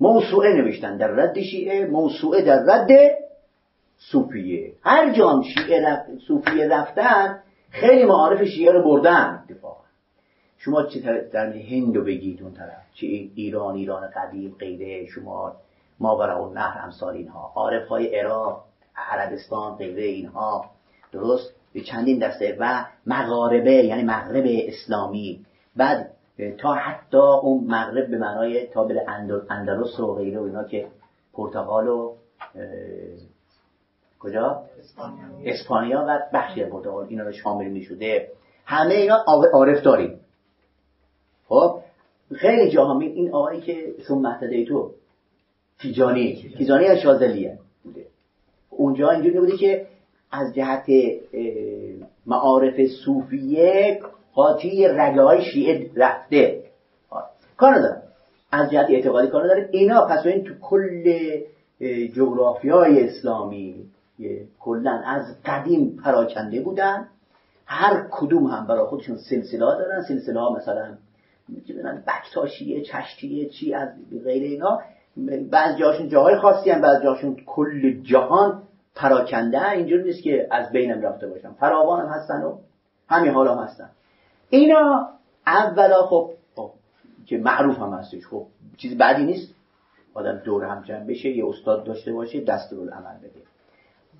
موسوعه 0.00 0.52
نوشتن 0.52 0.96
در 0.96 1.08
رد 1.08 1.40
شیعه 1.40 1.86
موسوعه 1.86 2.42
در 2.42 2.64
رد 2.66 2.88
صوفیه. 3.98 4.72
هر 4.82 5.12
جام 5.12 5.42
شیعه 5.42 5.88
رفت 5.88 6.18
صوفیه 6.26 6.68
رفتن 6.68 7.42
خیلی 7.70 8.04
معارف 8.04 8.44
شیعه 8.44 8.72
رو 8.72 8.82
بردن. 8.82 9.44
اتفاقا. 9.44 9.82
شما 10.58 10.82
چه 10.82 11.28
در 11.32 11.52
هند 11.52 11.96
رو 11.96 12.04
بگید 12.04 12.42
اون 12.42 12.52
طرف. 12.52 12.94
چه 12.94 13.06
ایران 13.06 13.74
ایران 13.74 14.10
قدیم 14.10 14.56
غیره. 14.58 15.06
شما 15.06 15.56
ماورا 16.00 16.44
و 16.44 16.54
نهر 16.54 16.80
امثال 16.84 17.14
اینها. 17.14 17.52
عارف 17.54 17.88
های 17.88 18.18
عراق 18.18 18.64
عربستان 18.96 19.76
غیره 19.76 20.02
اینها. 20.02 20.70
درست؟ 21.12 21.51
به 21.74 21.80
چندین 21.80 22.18
دسته 22.18 22.56
و 22.60 22.84
مغاربه 23.06 23.72
یعنی 23.72 24.02
مغرب 24.02 24.44
اسلامی. 24.46 25.44
بعد 25.76 26.10
تا 26.58 26.74
حتی 26.74 27.16
اون 27.16 27.64
مغرب 27.64 28.10
به 28.10 28.18
معنای 28.18 28.66
تا 28.66 28.84
به 28.84 29.04
اندلس 29.50 30.00
و 30.00 30.14
غیره 30.14 30.40
و 30.40 30.42
اینا 30.42 30.64
که 30.64 30.86
پرتغال 31.32 31.88
و 31.88 32.14
کجا؟ 34.18 34.62
اسپانیا. 35.44 36.04
و 36.08 36.20
بخشی 36.32 36.64
از 36.64 36.70
پرتغال. 36.70 37.06
اینا 37.08 37.24
رو 37.24 37.32
شامل 37.32 37.68
می 37.68 37.82
شده 37.82 38.28
همه 38.64 38.94
اینا 38.94 39.24
عارف 39.52 39.82
داریم 39.82 40.20
خب 41.48 41.80
خیلی 42.34 42.70
جاها 42.70 43.00
این 43.00 43.34
آقایی 43.34 43.60
که 43.60 43.94
اسم 43.98 44.14
محتده 44.14 44.64
تو 44.64 44.90
تیجانی. 45.80 46.54
تیجانی 46.58 46.84
از 46.84 46.98
شازلیه 46.98 47.58
بوده. 47.84 48.06
اونجا 48.70 49.10
اینجوری 49.10 49.40
بوده 49.40 49.56
که 49.56 49.86
از 50.32 50.54
جهت 50.54 50.86
معارف 52.26 52.86
صوفیه 53.04 54.00
قاطی 54.34 54.88
رگه 54.88 55.22
های 55.22 55.42
شیعه 55.42 55.90
رفته. 55.96 56.62
کار 57.56 57.74
ندارم. 57.74 58.02
از 58.52 58.70
جهت 58.70 58.90
اعتقادی 58.90 59.28
کار 59.28 59.44
نداره 59.44 59.68
اینا 59.72 60.06
پس 60.06 60.26
این 60.26 60.44
تو 60.44 60.54
کل 60.60 61.14
جغرافی 62.14 62.68
های 62.68 63.08
اسلامی 63.08 63.84
کلا 64.60 65.02
از 65.06 65.22
قدیم 65.44 65.96
پراکنده 66.04 66.60
بودن. 66.60 67.08
هر 67.66 68.06
کدوم 68.10 68.46
هم 68.46 68.66
برای 68.66 68.86
خودشون 68.86 69.16
سلسله 69.16 69.58
دارن. 69.58 70.02
سلسله 70.08 70.40
ها 70.40 70.56
مثلا 70.56 70.96
بکتاشیه 72.06 72.82
چشتیه 72.82 73.48
چی 73.48 73.74
از 73.74 73.88
غیر 74.24 74.42
اینا. 74.42 74.80
بعض 75.50 75.78
جاشون 75.78 76.08
جاهای 76.08 76.36
خاصی 76.36 76.70
هم 76.70 76.80
بعض 76.80 77.02
جاشون 77.02 77.36
کل 77.46 78.02
جهان 78.02 78.62
پراکنده 78.94 79.70
اینجور 79.70 80.02
نیست 80.02 80.22
که 80.22 80.48
از 80.50 80.72
بینم 80.72 81.02
رفته 81.02 81.28
باشن 81.28 81.52
فراوان 81.52 82.00
هم 82.00 82.08
هستن 82.08 82.42
و 82.42 82.58
همین 83.08 83.32
حالا 83.32 83.54
هم 83.54 83.64
هستن. 83.64 83.90
اینا 84.50 85.08
اولا 85.46 86.06
خب, 86.06 86.30
خب 86.56 86.70
که 87.26 87.38
معروف 87.38 87.78
هم 87.78 87.92
هستش. 87.92 88.26
خب 88.26 88.46
چیز 88.76 88.98
بعدی 88.98 89.24
نیست. 89.24 89.54
آدم 90.14 90.38
دور 90.38 90.64
هم 90.64 90.82
جمع 90.82 91.06
بشه 91.06 91.28
یه 91.28 91.48
استاد 91.48 91.84
داشته 91.84 92.12
باشه 92.12 92.40
دست 92.40 92.72
عمل 92.72 93.18
بده. 93.18 93.42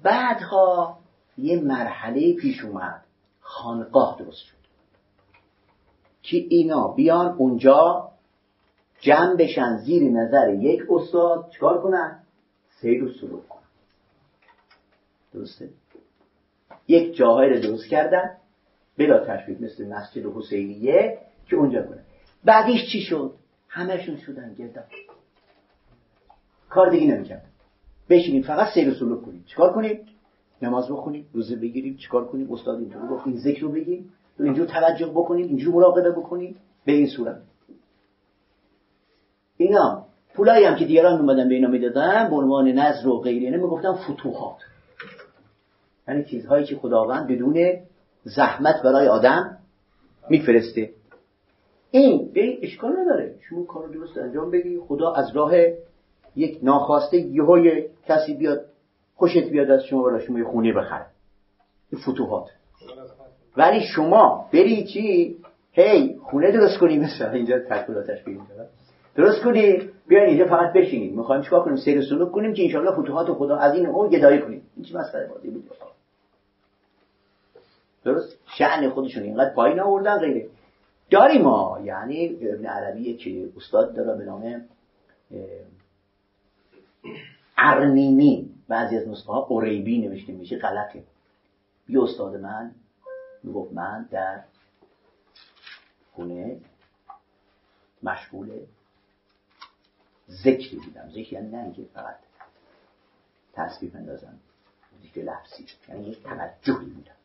بعدها 0.03 0.99
یه 1.39 1.61
مرحله 1.61 2.35
پیش 2.35 2.65
اومد. 2.65 3.03
خانقاه 3.41 4.17
درست 4.19 4.39
شد. 4.39 4.63
که 6.23 6.37
اینا 6.37 6.89
بیان 6.89 7.27
اونجا 7.39 8.09
جمع 9.01 9.37
بشن 9.37 9.77
زیر 9.77 10.11
نظر 10.11 10.55
یک 10.55 10.83
استاد 10.91 11.51
چکار 11.51 11.83
کنن؟ 11.83 12.23
سیر 12.81 13.05
و 13.05 13.09
سلوک 13.09 13.62
درسته. 15.35 15.69
یک 16.89 17.17
جاهای 17.17 17.49
رو 17.49 17.61
درست 17.61 17.87
کردن 17.87 18.31
بلا 18.99 19.27
تشبیه 19.27 19.57
مثل 19.61 19.89
مسجد 19.89 20.27
حسینیه 20.27 21.19
که 21.49 21.57
اونجا 21.57 21.83
کنن. 21.83 22.03
بعدیش 22.45 22.93
چی 22.93 23.01
شد؟ 23.01 23.35
همهشون 23.69 24.17
شدن 24.17 24.55
گردن 24.55 24.85
کار 26.69 26.91
دیگه 26.91 27.15
نمی‌کرد 27.15 27.45
بشینیم 28.11 28.43
فقط 28.43 28.75
سیر 28.75 28.91
و 28.91 28.95
سلوک 28.95 29.23
کنیم. 29.23 29.45
چیکار 29.47 29.73
کنیم؟ 29.73 30.07
نماز 30.63 30.89
بخونیم 30.89 31.27
روزه 31.33 31.57
بگیریم 31.57 31.97
چیکار 31.97 32.27
کنیم؟ 32.29 32.53
استاد 32.53 32.79
اینجوری 32.79 33.09
گفت 33.09 33.27
این 33.27 33.37
ذکر 33.37 33.61
رو 33.61 33.73
بگیم. 33.73 34.13
اینجور 34.41 34.67
توجه 34.67 35.07
بکنیم 35.07 35.47
اینجور 35.47 35.75
مراقبه 35.75 36.11
بکنیم 36.11 36.57
به 36.85 36.93
این 36.93 37.07
صورت. 37.07 37.43
اینا 39.57 40.07
پولایی 40.35 40.65
هم 40.65 40.77
که 40.77 40.85
دیگران 40.85 41.21
اومدن 41.21 41.49
به 41.49 41.55
اینا 41.55 41.69
می‌دادن 41.69 42.31
به 42.31 42.37
عنوان 42.37 42.69
نظر 42.69 43.09
و 43.09 43.21
غیره 43.21 43.45
اینا 43.45 43.57
می‌گفتن 43.57 43.93
فتوحات. 43.93 44.57
یعنی 46.09 46.25
چیزهایی 46.25 46.67
که 46.67 46.77
خداوند 46.77 47.29
بدون 47.29 47.77
زحمت 48.25 48.83
برای 48.85 49.09
آدم 49.09 49.59
میفرسته. 50.31 50.91
این 51.91 52.33
به 52.35 52.59
اشکال 52.63 52.93
نداره. 53.01 53.35
شما 53.49 53.65
کار 53.65 53.89
درست 53.89 54.19
انجام 54.19 54.51
بدی 54.51 54.79
خدا 54.79 55.13
از 55.13 55.37
راه 55.37 55.53
یک 56.37 56.59
ناخواسته 56.63 57.17
یهوی 57.17 57.89
کسی 58.09 58.35
بیاد 58.35 58.65
خوشت 59.15 59.51
بیاد 59.51 59.71
از 59.71 59.85
شما 59.85 60.03
برای 60.03 60.27
شما 60.27 60.39
یه 60.39 60.45
خونه 60.45 60.73
بخره. 60.73 61.07
این 61.91 62.01
فتوحات. 62.01 62.47
ولی 63.57 63.81
شما 63.81 64.49
بری 64.53 64.85
چی؟ 64.85 65.37
هی 65.73 66.17
خونه 66.23 66.53
درست 66.53 66.79
کنی. 66.79 66.99
مثلا 66.99 67.31
اینجا 67.31 67.59
تشکیلاتش 67.59 68.23
بگیم 68.23 68.47
درست 69.17 69.43
کنی 69.45 69.91
بیاین 70.09 70.29
اینجا 70.29 70.45
فقط 70.45 70.73
بشینیم. 70.73 71.17
می‌خوایم 71.17 71.43
چیکار 71.43 71.65
کنیم؟ 71.65 71.77
سیر 71.77 72.03
سلوک 72.03 72.33
کنیم 72.33 72.55
که 72.55 72.63
انشاءالله 72.63 73.03
فتوحات 73.03 73.33
خدا 73.33 73.57
از 73.57 73.75
این 73.75 73.87
اون 73.87 74.09
گدایی 74.09 74.41
کنیم. 74.41 74.63
این 74.77 74.85
چی 74.85 74.95
مسئله 74.95 75.27
بود؟ 75.27 75.65
درست؟ 78.05 78.37
شأن 78.59 78.91
خودشون 78.91 79.23
اینقدر 79.23 79.55
پایین 79.55 79.81
آوردن 79.81 80.19
غیره. 80.19 80.49
داریم 81.11 81.43
ما 81.43 81.81
یعنی 81.85 82.27
ابن 82.27 82.67
عربی 82.67 83.17
که 83.17 83.53
استاد 83.57 83.95
داره 83.95 84.19
به 84.19 84.25
نام 84.25 84.65
ارنینی 87.57 88.51
بعضی 88.69 88.97
از 88.97 89.09
نسخه 89.09 89.33
ها 89.33 89.41
قریبی 89.41 90.09
نوشته 90.09 90.33
میشه 90.33 90.59
غلطه. 90.59 91.05
یه 91.89 92.03
استاد 92.03 92.37
من 92.37 92.75
می‌گفت 93.43 93.73
من 93.73 94.09
در 94.11 94.45
خونه 96.13 96.61
مشغول 98.03 98.51
ذکری 100.31 100.77
بودم. 100.77 101.09
ذکر 101.11 101.33
یعنی 101.33 101.49
نه 101.49 101.63
اینکه 101.63 101.83
فقط 101.95 102.17
تصویب 103.53 103.97
اندازم 103.97 104.39
ذکر 105.03 105.21
لفظی. 105.21 105.67
یعنی 105.89 106.09
یک 106.09 106.23
توجهی 106.23 106.91
بودم. 106.91 107.22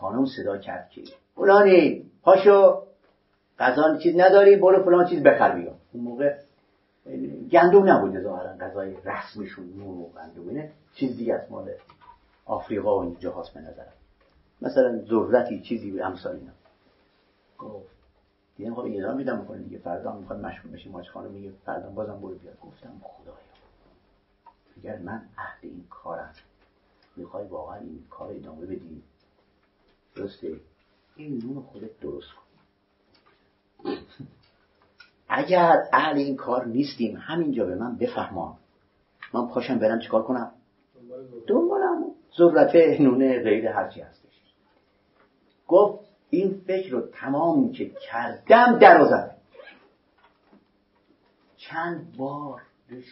خانم 0.00 0.26
صدا 0.26 0.58
کرد 0.58 0.90
که 0.90 1.02
فلانی 1.34 2.10
پاشو 2.22 2.82
غذا 3.58 3.96
چیز 3.96 4.16
نداری 4.16 4.56
برو 4.56 4.84
فلان 4.84 5.06
چیز 5.06 5.22
بخر 5.22 5.54
بیا 5.54 5.74
اون 5.92 6.04
موقع 6.04 6.36
گندم 7.50 7.90
نبود 7.90 8.22
ظاهرا 8.22 8.56
غذای 8.56 8.96
رسمشون 9.04 9.72
نون 9.76 9.98
و 9.98 10.08
گندم 10.08 10.68
چیز 10.94 11.16
دیگه 11.16 11.34
از 11.34 11.50
مال 11.50 11.70
آفریقا 12.46 12.98
و 12.98 13.02
اینجا 13.02 13.32
هاست 13.32 13.54
به 13.54 13.60
نظرم. 13.60 13.92
مثلا 14.62 15.04
ذرتی 15.30 15.60
چیزی 15.60 15.90
به 15.90 16.06
امثال 16.06 16.36
اینا. 16.36 16.52
گفت 17.58 17.88
دیگه 18.56 18.74
خب 18.74 18.80
اعلام 18.80 19.16
میدم 19.16 19.38
می‌کنه 19.38 19.58
دیگه 19.58 19.78
فردا 19.78 20.12
می‌خواد 20.12 20.40
مشغول 20.40 20.72
بشیم 20.72 20.92
ماج 20.92 21.08
خانم 21.08 21.30
میگه 21.30 21.52
فردا 21.66 21.90
بازم 21.90 22.20
برو 22.20 22.34
بیاد 22.34 22.60
گفتم 22.60 23.00
خدایا. 23.02 23.38
اگر 24.76 24.98
من 24.98 25.22
عهد 25.38 25.58
این 25.62 25.84
کارم 25.90 26.32
می‌خوای 27.16 27.46
واقعا 27.46 27.76
این 27.78 28.04
کار 28.10 28.30
ادامه 28.30 28.66
بدی. 28.66 29.02
درسته. 30.14 30.60
این 31.16 31.42
نون 31.44 31.62
خودت 31.62 32.00
درست 32.00 32.28
کن. 32.32 33.96
اگر 35.28 35.76
اهل 35.92 36.16
این 36.16 36.36
کار 36.36 36.66
نیستیم 36.66 37.16
همینجا 37.16 37.66
به 37.66 37.74
من 37.74 37.96
بفهمان. 37.96 38.56
من 39.34 39.48
پاشم 39.48 39.78
برم 39.78 40.00
چیکار 40.00 40.22
کنم؟ 40.22 40.52
دنبالم. 41.46 42.04
ذرت 42.38 43.00
نونه 43.00 43.42
غیر 43.42 43.68
هرچی 43.68 44.00
هستش. 44.00 44.42
گفت 45.68 46.08
این 46.30 46.62
فکر 46.66 46.90
رو 46.90 47.00
تمام 47.00 47.72
که 47.72 47.90
کردم 48.10 48.78
در 48.78 49.30
چند 51.56 52.16
بار 52.16 52.62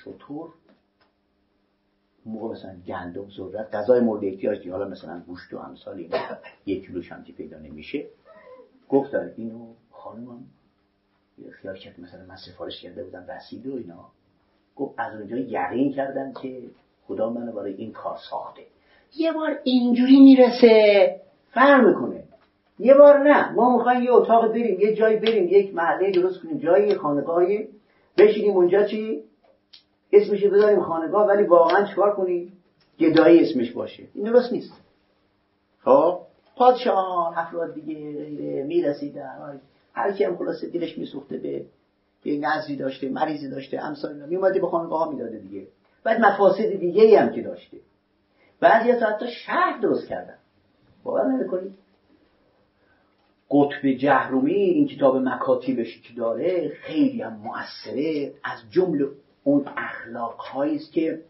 شطور 0.05 0.53
موقع 2.29 2.55
مثلا 2.55 2.75
گندم 2.87 3.27
ذرت 3.37 3.75
غذای 3.75 4.01
مورد 4.01 4.25
احتیاج 4.25 4.69
حالا 4.69 4.89
مثلا 4.89 5.23
گوشت 5.27 5.53
و 5.53 5.59
امثال 5.59 5.99
اینا 5.99 6.19
یک 6.67 6.87
کیلو 6.87 7.03
شمتی 7.03 7.33
پیدا 7.33 7.59
نمیشه. 7.59 8.07
گفتن 8.89 9.33
اینو 9.37 9.67
خانمم 9.91 10.45
خیال 11.51 11.77
کرد 11.77 12.01
مثلا 12.01 12.27
من 12.29 12.37
سفارش 12.37 12.83
کرده 12.83 13.05
بودم 13.05 13.27
رسید 13.29 13.67
و 13.67 13.77
اینا. 13.77 14.09
گفت 14.77 14.95
از 14.99 15.21
اونجا 15.21 15.37
یقین 15.37 15.93
کردم 15.93 16.33
که 16.33 16.63
خدا 17.07 17.31
منو 17.31 17.53
برای 17.53 17.75
این 17.75 17.93
کار 17.93 18.19
ساخته. 18.31 18.63
یه 19.17 19.33
بار 19.33 19.59
اینجوری 19.65 20.21
می‌رسه. 20.21 21.21
فرق 21.51 21.87
می‌کنه. 21.87 22.25
یه 22.79 22.95
بار 22.95 23.19
نه. 23.19 23.53
ما 23.53 23.77
می‌خوایم 23.77 24.03
یه 24.03 24.13
اتاق 24.13 24.49
بریم 24.49 24.81
یه 24.81 24.95
جایی 24.95 25.17
بریم 25.17 25.49
یک 25.49 25.75
محله 25.75 26.11
درست 26.11 26.43
کنیم 26.43 26.59
جایی 26.59 26.95
خانقاهی 26.95 27.69
بشینیم 28.19 28.57
اونجا 28.57 28.85
چی؟ 28.85 29.23
اسمش 30.13 30.45
بذاریم 30.45 30.83
خانقاه 30.83 31.27
ولی 31.27 31.43
واقعا 31.43 31.87
چیکار 31.87 32.15
کنیم؟ 32.15 32.53
گدایی 33.01 33.41
اسمش 33.41 33.73
باشه. 33.73 34.03
این 34.15 34.25
درست 34.25 34.53
نیست. 34.53 34.73
خب؟ 35.81 36.21
پادشاهان 36.57 37.35
افراد 37.37 37.75
دیگه 37.75 37.95
غیره 37.95 38.63
می‌رسیدن. 38.63 39.61
هر 39.93 40.13
کی 40.13 40.25
هم 40.25 40.37
خلاصه 40.37 40.69
دلش 40.69 40.99
میسوخته 40.99 41.39
به 41.39 41.65
یه 42.25 42.41
نزی 42.41 42.77
داشته 42.77 43.09
مریضی 43.09 43.49
داشته 43.49 43.85
امثال 43.85 44.29
میومده 44.29 44.61
به 44.61 44.67
خانقاه 44.67 45.11
می‌داده 45.13 45.39
دیگه. 45.39 45.67
بعد 46.05 46.21
مفاسد 46.21 46.71
دیگه 46.73 47.03
ای 47.03 47.15
هم 47.15 47.31
که 47.31 47.43
داشته. 47.43 47.77
بعضی 48.61 48.91
از 48.91 49.03
حتی 49.03 49.27
شهر 49.31 49.79
درست 49.83 50.09
کردن. 50.09 50.39
باور 51.05 51.25
نمی‌کنید 51.25 51.75
قطب 53.51 53.89
جهرومی 53.89 54.53
این 54.55 54.89
کتاب 54.89 55.17
مکاتیبش 55.17 56.01
که 56.03 56.15
داره 56.15 56.69
خیلی 56.69 57.23
هم 57.23 57.33
مؤثره. 57.33 58.33
از 58.45 58.59
جمله 58.71 59.09
اون 59.49 59.69
اخلاق 59.77 60.57
است 60.57 60.93
که 60.93 61.23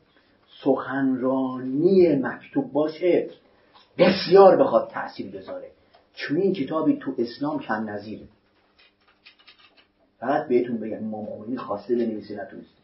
سخنرانی 0.62 2.16
مکتوب 2.16 2.72
باشه 2.72 3.30
بسیار 3.98 4.56
بخواد 4.56 4.90
تاثیر 4.90 5.30
بذاره. 5.30 5.70
چون 6.14 6.36
این 6.36 6.52
کتابی 6.52 6.98
تو 6.98 7.14
اسلام 7.18 7.60
کم 7.60 7.90
نظیره. 7.90 8.28
فقط 10.18 10.48
بهتون 10.48 10.80
بگم 10.80 10.96
امام 10.96 11.26
خمینی 11.26 11.56
خواسته 11.56 11.94
بنویسه 11.94 12.34
نتونسته. 12.34 12.82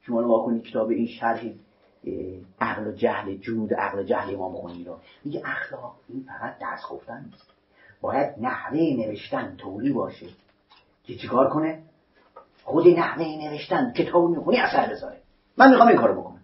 شما 0.00 0.20
رو 0.20 0.28
واکنید 0.28 0.62
کتاب 0.62 0.88
این 0.88 1.06
شرح 1.06 1.44
عقل 2.60 2.86
و 2.86 2.92
جهل 2.92 3.36
جنود 3.36 3.74
عقل 3.74 3.98
و 3.98 4.02
جهل 4.02 4.34
امام 4.34 4.56
خمینی 4.56 4.84
رو. 4.84 4.98
میگه 5.24 5.42
اخلاق 5.44 5.96
این 6.08 6.26
فقط 6.28 6.58
درس 6.58 6.82
گفتن 6.90 7.24
نیست. 7.24 7.50
باید 8.00 8.34
نحوه 8.40 8.78
نوشتن 8.78 9.56
طوری 9.56 9.92
باشه 9.92 10.26
که 11.04 11.16
چیکار 11.16 11.48
کنه؟ 11.50 11.82
خود 12.64 12.88
نحوه 12.88 13.26
نوشتن 13.26 13.92
کتاب 13.92 14.30
می‌خونی 14.30 14.56
اثر 14.56 14.90
بذاره. 14.90 15.20
من 15.56 15.70
می‌خوام 15.70 15.88
این 15.88 15.96
کارو 15.96 16.20
بکنم. 16.20 16.40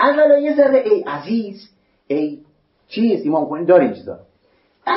اولا 0.00 0.38
یه 0.38 0.56
ذره 0.56 0.78
ای 0.78 1.00
عزیز 1.00 1.70
ای 2.06 2.40
چیز 2.88 3.26
امام 3.26 3.48
خمینی 3.48 3.66
داره 3.66 3.84
این 3.84 3.94
چیزا. 3.94 4.18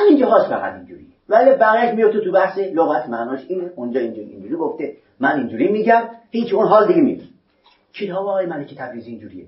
اینجا 0.08 0.28
هاست 0.28 0.48
فقط 0.48 0.74
اینجوری. 0.74 1.06
ولی 1.28 1.50
بقیهش 1.50 1.94
میفته 1.94 2.20
تو 2.20 2.32
بحث 2.32 2.58
لغت 2.58 3.08
معناش 3.08 3.40
این 3.48 3.70
اونجا 3.76 4.00
اینجوری 4.00 4.30
اینجوری 4.30 4.56
گفته. 4.56 4.96
من 5.20 5.38
اینجوری 5.38 5.68
میگم 5.68 6.08
هیچ 6.30 6.54
اون 6.54 6.66
حال 6.66 6.88
دیگه 6.88 7.00
میگه 7.00 7.24
کتاب 7.92 8.26
آقای 8.26 8.46
ملکی 8.46 8.76
تبریزی 8.76 9.10
اینجوریه. 9.10 9.46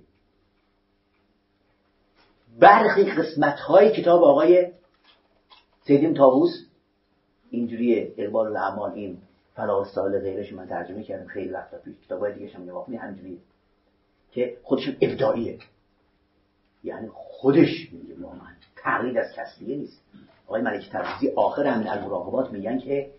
برخی 2.60 3.04
قسمت 3.04 3.58
های 3.58 3.92
کتاب 3.92 4.24
آقای 4.24 4.66
سیدیم 5.82 6.14
تابوس 6.14 6.50
اینجوریه. 7.50 8.12
اقبال 8.18 8.46
الاعمال 8.46 8.92
این. 8.92 9.18
فلاح 9.54 9.88
سال 9.94 10.18
غیرش 10.18 10.52
من 10.52 10.66
ترجمه 10.66 11.02
کردم. 11.02 11.26
خیلی 11.26 11.50
وقتا 11.50 11.78
پیش 11.78 11.94
کتاب 12.06 12.30
دیگه 12.30 12.52
هم 12.52 12.62
نگاه 12.62 12.86
همجوریه 12.94 13.38
که 14.32 14.56
خودش 14.62 14.88
ابداعیه. 15.00 15.58
یعنی 16.84 17.08
خودش 17.12 17.92
میگه 17.92 18.14
من 18.14 18.56
تقلید 18.76 19.16
از 19.16 19.32
کسبیه 19.36 19.76
نیست. 19.76 20.02
آقای 20.46 20.62
ملک 20.62 20.90
تبریزی 20.92 21.34
آخر 21.36 21.66
همین 21.66 21.88
المراقبات 21.88 22.50
میگن 22.50 22.78
که 22.78 23.10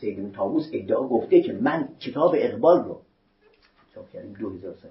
سیدون 0.00 0.32
تابوس 0.32 0.68
ادعا 0.72 1.08
گفته 1.08 1.40
که 1.40 1.52
من 1.52 1.88
کتاب 2.00 2.34
اقبال 2.38 2.84
رو 2.84 3.00
چاپ 3.94 4.10
کردیم 4.10 4.54
هزار 4.54 4.74
صفحه. 4.74 4.90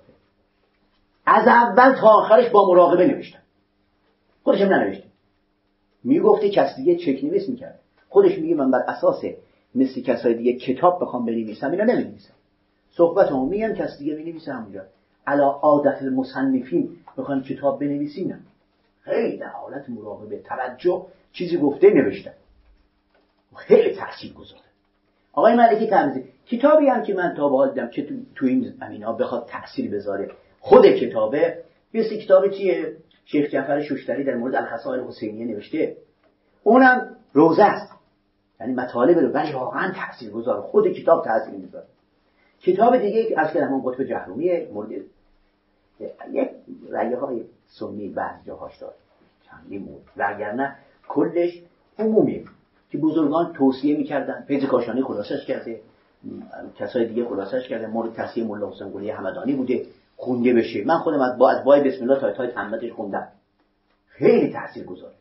از 1.26 1.48
اول 1.48 1.96
تا 1.96 2.08
آخرش 2.08 2.50
با 2.50 2.68
مراقبه 2.68 3.08
نوشتم. 3.08 3.42
خودش 4.44 4.62
هم 4.62 4.74
ننوشته. 4.74 5.08
می‌گفته 6.04 6.50
کس 6.50 6.76
دیگه 6.76 6.96
چک 6.96 7.24
نویس 7.24 7.50
می‌کرد. 7.50 7.80
خودش 8.10 8.38
میگه 8.38 8.56
من 8.56 8.72
بر 8.72 8.80
اساس 8.80 9.22
مثل 9.76 10.02
کسای 10.02 10.34
دیگه 10.34 10.54
کتاب 10.54 11.02
بخوام 11.02 11.26
بنویسم 11.26 11.72
اینا 11.72 11.84
نمی‌نویسم. 11.84 12.34
صحبت 12.92 13.32
هم 13.32 13.48
میگم 13.48 13.74
کس 13.74 13.98
دیگه 14.00 14.16
نویسه 14.16 14.54
همونجا. 14.54 14.84
علا 15.28 15.50
عادت 15.50 16.02
المصنفین 16.02 16.90
بخوان 17.18 17.44
کتاب 17.44 17.80
بنویسین 17.80 18.36
خیلی 19.02 19.38
در 19.38 19.48
حالت 19.48 19.90
مراقبه 19.90 20.40
توجه 20.40 21.06
چیزی 21.34 21.58
گفته 21.58 21.90
نوشتن 21.90 22.34
خیلی 23.56 23.96
تاثیر 23.96 24.34
گذاره. 24.34 24.62
آقای 25.34 25.56
ملکی 25.56 25.88
تمیزی 25.88 26.24
کتابی 26.48 26.88
هم 26.88 27.04
که 27.04 27.14
من 27.14 27.34
تا 27.38 27.50
به 27.50 27.74
دیدم 27.74 27.88
که 27.88 28.06
تو, 28.06 28.16
تو 28.36 28.46
این 28.46 28.74
زمینا 28.80 29.14
بخواد 29.14 29.48
تاثیر 29.48 29.92
بذاره 29.92 30.32
خود 30.60 30.86
کتابه 30.86 31.58
مثل 31.94 32.18
کتاب 32.18 32.50
چیه؟ 32.50 32.96
شیخ 33.26 33.50
جعفر 33.50 33.82
شوشتری 33.82 34.24
در 34.24 34.36
مورد 34.36 34.56
الخصائل 34.56 35.04
حسینیه 35.04 35.46
نوشته. 35.46 35.98
اونم 36.64 37.16
روزه 37.34 37.64
است. 37.64 38.01
یعنی 38.62 38.74
مطالب 38.74 39.20
رو 39.20 39.28
ولی 39.28 39.54
واقعا 39.54 39.94
تاثیر 39.94 40.32
گذاره 40.32 40.62
خود 40.62 40.94
کتاب 40.94 41.26
تاثیر 41.26 41.54
می‌ذاره. 41.54 41.86
کتاب 42.62 42.98
دیگه 42.98 43.34
از 43.38 43.54
که 43.54 43.66
همون 43.66 43.82
قطب 43.86 44.04
جهرومیه 44.04 44.70
مورد 44.74 44.92
یک 46.32 46.50
رگه 46.90 47.18
های 47.18 47.44
سنی 47.68 48.10
بعض 48.10 48.46
جاهاش 48.46 48.78
داره. 48.78 48.94
چندی 49.44 49.78
مورد. 49.78 50.02
وگرنه 50.18 50.76
کلش 51.08 51.62
عمومیه 52.00 52.44
که 52.92 52.98
بزرگان 52.98 53.54
توصیه 53.54 53.98
می‌کردن. 53.98 54.46
پیز 54.48 54.66
کاشانی 54.66 55.02
خلاصش 55.04 55.46
کرده. 55.46 55.80
کسای 56.80 57.06
دیگه 57.06 57.26
خلاصش 57.26 57.68
کرده. 57.68 57.88
مورد 57.88 58.14
تصحیح 58.14 58.48
ملا 58.48 58.72
حسین 58.72 58.92
گلی 58.92 59.10
همدانی 59.10 59.54
بوده. 59.54 59.86
خونده 60.18 60.54
بشه. 60.54 60.84
من 60.86 60.98
خودم 60.98 61.22
از 61.22 61.38
با 61.38 61.52
از 61.52 61.64
بای 61.64 61.82
بسم 61.82 62.04
الله 62.04 62.20
تا 62.20 62.32
تای 62.32 62.48
تمتش 62.48 62.92
خوندم. 62.92 63.28
خیلی 64.08 64.54
تاثیر 64.54 64.84
گذاره 64.84 65.14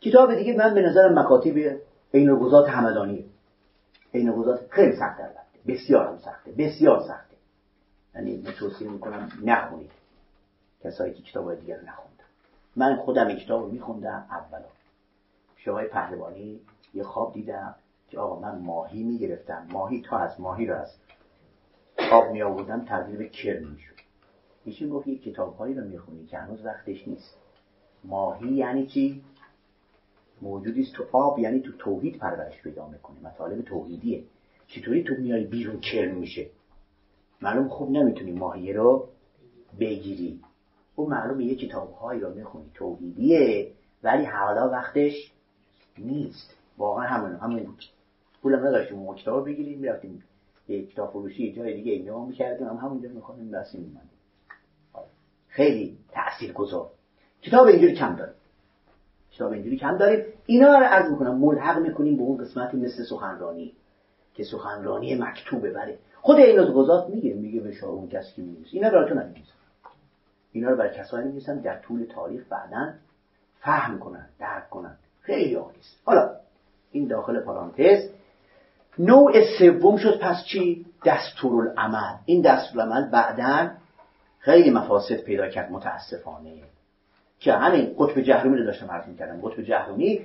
کتاب 0.00 0.34
دیگه 0.34 0.56
من 0.56 0.74
به 0.74 0.82
نظر 0.82 1.08
مکاتب 1.08 1.78
عین 2.14 2.38
گذات 2.38 2.68
همدانی. 2.68 3.24
عین 4.14 4.32
گذات 4.32 4.60
خیلی 4.70 4.96
سخت 4.96 5.20
البته. 5.20 5.38
بسیار 5.66 6.06
هم 6.06 6.18
سخته. 6.18 6.52
بسیار 6.52 7.00
سخته. 7.00 7.36
یعنی 8.14 8.36
من 8.36 8.52
توصیه 8.52 8.90
می‌کنم 8.90 9.32
نخونید. 9.44 9.90
کسایی 10.84 11.14
که 11.14 11.22
کتاب 11.22 11.54
دیگر 11.54 11.76
نخوندن. 11.76 12.24
من 12.76 12.96
خودم 12.96 13.26
این 13.26 13.36
کتاب 13.36 13.62
رو 13.62 13.70
میخوندم 13.70 14.26
اولا. 14.30 14.66
شبای 15.56 15.88
پهلوانی 15.88 16.60
یه 16.94 17.02
خواب 17.02 17.32
دیدم 17.32 17.74
که 18.08 18.18
آقا 18.18 18.40
من 18.40 18.58
ماهی 18.58 19.02
می‌گرفتم. 19.02 19.66
ماهی 19.70 20.02
تا 20.02 20.18
از 20.18 20.40
ماهی 20.40 20.66
رو 20.66 20.76
از 20.76 20.94
آب 22.12 22.30
می 22.32 22.42
آوردم 22.42 22.84
تبدیل 22.84 23.16
به 23.16 23.28
کرم 23.28 23.68
می‌شد. 23.68 23.94
ایشون 24.64 24.88
گفت 24.88 25.06
یه 25.06 25.18
کتابهایی 25.18 25.74
رو 25.74 25.84
می‌خونی 25.84 26.26
که 26.26 26.38
هنوز 26.38 26.64
وقتش 26.64 27.08
نیست. 27.08 27.38
ماهی 28.04 28.48
یعنی 28.48 28.86
چی؟ 28.86 29.22
موجودی 30.42 30.82
است 30.82 30.92
تو 30.94 31.04
آب 31.12 31.38
یعنی 31.38 31.60
تو 31.60 31.72
توحید 31.78 32.18
پرورش 32.18 32.62
پیدا 32.62 32.88
می‌کنه 32.88 33.16
مطالب 33.24 33.62
توحیدیه. 33.62 34.22
چطوری 34.66 35.02
تو 35.02 35.14
میای 35.18 35.44
بیرون 35.44 35.80
کرم 35.80 36.14
میشه؟ 36.14 36.46
معلوم 37.42 37.68
خوب 37.68 37.90
نمی‌تونی 37.90 38.32
ماهی 38.32 38.72
رو 38.72 39.08
بگیری. 39.80 40.40
او 40.96 41.08
معلومه 41.08 41.44
یه 41.44 41.54
کتابهایی 41.54 42.20
رو 42.20 42.34
می‌خونی. 42.34 42.70
توحیدیه 42.74 43.72
ولی 44.02 44.24
حالا 44.24 44.70
وقتش 44.70 45.32
نیست. 45.98 46.54
واقعا 46.78 47.06
همون 47.06 47.36
همون 47.36 47.62
بود. 47.62 47.84
پولم 48.42 48.66
نداشتیم 48.66 48.98
ما 48.98 49.14
کتاب 49.14 49.44
بگیریم 49.46 49.78
می‌رفتیم 49.78 50.22
یه 50.68 50.86
کتاب 50.86 51.10
فروشی 51.10 51.52
جای 51.52 51.74
دیگه 51.74 51.92
اینجا 51.92 52.24
می‌کردیم 52.24 52.66
هم 52.66 52.76
همونجا 52.76 53.08
می‌خونیم 53.08 53.50
بس 53.50 53.74
میماندیم 53.74 54.18
خیلی 55.48 55.98
تأثیر 56.10 56.52
گذار 56.52 56.90
کتاب 57.42 57.66
اینجوری 57.66 57.94
کم 57.94 58.16
داریم 58.16 58.34
کتاب 59.38 59.52
اینجوری 59.52 59.76
کم 59.76 59.96
داریم. 59.96 60.24
اینا 60.46 60.78
رو 60.78 60.84
عرض 60.84 61.10
می‌کنم 61.10 61.38
ملحق 61.38 61.78
می‌کنیم 61.78 62.16
به 62.16 62.22
اون 62.22 62.44
قسمتی 62.44 62.76
مثل 62.76 63.04
سخنرانی 63.04 63.72
که 64.34 64.44
سخنرانی 64.44 65.14
مکتوبه. 65.14 65.70
بله. 65.70 65.98
خود 66.20 66.36
این 66.36 66.72
گذات 66.72 67.10
میگه 67.10 67.34
میگه 67.34 67.60
به 67.60 67.84
اون 67.84 68.08
کسی 68.08 68.34
که 68.34 68.42
اینا 68.72 68.90
براتون 68.90 69.22
نمیگه 69.22 69.40
اینا 70.52 70.70
رو 70.70 70.76
برای 70.76 70.98
کسایی 70.98 71.26
میگیسن 71.26 71.58
در 71.58 71.78
طول 71.78 72.04
تاریخ 72.04 72.48
بعدا 72.50 72.92
فهم 73.60 73.98
کنن 73.98 74.26
درک 74.38 74.70
کنن. 74.70 74.96
خیلی 75.20 75.56
است. 75.56 76.00
حالا 76.04 76.30
این 76.92 77.06
داخل 77.06 77.40
پرانتز. 77.40 78.10
نوع 78.98 79.32
سوم 79.58 79.96
شد 79.96 80.20
پس 80.20 80.44
چی؟ 80.44 80.86
دستورالعمل. 81.04 82.16
این 82.24 82.42
دستورالعمل 82.42 83.10
بعدا 83.10 83.70
خیلی 84.38 84.70
مفاسد 84.70 85.16
پیدا 85.16 85.48
کرد 85.48 85.72
متاسفانه. 85.72 86.62
که 87.40 87.52
همین 87.52 87.94
قطب 87.98 88.20
جهرومی 88.20 88.58
رو 88.58 88.64
داشتم 88.64 88.90
عرض 88.90 89.08
می‌کردم. 89.08 89.40
قطب 89.42 89.62
جهرومی 89.62 90.20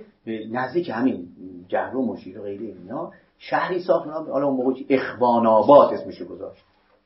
نزدیک 0.52 0.90
همین 0.90 1.28
جهروم 1.68 2.10
و 2.10 2.18
شیر 2.18 2.40
و 2.40 2.44
غیره 2.44 2.66
اینا 2.66 3.12
شهری 3.38 3.80
ساخت 3.80 4.08
حالا 4.08 4.48
اون 4.48 4.58
موقع 4.58 4.82
اخوان 4.90 5.48
آباد 5.48 5.94
اسمش 5.94 6.22
گذاشت. 6.22 6.64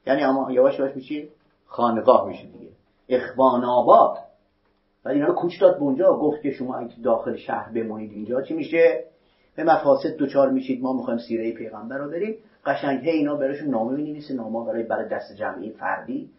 یعنی 0.08 0.24
اما 0.24 0.52
یواش 0.52 0.80
یواش 0.80 0.96
میشه 0.96 1.28
خانقاه 1.66 2.28
میشه 2.28 2.46
دیگه. 2.46 2.70
اخوان 3.10 3.64
آباد 3.64 4.18
و 5.06 5.10
اینا 5.10 5.28
رو 5.28 5.34
کوچ 5.34 5.62
داد 5.62 5.76
به 5.76 5.82
اونجا 5.82 6.14
گفت 6.14 6.42
که 6.42 6.52
شما 6.52 6.78
اگه 6.78 7.00
داخل 7.04 7.36
شهر 7.36 7.72
بمونید 7.72 8.12
اینجا 8.12 8.42
چی 8.42 8.54
میشه؟ 8.54 9.04
به 9.56 9.64
مفاسد 9.64 10.16
دوچار 10.16 10.50
میشید. 10.50 10.82
ما 10.82 10.94
می‌خوایم 10.94 11.20
سیره 11.20 11.52
پیغمبر 11.52 11.98
رو 11.98 12.10
بریم. 12.10 12.36
قشنگ 12.66 13.00
هی 13.00 13.10
اینا 13.10 13.36
براشون 13.36 13.70
نامه 13.70 13.96
می‌نویسه. 13.96 14.34
نامه 14.34 14.66
برای 14.66 14.84
برای 14.84 15.10
دست 15.10 15.36
جمعی 15.36 15.72
فردی. 15.72 16.30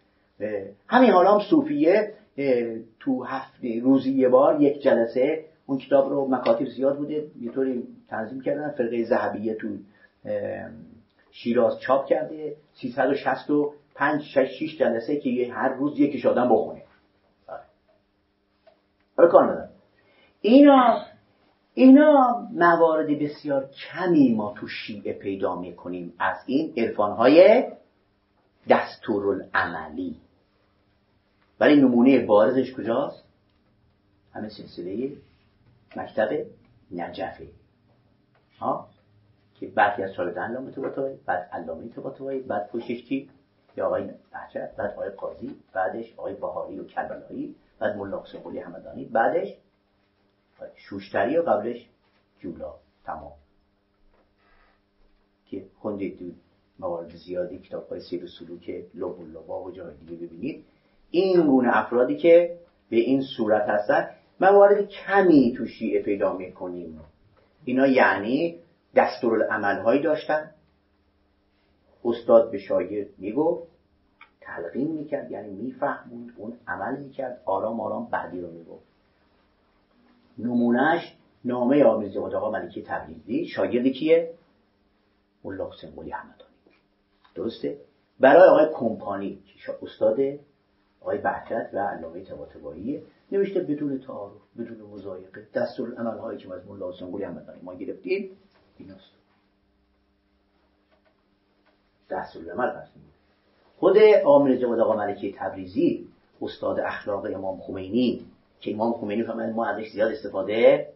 همین 0.89 1.11
حالا 1.11 1.33
هم 1.33 1.41
صوفیه. 1.51 2.13
تو 3.01 3.25
هفت 3.25 3.65
روزی 3.83 4.13
یه 4.13 4.29
بار 4.29 4.61
یک 4.61 4.83
جلسه 4.83 5.45
اون 5.67 5.79
کتاب 5.79 6.11
رو 6.11 6.29
مکاتب 6.31 6.65
زیاد 6.65 6.97
بوده. 6.97 7.27
یه 7.41 7.53
طوری 7.53 7.87
تنظیم 8.09 8.41
کردن 8.41 8.71
فرقه 8.71 9.05
ذهبیه 9.05 9.55
تو 9.55 9.69
شیراز 11.31 11.81
چاپ 11.81 12.07
کرده. 12.07 12.57
365 12.73 14.23
6 14.23 14.79
جلسه 14.79 15.21
که 15.21 15.53
هر 15.53 15.69
روز 15.69 16.01
یکیش 16.01 16.27
آدم 16.27 16.49
بخونه. 16.49 16.83
حالا 19.17 19.31
کار 19.31 19.45
ندارم. 19.45 19.71
اینا 20.41 21.05
اینا 21.75 22.47
موارد 22.53 23.19
بسیار 23.19 23.69
کمی 23.71 24.35
ما 24.35 24.55
تو 24.57 24.67
شیعه 24.67 25.13
پیدا 25.13 25.61
می‌کنیم. 25.61 26.13
از 26.19 26.37
این 26.47 26.75
عرفانهای 26.77 27.67
دستورالعملی. 28.69 30.17
ولی 31.61 31.81
نمونه 31.81 32.27
بارزش 32.27 32.75
کجاست؟ 32.75 33.25
همه 34.33 34.49
سلسله 34.49 35.13
مکتب 35.97 36.47
نجفه. 36.91 37.49
ها؟ 38.59 38.89
که 39.61 39.67
بعدی 39.67 40.03
از 40.03 40.15
شاگردان 40.15 40.51
علامه 40.51 40.71
طباطبایی 40.71 41.19
بعد 41.27 41.49
علامه 41.53 41.89
طباطبایی 41.89 42.41
بعد 42.41 42.69
پشتش 42.69 43.03
کی 43.03 43.31
یا 43.77 43.87
آقای 43.87 44.11
بحجت 44.33 44.77
بعد 44.77 44.91
آقای 44.91 45.11
قاضی 45.11 45.57
بعدش 45.73 46.15
آقای 46.17 46.35
بهاری 46.35 46.79
و 46.79 46.85
کربلایی 46.85 47.55
بعد 47.79 47.97
ملا 47.97 48.23
حسین 48.23 48.59
همدانی 48.59 49.05
بعدش 49.05 49.57
شوشتری 50.77 51.37
و 51.37 51.43
قبلش 51.43 51.89
جولا. 52.41 52.75
تمام. 53.05 53.33
که 55.47 55.65
خوندید 55.79 56.35
موارد 56.79 57.17
زیادی 57.17 57.59
کتاب 57.59 57.89
های 57.89 58.01
سیر 58.01 58.25
و 58.25 58.27
سلوک 58.27 58.71
لب 58.95 59.49
و 59.51 59.67
و 59.67 59.71
جای 59.71 59.95
دیگه 59.97 60.27
ببینید. 60.27 60.65
این 61.11 61.47
گونه 61.47 61.69
افرادی 61.77 62.17
که 62.17 62.59
به 62.91 62.97
این 62.97 63.21
صورت 63.37 63.69
هستن 63.69 64.11
موارد 64.41 64.89
کمی 64.89 65.55
تو 65.57 65.67
شیعه 65.67 66.03
پیدا 66.03 66.33
می‌کنیم. 66.33 67.01
اینا 67.65 67.87
یعنی 67.87 68.59
دستورالعمل 68.95 70.03
داشتن. 70.03 70.51
استاد 72.05 72.51
به 72.51 72.59
شاگرد 72.59 73.09
می‌گفت 73.19 73.69
تلقین 74.41 74.93
می‌کرد 74.93 75.31
یعنی 75.31 75.49
میفهموند 75.49 76.33
اون 76.37 76.55
عمل 76.67 76.99
می‌کرد 76.99 77.43
آرام 77.45 77.81
آرام 77.81 78.11
بعدی 78.11 78.41
رو 78.41 78.51
می‌گفت. 78.51 78.85
نمونهش 80.39 81.15
نامه 81.45 81.85
آمیزی 81.85 82.19
آقا 82.19 82.51
ملکی 82.51 82.83
تبریزی. 82.83 83.47
شاگرد 83.47 83.87
کیه؟ 83.87 84.31
ملا 85.45 85.71
حسین 85.71 85.91
قلی 85.91 86.11
همدانی 86.11 86.51
درسته؟ 87.35 87.79
برای 88.21 88.49
آقای 88.49 88.67
کمپانی 88.75 89.39
که 89.45 89.73
استاد 89.83 90.17
آقای 91.01 91.19
بحکت 91.19 91.71
و 91.73 91.79
علامه 91.79 92.25
طباطبایی 92.25 93.03
نوشته 93.33 93.61
بدون 93.61 93.99
تعارف 93.99 94.33
بدون 94.59 94.91
مزایقه 94.91 95.47
دستور 95.55 95.95
عمل 95.95 96.19
هایی 96.19 96.39
که 96.39 96.55
از 96.55 96.67
ملا 96.67 96.93
حسین 96.93 97.23
همدانی 97.23 97.61
ما 97.63 97.75
گرفتیم 97.75 98.31
ایناست. 98.79 99.13
عمل 102.51 102.71
پس 102.71 102.89
خود 103.79 103.99
آمر 104.25 104.57
جواد 104.57 104.81
آقا 104.81 104.97
ملکی 104.97 105.35
تبریزی 105.39 106.09
استاد 106.43 106.81
اخلاق 106.81 107.25
امام 107.25 107.61
خمینی 107.61 108.27
که 108.61 108.75
امام 108.75 108.93
خمینی 108.93 109.23
فهمید 109.23 109.55
ما 109.55 109.67
ازش 109.67 109.91
زیاد 109.91 110.13
استفاده 110.13 110.89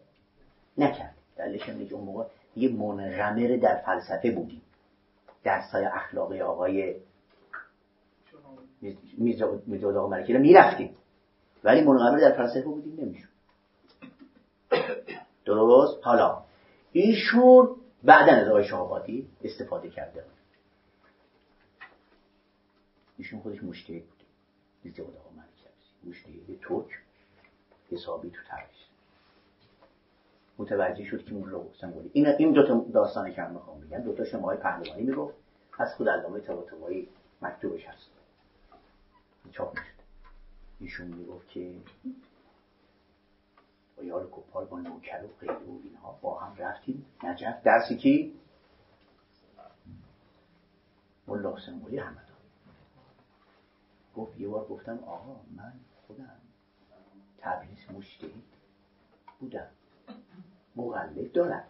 نکرد. 0.77 1.15
دلیلش 1.37 1.69
اینه 1.69 1.85
که 1.85 1.95
اون 1.95 2.03
موقع 2.03 2.25
یه 2.55 2.69
منغمر 2.69 3.57
در 3.57 3.75
فلسفه 3.75 4.31
بودیم. 4.31 4.61
درسای 5.43 5.85
اخلاقی 5.85 6.41
آقای 6.41 6.95
میزاد 9.67 9.95
آقا 9.97 10.07
ملکی 10.07 10.33
می‌رفتیم. 10.33 10.95
ولی 11.63 11.81
منغمر 11.81 12.19
در 12.19 12.31
فلسفه 12.31 12.61
بودیم 12.61 13.05
نمیشون 13.05 13.29
درست؟ 15.45 15.97
حالا 16.03 16.43
ایشون 16.91 17.75
بعدا 18.03 18.31
از 18.31 18.47
آقای 18.47 18.63
شهابادی 18.63 19.27
استفاده 19.43 19.89
کرده 19.89 20.25
ایشون 23.17 23.39
خودش 23.39 23.63
مشتهد 23.63 24.03
بود. 24.03 24.23
میزاد 24.83 25.07
آقا 25.07 25.29
ملکی. 25.29 25.49
مشتهد 26.09 26.59
ترک 26.61 26.99
حسابی 27.91 28.29
تو 28.29 28.37
تبریز 28.49 28.83
متوجه 30.57 31.05
شد 31.05 31.25
که 31.25 31.33
مولا 31.33 31.63
حسین 31.63 31.91
قلی 31.91 32.09
این 32.13 32.27
این 32.27 32.51
دو 32.51 32.67
تا 32.67 32.85
داستانی 32.93 33.33
که 33.33 33.41
من 33.41 33.51
می‌خوام 33.51 33.79
بگم 33.79 33.99
دو 33.99 34.13
تا 34.13 34.25
شما 34.25 34.55
پهلوانی 34.55 35.03
می‌گفت. 35.03 35.35
از 35.79 35.95
خود 35.95 36.09
علامه 36.09 36.39
طباطبایی 36.39 37.09
مکتوبش 37.41 37.85
هست. 37.85 38.22
چاپ 39.51 39.79
می‌شد 39.79 39.93
ایشون 40.79 41.07
می‌گفت 41.07 41.49
که 41.49 41.81
با 43.97 44.03
یار 44.03 44.29
کپال 44.31 44.65
با 44.65 44.79
نوکر 44.79 45.23
و 45.23 45.45
و 45.45 45.79
اینها 45.83 46.19
با 46.21 46.39
هم 46.39 46.55
رفتیم. 46.55 47.05
نجف 47.23 47.63
درسی 47.63 47.97
کی؟ 47.97 48.39
مولا 51.27 51.55
حسین 51.55 51.79
قلی 51.79 51.97
همدان 51.97 52.23
گفت 54.15 54.39
یه 54.39 54.47
بار 54.47 54.67
گفتم 54.67 54.99
آقا 55.03 55.41
من 55.55 55.73
خودم 56.07 56.39
تبریز 57.37 57.91
مشتهی 57.93 58.43
بودم. 59.39 59.67
مقلد 60.75 61.31
دارم. 61.31 61.67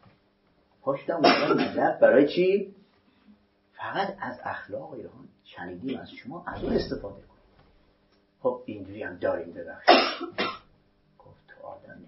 پاشتم 0.81 1.15
اومدم 1.15 1.99
برای 2.01 2.27
چی؟ 2.35 2.75
فقط 3.73 4.17
از 4.19 4.39
اخلاق 4.43 4.91
ایران 4.91 5.29
شنیدیم 5.43 5.99
از 5.99 6.09
شما 6.09 6.45
از 6.47 6.63
اون 6.63 6.73
استفاده 6.73 7.21
کن 7.21 7.32
خب 8.43 8.63
اینجوری 8.65 9.03
هم 9.03 9.17
داریم 9.17 9.53
ببخشید. 9.53 9.95
گفت 11.19 11.47
تو 11.47 11.67
آدم 11.67 12.07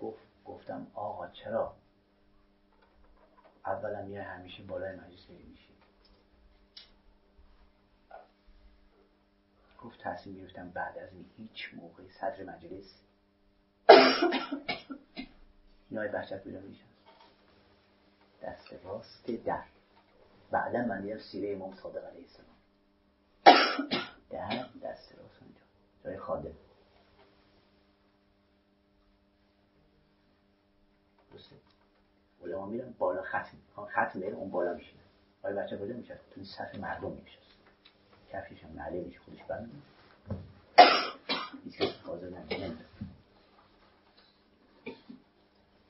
گفت 0.00 0.22
گفتم 0.44 0.86
آقا 0.94 1.28
چرا؟ 1.28 1.76
اولا 3.66 4.04
یه 4.04 4.22
همیشه 4.22 4.62
بالای 4.62 4.96
مجلس 4.96 5.30
میشی. 5.30 5.74
گفت 9.80 10.00
تصمیم 10.00 10.36
گرفتم 10.36 10.70
بعد 10.70 10.98
از 10.98 11.12
این 11.12 11.30
هیچ 11.36 11.74
موقع 11.74 12.02
صدر 12.20 12.44
مجلس 12.44 12.94
نای 15.90 16.08
بحشت 16.08 16.44
بیرون 16.44 16.62
میشن 16.62 16.84
دست 18.42 18.72
راست 18.84 19.30
در. 19.30 19.79
بعدا 20.50 20.84
من 20.84 21.02
میرم 21.02 21.18
سیره 21.18 21.54
امام 21.54 21.74
صادق 21.74 22.04
علیه 22.04 22.24
السلام. 22.24 22.56
در 24.30 24.48
دست 24.82 25.12
راست 25.12 25.42
اونجا 25.42 25.60
جای 26.04 26.18
خادم. 26.18 26.54
درسته؟ 31.32 31.56
علما 32.44 32.66
میرن 32.66 32.94
بالا 32.98 33.22
ختم 33.22 33.58
ختم 33.86 34.18
میره 34.18 34.34
اون 34.34 34.50
بالا 34.50 34.74
میشینه 34.74 35.00
آیا 35.42 35.56
بچه 35.56 35.78
کجا 35.78 35.94
میشه؟ 35.94 36.20
تو 36.30 36.44
صف 36.44 36.74
مردم 36.74 37.12
میشه. 37.12 37.38
کفش 38.32 38.64
هم 38.64 38.94
میشه 39.04 39.18
خودش 39.20 39.42
بند 39.42 39.82
هیچ 41.64 41.82
حاضر 42.04 42.28
نمیده 42.28 42.84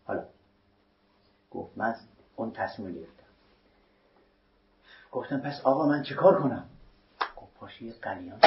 حالا 0.04 0.26
گفت 1.50 1.78
من 1.78 1.96
اون 2.36 2.52
تصمیم 2.52 2.94
گرفتم. 2.94 3.19
گفتم 5.12 5.38
پس 5.38 5.60
آقا 5.64 5.86
من 5.88 6.02
چه 6.02 6.14
کار 6.14 6.42
کنم؟ 6.42 6.64
گفت 7.36 7.54
پاشی 7.54 7.86
یه 7.86 7.92
قلیان 8.02 8.38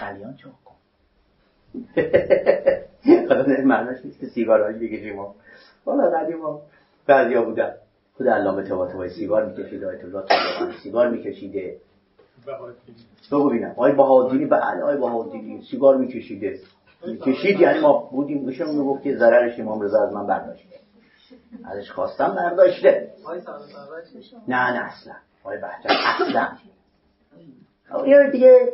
قلیان 0.00 0.36
چه 0.36 0.48
کن. 0.64 0.74
حالا 3.28 3.64
معناش 3.64 4.04
نیست 4.04 4.20
که 4.20 4.26
سیگارهایی 4.26 5.12
ما 5.12 5.34
حالا 5.84 6.10
قدیما 6.10 6.60
بعضیا 7.06 7.42
بودن. 7.42 7.74
خود 8.16 8.28
علامه 8.28 8.62
طباطبایی 8.62 9.10
سیگار 9.10 9.46
می‌کشید 9.46 9.84
آیت 9.84 10.04
الله 10.04 10.24
سیگار 10.82 11.08
میکشیده. 11.08 11.76
تو 13.30 13.48
ببینم. 13.48 13.70
آقای 13.70 13.92
بهادینی 13.92 14.46
بله 14.46 14.82
آقای 14.82 14.96
بهادینی 14.96 15.62
سیگار 15.70 15.96
میکشیده. 15.96 16.60
می‌کشید 17.06 17.60
یعنی 17.60 17.80
ما 17.80 18.08
بودیم 18.12 18.44
میشم 18.44 18.68
می‌گفت 18.68 19.02
که 19.02 19.16
ضررش 19.16 19.60
امام 19.60 19.80
رضا 19.80 20.02
از 20.02 20.12
من 20.12 20.26
برداشته. 20.26 20.76
ازش 21.64 21.90
خواستم 21.90 22.34
برداشته. 22.34 23.12
نه 24.48 24.70
نه 24.72 24.84
اصلا. 24.84 25.14
آقای 25.44 25.58
بحجت 25.58 25.90
اصلا. 26.20 26.48
یه 28.06 28.30
دیگه 28.30 28.72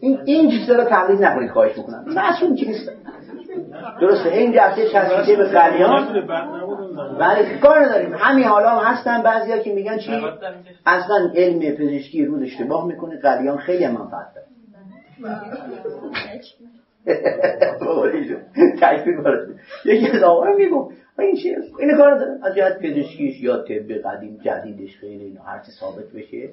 این 0.00 0.20
این 0.24 0.50
چیزا 0.50 0.74
رو 0.74 0.84
تقلید 0.84 1.24
نکنید 1.24 1.50
خواهش 1.50 1.78
می‌کنم. 1.78 2.04
معصوم 2.06 2.54
چیست 2.54 2.90
درسته 4.00 4.28
این 4.28 4.52
جفته 4.52 4.88
چسبیده 4.88 5.36
به 5.36 5.44
قلیان 5.48 6.24
بله 7.18 7.58
کار 7.58 7.78
نداریم. 7.78 8.14
همین 8.14 8.44
حالا 8.44 8.68
هم 8.68 8.92
هستن 8.92 9.22
بعضیا 9.22 9.58
که 9.58 9.72
میگن 9.72 9.98
چی؟ 9.98 10.24
اصلا 10.86 11.30
علم 11.34 11.76
پزشکی 11.76 12.24
رو 12.24 12.42
اشتباه 12.42 12.86
می‌کنه 12.86 13.20
قلیان 13.20 13.58
خیلی 13.58 13.86
منفعت 13.86 14.26
داره. 14.34 14.46
یکی 19.84 20.10
از 20.10 20.22
آقا 20.22 20.46
میگم 20.56 20.88
این 21.18 21.36
چیه 21.36 21.58
این 21.78 21.96
کار 21.96 22.18
داره 22.18 22.38
از 22.42 22.54
جهت 22.54 22.78
پزشکیش 22.78 23.40
یا 23.40 23.62
طب 23.62 23.92
قدیم 23.92 24.40
جدیدش 24.44 24.98
خیلی 24.98 25.24
اینا 25.24 25.42
هرچی 25.42 25.72
ثابت 25.72 26.04
بشه. 26.04 26.50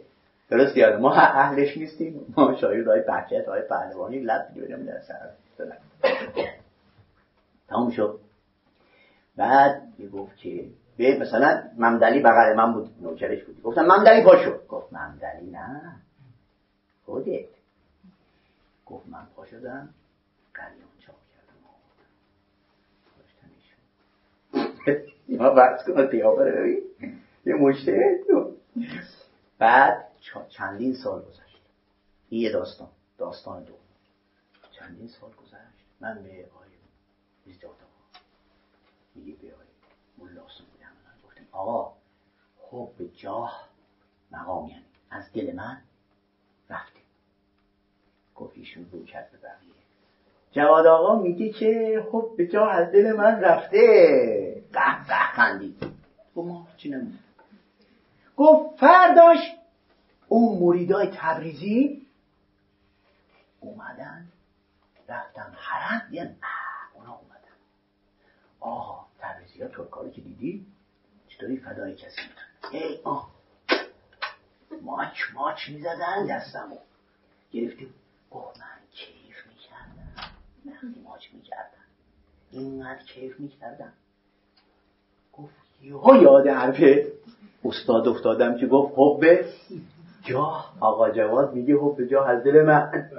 درست 0.49 0.78
یاد 0.78 0.99
ما 0.99 1.14
اهلش 1.14 1.78
نیستیم. 1.78 2.34
ما 2.38 2.55
شاید 2.55 2.88
های 2.88 3.01
بچت 3.01 3.47
های 3.47 3.62
پهلوانی 3.62 4.20
لب 4.20 4.47
دیگه 4.53 4.68
در 4.68 4.99
سر. 4.99 5.30
تمام 7.70 7.91
شد. 7.91 8.20
بعد 9.38 9.82
گفت 10.14 10.38
که 10.38 10.66
به 10.97 11.20
مثلا 11.20 11.64
ممدلی 11.78 12.20
بغل 12.20 12.53
من 12.55 12.74
بود 12.74 12.89
نوکرش 13.01 13.43
بود. 13.43 13.62
گفتم 13.64 13.86
ممدلی 13.86 14.24
پاشو. 14.24 14.68
گفت 14.68 14.93
ممدلی 14.93 15.51
نه. 15.51 15.95
خودت. 17.05 17.45
گفت 18.86 19.07
من 19.07 19.28
پا 19.36 19.45
شدم 19.45 19.89
قلیان 20.53 20.91
چاپ 20.99 21.16
داشتم 24.86 25.12
ما 25.30 25.50
بحث 25.50 25.86
کنم 25.88 26.06
قیافه 26.06 26.82
یه 27.46 27.56
مشته 27.56 28.20
بعد 29.60 30.08
چندین 30.50 30.94
سال 30.94 31.22
گذشت. 31.22 31.62
این 32.30 32.42
یه 32.42 32.52
داستان. 32.52 32.88
داستان 33.18 33.64
دو. 33.64 33.74
چندین 34.72 35.08
سال 35.08 35.30
گذشت. 35.30 35.86
من 36.02 36.24
به 36.24 36.30
آقای 36.56 36.68
آقا 37.66 37.76
میگه 39.16 39.36
به 39.42 39.54
آقای 39.54 39.68
ملا 40.18 40.48
سنگوی 40.48 40.84
همه 40.84 41.24
گفتیم 41.26 41.48
آقا 41.52 41.94
حب 42.70 43.16
جاه 43.16 43.68
مقام 44.32 44.68
یعنی. 44.68 44.86
از 45.10 45.34
دل 45.34 45.56
من 45.56 45.82
رفته 46.70 47.00
گفت 48.36 48.58
ایشون 48.58 48.90
رو 48.92 49.06
کرد 49.06 49.32
به 49.32 49.38
بقیه. 49.38 49.72
جواد 50.52 50.86
آقا 50.88 51.16
میگه 51.16 51.50
که 51.50 52.04
حب 52.12 52.44
جاه 52.44 52.72
از 52.72 52.92
دل 52.92 53.12
من 53.12 53.42
رفته. 53.42 54.61
قه 54.74 55.03
قه 55.03 55.32
خندید. 55.34 55.78
گفت 56.36 56.47
ما 56.47 56.67
چی 56.78 56.95
گفت 58.38 58.80
فرداش 58.80 59.38
اون 60.28 60.59
مریدای 60.59 61.07
تبریزی 61.13 62.07
اومدن 63.59 64.28
رفتن 65.07 65.53
حرم. 65.57 66.13
یه 66.13 66.24
نه 66.24 66.36
اونا 66.93 67.13
اومدن. 67.13 67.55
آها 68.59 69.07
تبریزی 69.19 69.61
ها 69.61 69.67
ترکاری 69.67 70.11
که 70.11 70.22
دیدی 70.22 70.65
چطوری 71.28 71.57
فدای 71.57 71.95
کسی 71.95 72.22
ای 72.72 72.99
آه. 73.03 73.32
ماچ 74.82 75.17
ماچ 75.34 75.69
می‌زدن 75.69 76.26
دستمو. 76.30 76.78
گرفتیم. 77.51 77.93
گفت 78.32 78.59
من 78.59 78.65
کیف 78.91 79.47
می‌کردم. 79.47 80.32
وقتی 80.65 81.01
ماچ 81.03 81.34
می‌کردم. 81.34 81.86
اینقدر 82.51 83.03
کیف 83.03 83.39
می‌کردم. 83.39 83.93
گفت 85.34 85.54
یهو 85.84 86.16
یاد 86.16 86.48
حرفه. 86.48 87.08
استاد 87.66 88.08
افتادم 88.08 88.58
که 88.58 88.68
گفت 88.68 88.94
حب 88.98 89.46
جا. 90.24 90.66
آقا 90.80 91.10
جواد 91.10 91.54
میگه 91.54 91.76
حب 91.76 92.04
جا 92.04 92.24
از 92.26 92.44
دل 92.44 92.62
من. 92.62 93.10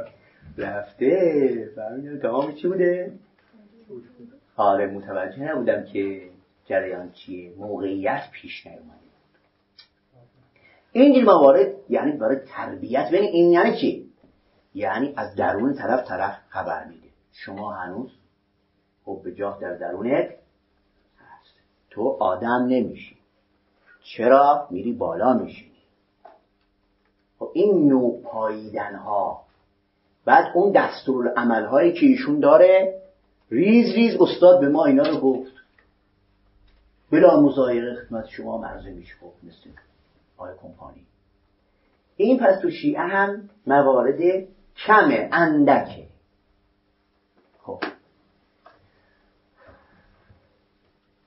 رفته. 0.59 1.71
فهمیدم. 1.77 2.19
تمام 2.19 2.55
چی 2.55 2.69
بوده؟ 2.69 3.13
آره 4.57 4.87
متوجه 4.87 5.43
نبودم 5.43 5.85
که 5.85 6.23
جریان 6.65 7.11
چیه. 7.13 7.53
موقعیت 7.59 8.23
پیش 8.33 8.67
نیومده. 8.67 8.93
اینجور 10.93 11.25
موارد 11.25 11.75
یعنی 11.89 12.13
برای 12.13 12.37
تربیت. 12.37 13.09
ببین 13.09 13.31
این 13.33 13.51
یعنی 13.51 13.77
چی؟ 13.77 14.13
یعنی 14.75 15.13
از 15.17 15.35
درون 15.37 15.75
طرف 15.75 16.09
طرف 16.09 16.39
خبر 16.49 16.85
میده. 16.85 17.09
شما 17.33 17.73
هنوز 17.73 18.11
حب 19.05 19.31
جاه 19.31 19.61
در 19.61 19.77
درونت 19.77 20.29
تو 21.93 22.17
آدم 22.21 22.67
نمیشی. 22.69 23.17
چرا؟ 24.03 24.67
میری 24.71 24.93
بالا 24.93 25.33
میشی. 25.33 25.73
خب 27.39 27.51
این 27.55 27.89
نوع 27.89 28.23
پاییدن 28.23 28.95
ها 28.95 29.43
بعد 30.25 30.53
اون 30.55 30.73
دستورالعمل 30.73 31.65
هایی 31.65 31.93
که 31.93 32.07
ایشون 32.07 32.41
داره 32.41 33.03
ریز 33.51 33.95
ریز 33.95 34.21
استاد 34.21 34.61
به 34.61 34.69
ما 34.69 34.85
اینا 34.85 35.03
رو 35.03 35.21
گفت. 35.21 35.53
بلا 37.11 37.41
مزایره 37.41 37.95
خدمت 37.95 38.27
شما 38.29 38.59
مرزه 38.59 38.91
میشه 38.91 39.15
گفت 39.23 39.45
مثل 39.45 39.71
آی 40.37 40.51
کمپانی. 40.63 41.07
این 42.17 42.39
پس 42.39 42.61
تو 42.63 42.71
شیعه 42.71 43.01
هم 43.01 43.51
موارد 43.67 44.47
کمه 44.87 45.29
اندکه. 45.33 46.07
خب. 47.63 47.92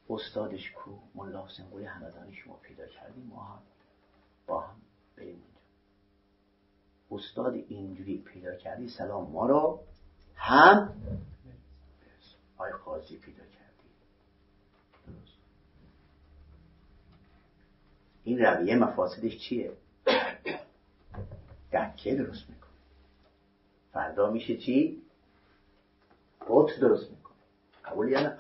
استادش 0.10 0.72
کو 0.72 0.92
ملا 1.16 1.46
حسین 1.46 1.66
قوی 1.66 1.86
همدانی 1.86 2.34
شما 2.36 2.56
پیدا 2.56 2.88
کردیم 2.88 3.24
ما 3.24 3.44
هم 3.44 3.62
با 4.48 4.60
هم 4.60 4.76
بریم 5.18 5.44
استاد 7.12 7.54
اینجوری 7.54 8.18
پیدا 8.18 8.56
کردی 8.56 8.90
سلام 8.90 9.32
ما 9.32 9.48
رو 9.48 9.84
هم 10.36 10.94
آی 12.58 12.72
قاضی 12.72 13.18
پیدا 13.18 13.44
کردی. 13.44 13.90
این 18.24 18.40
رویه 18.40 18.76
مفاسدش 18.76 19.38
چیه؟ 19.38 19.72
دکه 21.74 22.16
درست 22.16 22.50
می‌کنه. 22.50 22.70
فردا 23.94 24.32
میشه 24.32 24.58
چی؟ 24.58 25.02
بوت 26.48 26.80
درست 26.80 27.12
می‌کنه. 27.12 27.36
قبول 27.86 28.10
یا 28.10 28.22
نه؟ 28.22 28.38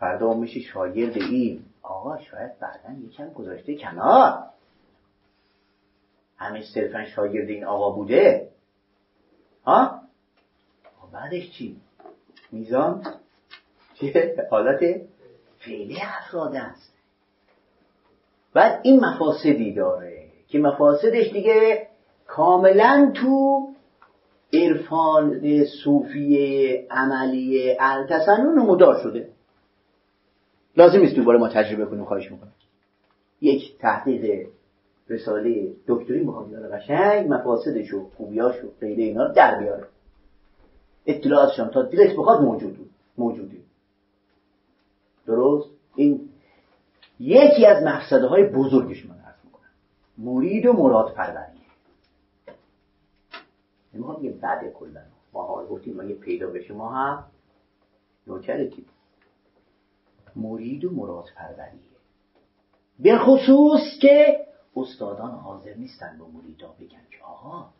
فردا 0.00 0.34
میشه 0.34 0.60
شاگرد 0.60 1.16
این. 1.16 1.62
آقا 1.82 2.18
شاید 2.18 2.58
بعدا 2.58 3.00
یکم 3.00 3.30
گذاشته 3.32 3.76
کنار. 3.76 4.42
همه 6.36 6.62
صرفا 6.74 7.04
شاگرد 7.04 7.48
این 7.48 7.64
آقا 7.64 7.90
بوده. 7.90 8.48
ها؟ 9.64 10.00
بعدش 11.12 11.50
چی؟ 11.50 11.76
میزان؟ 12.52 13.04
چه 13.94 14.34
حالت؟ 14.50 14.80
فعلی 15.58 15.98
افراد 16.02 16.56
است. 16.56 16.94
بعد 18.54 18.80
این 18.82 19.04
مفاسدی 19.04 19.74
داره 19.74 20.26
که 20.48 20.58
مفاسدش 20.58 21.32
دیگه 21.32 21.88
کاملا 22.26 23.12
تو 23.14 23.68
عرفان 24.52 25.40
صوفی 25.84 26.86
عملی 26.90 27.76
التسنن 27.80 28.58
مدار 28.58 29.02
شده. 29.02 29.28
لازم 30.76 30.98
نیست 30.98 31.14
دوباره 31.16 31.38
ما 31.38 31.48
تجربه 31.48 31.86
کنیم 31.86 32.04
خواهش 32.04 32.30
می‌کنم. 32.32 32.52
یک 33.40 33.78
تحقیق 33.78 34.48
رساله 35.08 35.72
دکتری 35.86 36.24
می‌خواد 36.24 36.50
یاره 36.50 36.68
قشنگ 36.68 37.32
مفاسدش 37.32 37.94
و 37.94 38.10
خوبیاش 38.16 38.64
و 38.64 38.68
غیره 38.80 39.04
اینا 39.04 39.26
رو 39.26 39.32
در 39.32 39.58
بیاره. 39.60 39.86
اطلاعاتشان 41.06 41.70
تا 41.70 41.82
دلش 41.82 42.12
بخواد 42.18 42.40
موجود 42.40 42.90
موجودی 43.18 43.64
درست؟ 45.26 45.70
این 45.94 46.28
یکی 47.20 47.66
از 47.66 47.84
مقصده 47.84 48.26
های 48.26 48.44
بزرگش 48.44 49.06
من 49.06 49.18
عرض 49.18 49.44
می‌کنم. 49.44 49.70
مرید 50.18 50.66
و 50.66 50.72
مراد 50.72 51.14
پروریه 51.14 51.60
نمی‌خوام 53.94 54.24
یه 54.24 54.30
بعد 54.30 54.72
کلا 54.72 55.00
ما 55.32 55.42
حال 55.42 55.66
گفتیم 55.66 55.96
ما 55.96 56.04
یه 56.04 56.14
پیدا 56.14 56.46
بشه 56.50 56.74
ما 56.74 56.88
هم 56.88 57.24
نوکرتیم 58.26 58.86
مرید 60.36 60.84
و 60.84 60.90
مراد 60.90 61.26
پروریه 61.36 61.90
به 62.98 63.18
خصوص 63.18 63.98
که 64.00 64.46
استادان 64.76 65.30
حاضر 65.30 65.74
نیستن 65.74 66.18
به 66.18 66.24
مریدا 66.24 66.68
بگن 66.68 67.02
که 67.10 67.22
آقا 67.22 67.70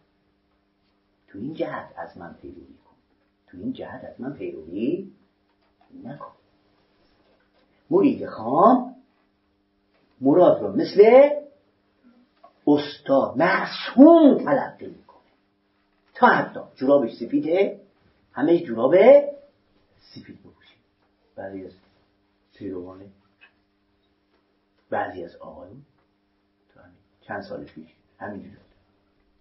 تو 1.28 1.38
این 1.38 1.54
جهت 1.54 1.92
از 1.96 2.18
من 2.18 2.34
پیروی 2.34 2.74
کن. 2.84 2.96
تو 3.46 3.56
این 3.56 3.72
جهت 3.72 4.04
از 4.04 4.20
من 4.20 4.32
پیروی 4.32 5.12
نکن. 6.04 6.32
مرید 7.90 8.26
خام 8.26 8.96
مراد 10.20 10.62
رو 10.62 10.72
مثل 10.76 11.30
استاد 12.66 13.36
معصوم 13.36 14.44
تلقی 14.44 14.86
می‌کنه. 14.86 15.20
تا 16.14 16.26
حتی 16.26 16.60
جورابش 16.76 17.16
سفیده 17.16 17.80
همه 18.32 18.58
جوراب 18.58 18.94
سفید 20.14 20.38
بپوشید. 20.38 20.78
بعضی 21.36 21.68
از 22.60 22.66
پیروانه 22.66 23.10
بعضی 24.90 25.24
از 25.24 25.36
آقایون 25.36 25.82
چند 27.20 27.42
سال 27.42 27.64
پیش 27.64 27.88
همینجوری 28.18 28.56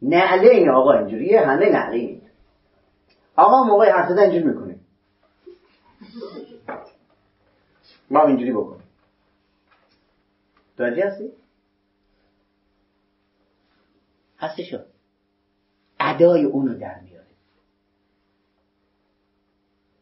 نعله 0.01 0.49
این 0.49 0.69
آقا 0.69 0.93
اینجوریه 0.93 1.41
همه 1.41 1.69
نعله 1.69 1.97
این 1.97 2.21
آقا 3.35 3.63
موقع 3.63 3.91
حرف 3.91 4.09
زدن 4.09 4.19
اینجوری 4.19 4.43
می‌کنه. 4.43 4.79
ما 8.09 8.27
اینجوری 8.27 8.51
بکنیم. 8.51 8.83
درجه 10.77 11.07
هستی؟ 11.07 11.31
هستشو 14.37 14.85
ادای 15.99 16.43
اونو 16.43 16.79
در 16.79 16.99
میاره 16.99 17.27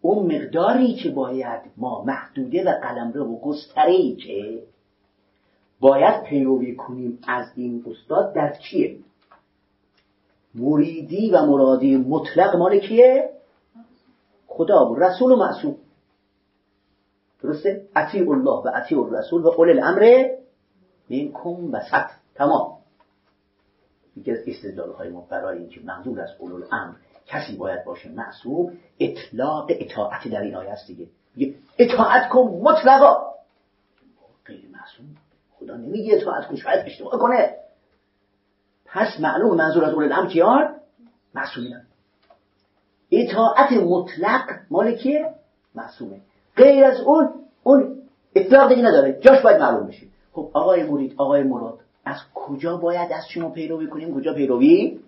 اون 0.07 0.35
مقداری 0.35 0.93
که 0.93 1.09
باید 1.09 1.61
ما 1.77 2.03
محدوده 2.03 2.63
و 2.63 2.79
قلمرو 2.81 3.25
و 3.25 3.39
گستره 3.39 4.15
که 4.15 4.63
باید 5.79 6.23
پیروی 6.23 6.75
کنیم 6.75 7.19
از 7.27 7.45
این 7.55 7.85
استاد 7.87 8.33
در 8.33 8.53
چیه؟ 8.53 8.99
مریدی 10.55 11.31
و 11.31 11.45
مرادی 11.45 11.97
مطلق 11.97 12.55
مال 12.55 12.79
کیه؟ 12.79 13.29
خدا 14.47 14.89
و 14.91 14.95
رسول 14.95 15.31
و 15.31 15.35
معصوم. 15.35 15.75
درسته؟ 17.43 17.87
اطیع 17.95 18.29
الله 18.31 18.61
و 18.63 18.71
اطیع 18.75 18.99
الرسول 18.99 19.45
و 19.45 19.49
قول 19.49 19.69
الامر 19.69 20.29
منکم 21.09 21.73
وسط 21.73 22.09
تمام. 22.35 22.77
یکی 24.15 24.31
از 24.31 24.37
استدلال 24.47 24.91
های 24.91 25.09
ما 25.09 25.27
برای 25.29 25.57
اینکه 25.57 25.81
منظور 25.83 26.21
از 26.21 26.29
اولو 26.39 26.55
الامر 26.55 26.95
کسی 27.27 27.55
باید 27.55 27.85
باشه 27.85 28.09
معصوم 28.09 28.77
اطلاق 28.99 29.67
اطاعت 29.69 30.27
در 30.27 30.41
این 30.41 30.55
آیه 30.55 30.69
است 30.69 30.87
دیگه. 30.87 31.55
اطاعت 31.77 32.29
کن 32.29 32.61
مطلقا. 32.63 33.17
غیر 34.45 34.69
معصوم. 34.71 35.05
خدا 35.59 35.77
نمیگه 35.77 36.15
اطاعت 36.15 36.47
کن 36.47 36.55
شاید 36.55 36.85
اشتباه 36.85 37.19
کنه. 37.19 37.55
پس 38.85 39.19
معلوم 39.19 39.57
منظور 39.57 39.85
از 39.85 39.93
اول 39.93 40.03
الامر 40.03 40.29
کیان؟ 40.29 40.75
معصومین. 41.33 41.81
اطاعت 43.11 43.71
مطلق 43.71 44.43
مال 44.69 44.95
کیه؟ 44.95 45.35
معصومه. 45.75 46.21
غیر 46.55 46.83
از 46.83 46.99
اون 46.99 47.29
اون 47.63 48.01
اطلاق 48.35 48.69
دیگه 48.69 48.81
نداره. 48.81 49.19
جاش 49.21 49.41
باید 49.41 49.61
معلوم 49.61 49.87
بشه. 49.87 50.07
خب 50.31 50.51
آقای 50.53 50.83
مرید 50.83 51.13
آقای 51.17 51.43
مراد 51.43 51.79
از 52.05 52.17
کجا 52.33 52.77
باید 52.77 53.11
از 53.11 53.23
شما 53.29 53.49
پیروی 53.49 53.87
کنیم؟ 53.87 54.15
کجا 54.15 54.33
پیروی 54.33 54.99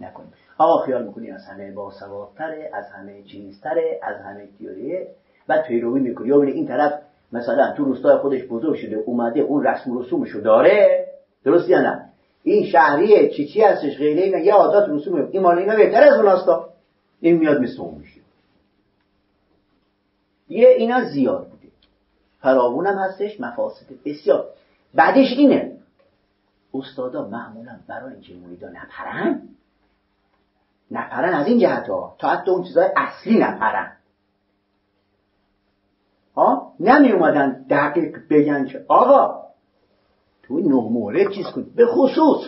نکنیم؟ 0.00 0.32
آقا 0.58 0.84
خیال 0.84 1.06
می‌کنی 1.06 1.30
از 1.30 1.46
همه 1.46 1.72
باسوادتره 1.72 2.70
از 2.74 2.84
همه 2.90 3.22
چیزتره 3.22 4.00
از 4.02 4.16
همه 4.20 4.48
تیوریه 4.58 5.08
بعد 5.46 5.66
پیروی 5.66 6.00
می‌کنی. 6.00 6.28
یا 6.28 6.42
این 6.42 6.66
طرف 6.66 6.92
مثلا 7.32 7.72
تو 7.76 7.84
روستای 7.84 8.18
خودش 8.18 8.42
بزرگ 8.44 8.74
شده 8.74 8.96
اومده 8.96 9.40
اون 9.40 9.66
رسم 9.66 9.90
و 9.90 10.02
رسومشو 10.02 10.40
داره. 10.40 11.06
درست 11.44 11.68
یا 11.68 11.80
نه؟ 11.80 12.08
این 12.42 12.66
شهریه 12.66 13.28
چی 13.28 13.48
چی 13.48 13.62
هستش؟ 13.62 13.98
غیره 13.98 14.22
اینا 14.22 14.38
یه 14.38 14.52
عادات 14.52 14.88
رسوم 14.88 15.28
این 15.30 15.42
مال 15.42 15.58
اینا 15.58 15.76
بهتر 15.76 16.02
از 16.02 16.14
اوناستا 16.14 16.68
این 17.20 17.38
میاد 17.38 17.60
مثل 17.60 17.80
اون 17.82 17.98
میشه. 17.98 18.20
یه 20.48 20.68
اینا 20.68 21.04
زیاد 21.04 21.48
بوده. 21.48 21.68
فراوون 22.40 22.86
هم 22.86 22.98
هستش 22.98 23.40
مفاسد 23.40 23.86
بسیار. 24.04 24.48
بعدش 24.94 25.28
اینه. 25.36 25.72
استادا 26.74 27.28
معمولا 27.28 27.78
برای 27.88 28.12
اینکه 28.12 28.34
مریدا 28.34 28.68
نپرن 28.68 29.42
نپرن 30.92 31.34
از 31.34 31.46
این 31.46 31.58
جهت 31.58 31.88
ها 31.88 32.16
تا 32.18 32.28
حتی 32.28 32.50
اون 32.50 32.64
چیزای 32.64 32.88
اصلی 32.96 33.38
نپرن 33.38 33.96
ها؟ 36.36 36.74
نمی 36.80 37.12
اومدن 37.12 37.66
دقیق 37.70 38.18
بگن 38.30 38.66
که 38.66 38.84
آقا 38.88 39.42
تو 40.42 40.58
نه 40.60 40.74
مورد 40.74 41.32
چیز 41.32 41.46
کنید 41.46 41.74
به 41.74 41.86
خصوص. 41.86 42.40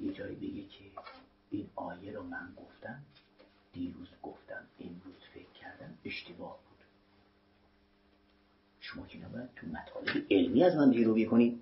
یه 0.00 0.12
جایی 0.12 0.36
بگه 0.36 0.62
که 0.62 0.84
این 1.50 1.66
آیه 1.76 2.12
رو 2.12 2.22
من 2.22 2.48
گفتم 2.56 2.98
دیروز 3.72 4.08
گفتم 4.22 4.60
امروز 4.80 5.22
فکر 5.34 5.52
کردم 5.60 5.94
اشتباه 6.04 6.58
بود. 6.68 6.78
شما 8.80 9.06
که 9.06 9.18
نباید 9.18 9.48
تو 9.56 9.66
مطالب 9.66 10.26
علمی 10.30 10.64
از 10.64 10.76
من 10.76 10.90
پیروی 10.90 11.26
کنید 11.26 11.60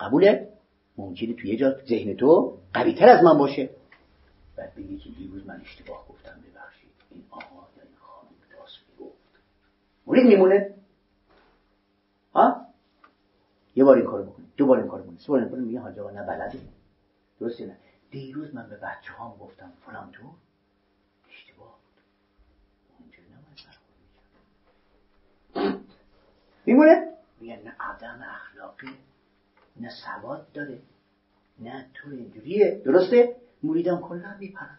قبوله؟ 0.00 0.48
ممکنه 0.96 1.34
توی 1.34 1.50
یه 1.50 1.56
جا 1.56 1.74
ذهن 1.88 2.16
تو 2.16 2.58
قوی 2.74 2.94
تر 2.94 3.08
از 3.08 3.24
من 3.24 3.38
باشه. 3.38 3.70
بعد 4.60 4.74
بگی 4.74 4.98
که 4.98 5.10
دیروز 5.10 5.46
من 5.46 5.60
اشتباه 5.60 6.08
گفتم 6.08 6.40
ببخشید. 6.40 6.90
این 7.10 7.24
آقا 7.30 7.66
یا 7.76 7.82
این 7.82 7.96
خانم 7.96 8.30
راست 8.58 8.78
می‌گفت. 8.88 9.18
مورد 10.06 10.22
میمونه؟ 10.22 10.74
ها؟ 12.34 12.66
یه 13.74 13.84
بار 13.84 13.96
این 13.96 14.06
کارو 14.06 14.24
بکنی. 14.24 14.46
دو 14.56 14.66
بار 14.66 14.78
این 14.78 14.88
کارو 14.88 15.02
بکنی. 15.02 15.18
سه 15.18 15.28
بار 15.28 15.40
این 15.44 15.58
میگه 15.58 15.80
حاج 15.80 15.98
آقا 15.98 16.10
نه 16.10 16.22
بلدی 16.26 16.68
درسته 17.40 17.66
نه؟ 17.66 17.76
دیروز 18.10 18.54
من 18.54 18.68
به 18.68 18.76
بچه 18.76 19.12
هام 19.12 19.38
گفتم 19.38 19.72
فلان 19.86 20.10
تو؟ 20.12 20.22
اشتباه 21.28 21.78
بود. 21.82 22.02
اونجوری 22.98 23.28
نباید 23.28 23.80
میمونه؟ 26.66 27.12
میگه 27.40 27.56
نه 27.64 27.74
آدم 27.94 28.20
اخلاقی 28.22 28.98
نه 29.76 29.90
سواد 30.04 30.52
داره 30.52 30.78
نه 31.58 31.86
تو 31.94 32.10
اینجوریه. 32.10 32.82
درسته؟ 32.84 33.36
مریدم 33.62 34.00
کلا 34.00 34.36
میپرن. 34.38 34.78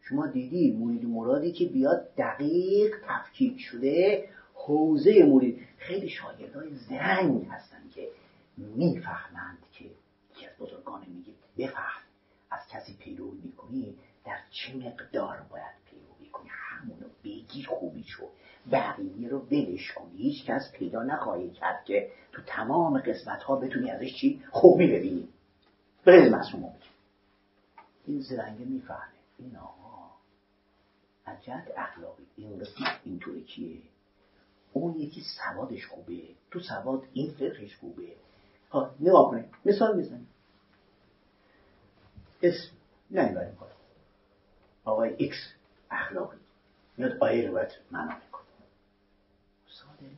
شما 0.00 0.26
دیدی 0.26 0.72
مرید 0.72 1.04
مرادی 1.04 1.52
که 1.52 1.64
بیاد 1.64 2.14
دقیق 2.18 2.96
تفکیک 3.06 3.60
شده 3.60 4.28
حوزه 4.54 5.24
مرید. 5.24 5.58
خیلی 5.78 6.08
شاگردای 6.08 6.74
زرنگ 6.74 7.46
هستن 7.46 7.82
که 7.94 8.08
می‌فهمند 8.56 9.58
که 9.72 9.84
یکی 9.84 10.46
از 10.46 10.52
بزرگان 10.60 11.04
میگه. 11.08 11.32
بفهم 11.58 12.02
از 12.50 12.60
کسی 12.70 12.96
پیروی 13.00 13.38
می‌کنی 13.44 13.96
در 14.24 14.38
چه 14.50 14.76
مقدار 14.76 15.42
باید 15.50 15.74
پیروی 15.90 16.30
کنی 16.32 16.48
همونو 16.48 17.06
بگیر 17.24 17.66
خوبی 17.68 18.02
شو. 18.02 18.28
بقیه 18.72 19.28
رو 19.28 19.38
ولش 19.38 19.92
کنی 19.92 20.16
هیچ 20.16 20.44
کس 20.44 20.72
پیدا 20.72 21.02
نخواهی 21.02 21.50
کرد 21.50 21.84
که 21.84 22.10
تو 22.32 22.42
تمام 22.46 22.98
قسمت 22.98 23.42
ها 23.42 23.56
بتونی 23.56 23.90
ازش 23.90 24.14
چی؟ 24.14 24.42
خوبی 24.50 24.86
ببینی 24.86 25.28
به 26.04 26.30
مسئول 26.30 26.60
این 28.06 28.20
زرنگه 28.20 28.64
می‌فهمه. 28.64 29.12
این 29.38 29.56
آقا 29.56 30.10
از 31.24 31.42
جهت 31.42 31.72
اخلاقی. 31.76 32.26
این 32.36 32.58
قسمت 32.58 33.00
اینطوری 33.04 33.44
کیه؟ 33.44 33.82
اون 34.72 34.94
یکی 34.94 35.22
سوادش 35.36 35.86
خوبه. 35.86 36.22
تو 36.50 36.60
سواد 36.60 37.08
این 37.12 37.32
فقهش 37.32 37.76
خوبه. 37.76 38.16
ها 38.70 38.94
نگاه 39.00 39.30
کنید. 39.30 39.54
مثال 39.64 39.96
می‌زنیم 39.96 40.28
اسم 42.42 42.70
نه 43.10 43.54
کار 43.58 43.72
آقای 44.84 45.14
ایکس 45.16 45.54
اخلاقی. 45.90 46.38
میاد 46.96 47.18
آیه 47.20 47.46
رو 47.46 47.52
باید 47.52 47.72
معنا 47.90 48.14
می‌کنه. 48.14 48.44
ساده 49.68 50.10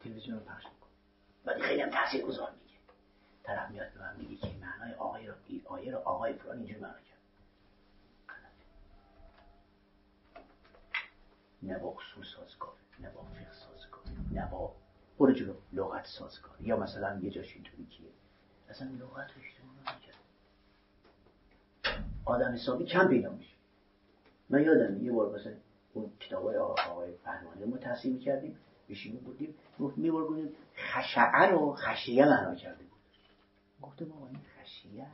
تلویزیون 0.00 0.38
رو 0.38 0.44
پخش 0.44 0.64
می‌کنه. 0.64 0.90
ولی 1.44 1.62
خیلی 1.62 1.82
هم 1.82 1.90
تحصیل 1.90 2.20
گذار 2.20 2.50
میگه. 2.50 2.78
طرف 3.44 3.70
میاد 3.70 3.92
به 3.92 4.00
من 4.00 4.16
رو 5.58 5.72
آیه 5.72 5.92
رو 5.92 5.98
آقای 5.98 6.32
فلان 6.32 6.56
اینجوری 6.56 6.80
معنا 6.80 6.94
کرد. 7.00 7.18
نه 11.62 11.78
با 11.78 11.96
اصول 11.98 12.24
سازگار 12.36 12.74
نه 13.00 13.10
با 13.10 13.22
فقه 13.22 13.52
سازگار 13.52 14.02
نه 14.32 14.50
با 14.50 14.74
برو 15.18 15.32
جلو 15.32 15.54
لغت 15.72 16.06
سازگار. 16.06 16.56
یا 16.60 16.76
مثلا 16.76 17.20
یه 17.22 17.30
جاش 17.30 17.54
اینطوری 17.54 17.86
کیه؟ 17.86 18.10
اصلا 18.68 18.88
لغت 18.88 19.30
رو 19.30 19.82
نکرد 19.82 20.16
آدم 22.24 22.52
حسابی 22.52 22.84
کم 22.84 23.08
پیدا 23.08 23.30
میشه. 23.30 23.54
من 24.50 24.62
یادم 24.62 25.04
یه 25.04 25.12
بار 25.12 25.38
مثلا 25.38 25.52
اون 25.94 26.12
کتاب 26.20 26.44
های 26.44 26.56
آقای 26.56 27.12
پهلوانی 27.12 27.64
ما 27.64 27.76
تحصیل 27.76 28.12
می‌کردیم 28.12 28.58
بشیم 28.88 29.16
بودیم 29.16 29.54
میبرگونیم 29.96 30.52
خشعه 30.76 31.50
رو 31.50 31.74
خشیه 31.74 32.24
معنا 32.24 32.54
کرده 32.54 32.84
بود. 32.84 33.00
گفته 33.82 34.04
بابا 34.04 34.26
این 34.26 34.40
خشیه 34.58 34.92
این 34.92 35.08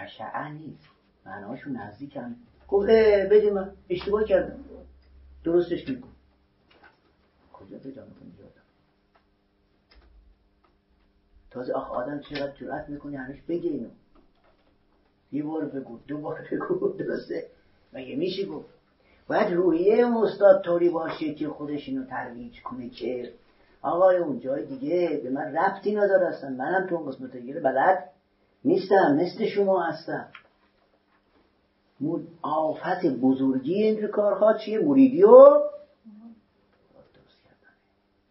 خشعه 0.00 0.48
نیست. 0.48 0.88
معناشو 1.26 1.70
نزدیکم 1.70 2.36
گفت 2.68 2.86
بده 3.30 3.50
من. 3.50 3.72
اشتباه 3.88 4.24
کردم. 4.24 4.64
درستش 5.44 5.88
میکن 5.88 6.08
کجا 7.52 7.78
پیدا 7.78 8.04
می‌کنی 8.04 8.32
یادم 8.38 8.60
تازه 11.50 11.72
آخ 11.72 11.90
آدم 11.90 12.20
چقدر 12.20 12.52
جرأت 12.52 12.88
می‌کنی 12.88 13.16
همیش 13.16 13.42
بگه 13.42 13.70
اینو. 13.70 13.88
یه 15.32 15.42
بار 15.42 15.64
بگو 15.64 15.98
دو 16.06 16.18
بار 16.18 16.44
بگو. 16.52 16.88
درسته؟ 16.88 17.46
مگه 17.92 18.16
میشه 18.16 18.46
گفت؟ 18.46 18.68
باید 19.28 19.52
روحیه 19.52 20.16
استاد 20.16 20.62
طوری 20.64 20.88
باشه 20.90 21.34
که 21.34 21.48
خودش 21.48 21.88
اینو 21.88 22.04
ترویج 22.04 22.62
کنه 22.62 22.88
که 22.88 23.32
آقای 23.82 24.16
اون 24.16 24.40
جای 24.40 24.66
دیگه 24.66 25.20
به 25.22 25.30
من 25.30 25.56
ربطی 25.56 25.94
نداره 25.94 26.26
اصلا. 26.26 26.50
منم 26.50 26.86
تو 26.86 26.94
اون 26.94 27.10
قسمت 27.10 27.36
دیگه 27.36 27.60
بلد 27.60 28.10
نیستم 28.64 29.16
مثل 29.16 29.46
شما 29.46 29.82
هستم. 29.82 30.28
آفت 32.42 33.06
بزرگی 33.06 33.74
این 33.74 34.06
کارها 34.06 34.58
چیه؟ 34.58 34.78
مریدی 34.78 35.22
و 35.22 35.60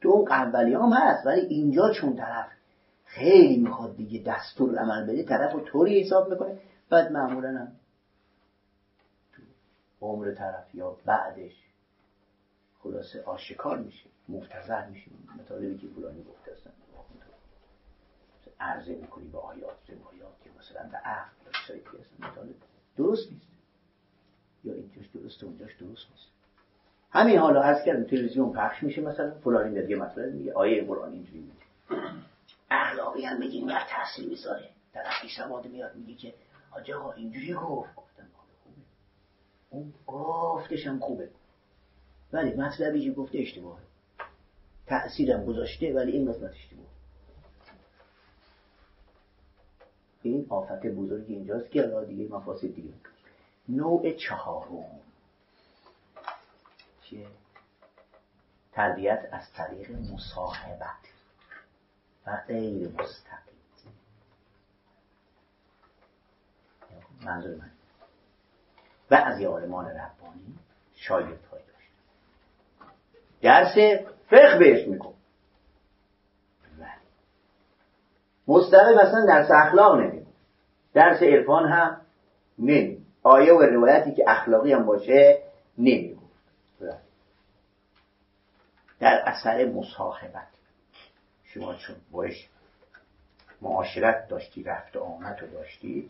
تو 0.01 0.09
اون 0.09 0.25
قبلی 0.25 0.73
هم 0.73 0.93
هست 0.93 1.27
ولی 1.27 1.41
اینجا 1.41 1.93
چون 1.93 2.15
طرف 2.15 2.47
خیلی 3.05 3.57
می‌خواد 3.57 3.95
دیگه 3.95 4.23
دستور 4.23 4.79
عمل 4.79 5.03
بده 5.03 5.23
طرف 5.23 5.53
رو 5.53 5.59
طوری 5.59 6.03
حساب 6.03 6.29
می‌کنه. 6.29 6.59
بعد 6.89 7.11
معمولا 7.11 7.49
هم 7.49 7.71
عمر 10.01 10.31
طرف 10.31 10.75
یا 10.75 10.97
بعدش 11.05 11.55
خلاصه 12.83 13.23
آشکار 13.23 13.77
میشه 13.77 14.09
مفتزر 14.29 14.87
میشه. 14.89 15.11
مطالبی 15.39 15.77
که 15.77 15.87
فلانی 15.87 16.23
گفته 16.23 16.51
عرضه 18.59 18.95
می‌کنی 18.95 19.27
به 19.27 19.37
آیات 19.37 19.89
روایات 19.89 20.43
که 20.43 20.49
مثلا 20.59 20.89
به 20.89 20.97
عقل 20.97 21.29
یا 21.45 21.51
چیزایی 21.61 21.81
که 21.81 22.25
مطالب 22.25 22.55
درست 22.97 23.31
نیست. 23.31 23.47
یا 24.63 24.73
اینجاش 24.73 25.07
درست 25.07 25.43
اونجاش 25.43 25.75
درست 25.75 26.07
نیست. 26.11 26.29
همین 27.11 27.37
حالا 27.37 27.61
از 27.61 27.85
کردم 27.85 28.03
تلویزیون 28.03 28.53
پخش 28.53 28.83
میشه 28.83 29.01
مثلا 29.01 29.31
فلانی 29.31 29.81
دیگه 29.81 29.95
مثلا 29.95 30.25
میگه 30.25 30.53
آیه 30.53 30.83
قرآن 30.83 31.11
اینجوری 31.13 31.39
میگه. 31.39 32.03
اخلاقی 32.71 33.25
هم 33.25 33.39
میگیم 33.39 33.69
یا 33.69 33.79
تحصیل 33.89 34.29
می‌ذاره. 34.29 34.69
طرف 34.93 35.31
سواد 35.37 35.67
میاد 35.67 35.95
میگه 35.95 36.15
که 36.15 36.33
حاج 36.69 36.91
آقا 36.91 37.11
اینجوری 37.11 37.53
گفت. 37.53 37.95
گفتم 37.95 38.27
خوبه. 38.33 38.81
اون 39.69 39.93
گفتش 40.07 40.87
هم 40.87 40.99
خوبه. 40.99 41.29
ولی 42.33 42.55
مطلبی 42.55 43.05
که 43.05 43.11
گفته 43.11 43.37
اشتباهه. 43.37 43.81
تأثیرم 44.85 45.45
گذاشته 45.45 45.93
ولی 45.93 46.11
این 46.11 46.31
قسمت 46.31 46.51
اشتباه 46.51 46.88
این 50.21 50.45
آفت 50.49 50.85
بزرگی 50.85 51.33
اینجاست 51.33 51.71
که 51.71 52.05
دیگه 52.07 52.35
مفاسد 52.35 52.75
دیگه. 52.75 52.93
نوع 53.69 54.11
چهارم. 54.11 54.99
چیه؟ 57.01 57.27
تربیت 58.71 59.29
از 59.31 59.51
طریق 59.53 59.91
مصاحبت. 59.91 61.09
و 62.25 62.37
غیر 62.47 62.87
مستقیم. 62.87 63.59
منظور 67.21 67.55
من. 67.55 67.71
بعضی 69.09 69.43
عالمان 69.43 69.85
ربانی 69.85 70.59
شاید 70.95 71.45
های 71.51 71.61
داشت 71.61 71.91
درس 73.41 74.03
فقه 74.29 74.59
بهش 74.59 74.87
میکن 74.87 75.13
مستقیم 78.49 78.95
مثلا 78.95 79.25
درس 79.25 79.51
اخلاق 79.51 79.95
نمی 79.95 80.25
درس 80.93 81.23
عرفان 81.23 81.69
هم 81.69 82.01
نمی 82.59 83.05
آیه 83.23 83.53
و 83.53 83.61
روایتی 83.61 84.11
که 84.11 84.23
اخلاقی 84.27 84.73
هم 84.73 84.85
باشه 84.85 85.43
نمی 85.77 86.19
در 88.99 89.23
اثر 89.25 89.65
مصاحبت. 89.65 90.47
شما 91.43 91.75
چون 91.75 91.95
باش 92.11 92.49
معاشرت 93.61 94.27
داشتی 94.27 94.63
رفت 94.63 94.95
و 94.95 94.99
آمد 94.99 95.39
رو 95.41 95.47
داشتی 95.47 96.09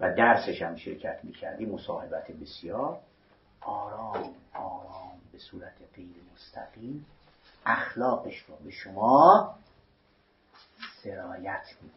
و 0.00 0.14
درسش 0.14 0.62
هم 0.62 0.76
شرکت 0.76 1.20
می‌کردی 1.22 1.66
مصاحبت 1.66 2.30
بسیار 2.30 2.98
آرام 3.60 4.34
آرام 4.54 5.20
به 5.32 5.38
صورت 5.38 5.74
غیر 5.96 6.14
مستقیم 6.34 7.06
اخلاقش 7.66 8.38
رو 8.48 8.54
به 8.64 8.70
شما 8.70 9.54
سرایت 11.04 11.66
میده. 11.82 11.94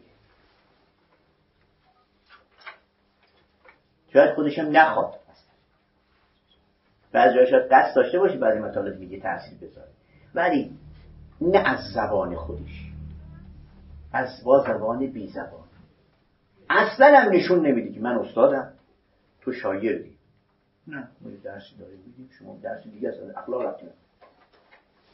شاید 4.12 4.34
خودشم 4.34 4.68
نخواد. 4.70 5.20
بعضی 7.12 7.50
شاید 7.50 7.72
قصد 7.72 7.96
داشته 7.96 8.18
باشی 8.18 8.38
بعضی 8.38 8.58
مطالب 8.58 8.98
دیگه 8.98 9.20
تاثیر 9.20 9.58
بذاره. 9.58 9.90
ولی 10.34 10.78
نه 11.40 11.58
از 11.58 11.78
زبان 11.94 12.36
خودش. 12.36 12.90
از 14.12 14.44
با 14.44 14.60
زبان 14.60 15.06
بی 15.06 15.28
زبان. 15.28 15.68
اصلا 16.70 17.20
هم 17.20 17.32
نشون 17.32 17.66
نمیدی 17.66 17.94
که 17.94 18.00
من 18.00 18.18
استادم. 18.18 18.72
تو 19.40 19.52
شاگردی. 19.52 20.16
نه 20.86 21.08
ما 21.20 21.30
درسی 21.44 21.76
داریم. 21.78 21.98
میدیم 22.06 22.30
شما 22.38 22.56
درسی 22.62 22.90
دیگه 22.90 23.08
از 23.08 23.36
اخلاق 23.36 23.62
رفتیم. 23.62 23.90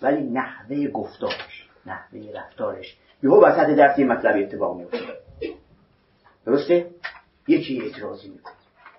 ولی 0.02 0.22
نحوه 0.22 0.88
گفتارش. 0.88 1.59
نحوه 1.86 2.32
رفتارش. 2.34 2.96
یهو 3.22 3.44
وسط 3.44 3.76
درس 3.76 3.98
یه 3.98 4.04
مطلب 4.04 4.36
اتفاق 4.36 4.76
میفته 4.76 4.98
درسته؟ 6.46 6.90
یکی 7.48 7.82
اعتراضی 7.82 8.28
می‌کنه. 8.28 8.54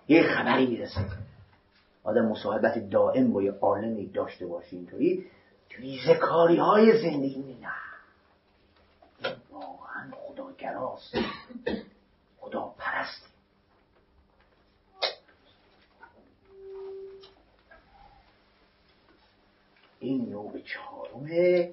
یه 0.08 0.24
خبری 0.24 0.68
می‌رسه. 0.68 1.06
آدم 2.04 2.26
مصاحبت 2.26 2.90
دائم 2.90 3.34
با 3.34 3.44
یه 3.44 3.52
عالمی 3.52 4.06
داشته 4.06 4.46
باشه 4.46 4.76
اینطوری 4.76 5.26
توی 5.70 6.16
کاری 6.22 6.58
های 6.58 7.02
زندگی. 7.02 7.58
نه. 7.62 7.72
واقعا 9.52 10.12
خداگراست. 10.12 11.18
خدا 12.40 12.74
پرست 12.78 13.32
این 20.00 20.30
نوع 20.30 20.60
چهارمه 20.60 21.72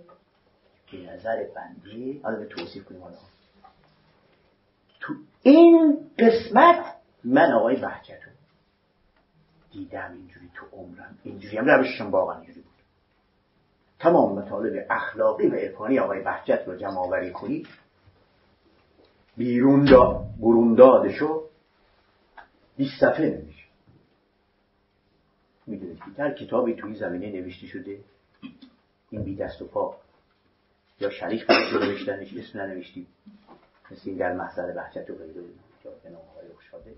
که 0.90 0.96
نظر 0.96 1.44
بنده 1.56 2.20
حالا 2.22 2.38
به 2.38 2.46
توصیف 2.46 2.84
کنیم 2.84 3.02
حالا. 3.02 3.16
تو 5.00 5.14
این 5.42 5.98
قسمت 6.18 6.94
من 7.24 7.52
آقای 7.52 7.76
بحجت 7.76 8.20
رو 8.26 8.32
دیدم 9.70 10.12
اینجوری 10.12 10.50
تو 10.54 10.66
عمرم. 10.72 11.18
اینجوری 11.24 11.58
هم 11.58 11.66
روششم 11.66 12.10
واقعا 12.10 12.36
اینجوری 12.36 12.60
بود. 12.60 12.72
تمام 13.98 14.38
مطالب 14.38 14.86
اخلاقی 14.90 15.46
و 15.46 15.54
عرفانی 15.54 15.98
آقای 15.98 16.22
بحجت 16.22 16.62
رو 16.66 16.76
جمع 16.76 16.98
آوری 16.98 17.32
کنید 17.32 17.68
بیرون 19.36 19.84
دا 19.84 20.24
برون 20.40 20.74
دادشو 20.74 21.48
20 22.76 23.00
صفحه 23.00 23.26
نمیشه. 23.26 23.64
می‌دونید 25.66 25.98
که 25.98 26.10
در 26.16 26.34
کتابی 26.34 26.74
توی 26.74 26.94
زمینه 26.94 27.40
نوشته 27.40 27.66
شده 27.66 27.98
این 29.10 29.22
بی 29.22 29.36
دست 29.36 29.62
و 29.62 29.66
پا. 29.66 29.96
یا 31.00 31.10
شریک 31.10 31.46
برش 31.46 31.72
نوشتنش 31.72 32.36
اسم 32.36 32.60
ننوشتی 32.60 33.06
مثل 33.90 34.02
این 34.04 34.18
در 34.18 34.32
محضر 34.32 34.72
بحجت 34.72 35.10
و 35.10 35.14
غیره 35.14 35.42
نام 36.04 36.22
های 36.36 36.52
اخشاده 36.52 36.94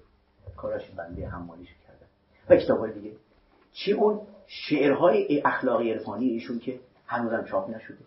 کاراش 0.56 0.90
بنده 0.90 1.28
حمالیش 1.28 1.68
کردن. 1.68 2.06
و 2.48 2.56
کتاب 2.56 2.90
دیگه. 2.90 3.16
چی 3.72 3.92
اون 3.92 4.26
شعرهای 4.46 5.42
اخلاقی 5.44 5.92
عرفانی 5.92 6.28
ایشون 6.28 6.58
که 6.58 6.80
هنوزم 7.06 7.44
چاپ 7.44 7.70
نشده؟ 7.70 8.04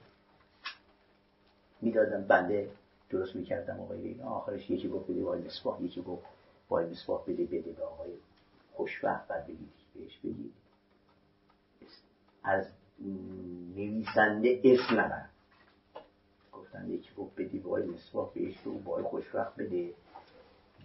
می‌دادم 1.82 2.24
بنده 2.24 2.70
درست 3.10 3.36
می‌کردم 3.36 3.80
آقای 3.80 4.08
اینا 4.08 4.30
آخرش 4.30 4.70
یکی 4.70 4.89
گفت 4.89 5.12
بده 5.12 5.24
وای 5.24 5.41
مصباح 5.41 5.84
یکی 5.84 6.02
گفت 6.02 6.26
وای 6.70 6.86
مصباح 6.86 7.24
بده 7.28 7.44
بده 7.44 7.72
به 7.72 7.84
آقای 7.84 8.12
خوشوقت 8.74 9.28
بعد 9.28 9.44
بگید 9.44 9.70
بهش 9.96 10.18
بگید. 10.18 10.54
از 12.44 12.66
نویسنده 13.76 14.62
اسم 14.64 15.00
نبر 15.00 15.26
گفتن 16.74 16.89
یکی 16.89 17.09
گفت 17.17 17.36
بدی 17.41 17.59
وای 17.59 17.84
مصباح 17.84 18.32
بهش 18.34 18.55
رو 18.63 18.84
وای 18.84 19.03
خوشوقت 19.03 19.55
بده. 19.55 19.93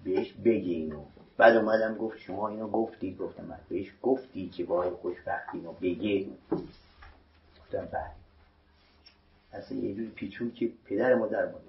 بهش 0.04 0.32
بگی 0.32 0.74
اینو. 0.74 1.04
بعد 1.36 1.56
اومدم 1.56 1.94
گفت 1.98 2.18
شما 2.18 2.48
اینو 2.48 2.68
گفتی 2.68 3.14
گفتم 3.14 3.44
من 3.44 3.58
بهش 3.68 3.92
گفتی 4.02 4.48
که 4.48 4.64
وای 4.64 4.90
خوشوقت 4.90 5.48
اینو 5.52 5.72
بگی 5.72 6.32
گفتم 7.60 7.88
بله. 7.92 8.10
اصلا 9.52 9.78
یه 9.78 9.94
جوری 9.94 10.08
پیچون 10.08 10.50
که 10.50 10.72
پدر 10.84 11.14
ما 11.14 11.26
در 11.26 11.44
ماده 11.44 11.64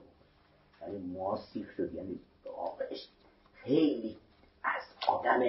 یعنی 0.82 0.98
مواسیف 0.98 1.72
شد. 1.78 1.94
یعنی 1.94 2.20
آقایش 2.58 3.08
خیلی 3.56 4.18
از 4.64 4.84
آدم 5.08 5.40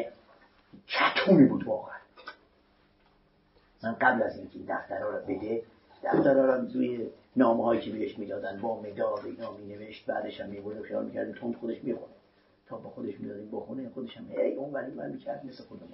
کتومی 0.89 1.47
بود 1.47 1.67
واقعا. 1.67 1.97
من 3.83 3.93
قبل 3.93 4.23
از 4.23 4.39
اینکه 4.39 4.59
دفترها 4.69 5.11
رو 5.11 5.19
بده 5.19 5.63
دفترها 6.05 6.45
رو 6.45 6.69
روی 6.75 7.11
نامه 7.37 7.65
هایی 7.65 7.81
که 7.81 7.91
بهش 7.91 8.19
می‌دادن 8.19 8.61
با 8.61 8.81
مداد 8.81 9.27
اینا 9.27 9.53
می 9.53 9.75
نوشت 9.75 10.07
بعدش 10.07 10.41
هم 10.41 10.49
می‌برد 10.49 10.81
و 10.81 10.83
خیال 10.83 11.05
می‌کردیم 11.05 11.35
تون 11.35 11.53
خودش 11.53 11.85
می‌خونه. 11.85 12.13
تا 12.67 12.77
با 12.77 12.91
خودش 12.91 13.21
می‌دادیم 13.21 13.51
بخونه 13.51 13.89
خودش 13.89 14.17
هم 14.17 14.27
ای 14.31 14.55
اون 14.55 14.73
ولی 14.73 14.91
من 14.91 15.11
می‌کرد 15.11 15.47
مثل 15.47 15.65
خودمون 15.65 15.93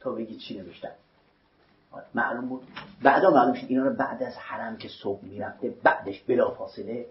تا 0.00 0.12
بگی 0.12 0.36
چی 0.36 0.58
نوشتن 0.58 0.92
معلوم 2.14 2.48
بود. 2.48 2.66
بعدا 3.02 3.30
معلوم 3.30 3.54
شد 3.54 3.66
اینا 3.68 3.84
رو 3.84 3.94
بعد 3.94 4.22
از 4.22 4.36
حرم 4.36 4.76
که 4.76 4.88
صبح 5.02 5.24
می‌رفته 5.24 5.70
بعدش 5.70 6.22
بلا 6.22 6.50
فاصله 6.50 7.06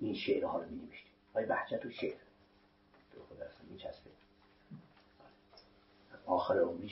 این 0.00 0.14
شعرها 0.14 0.58
رو 0.58 0.70
می 0.70 0.76
نوشته 0.76 1.10
های 1.34 1.46
بحجت 1.46 1.86
و 1.86 1.90
شعر. 1.90 2.16
تو 3.12 3.20
خدا 3.34 3.44
اصلا 3.44 3.66
میچسبه. 3.70 4.10
آخر 6.26 6.58
عمری 6.60 6.90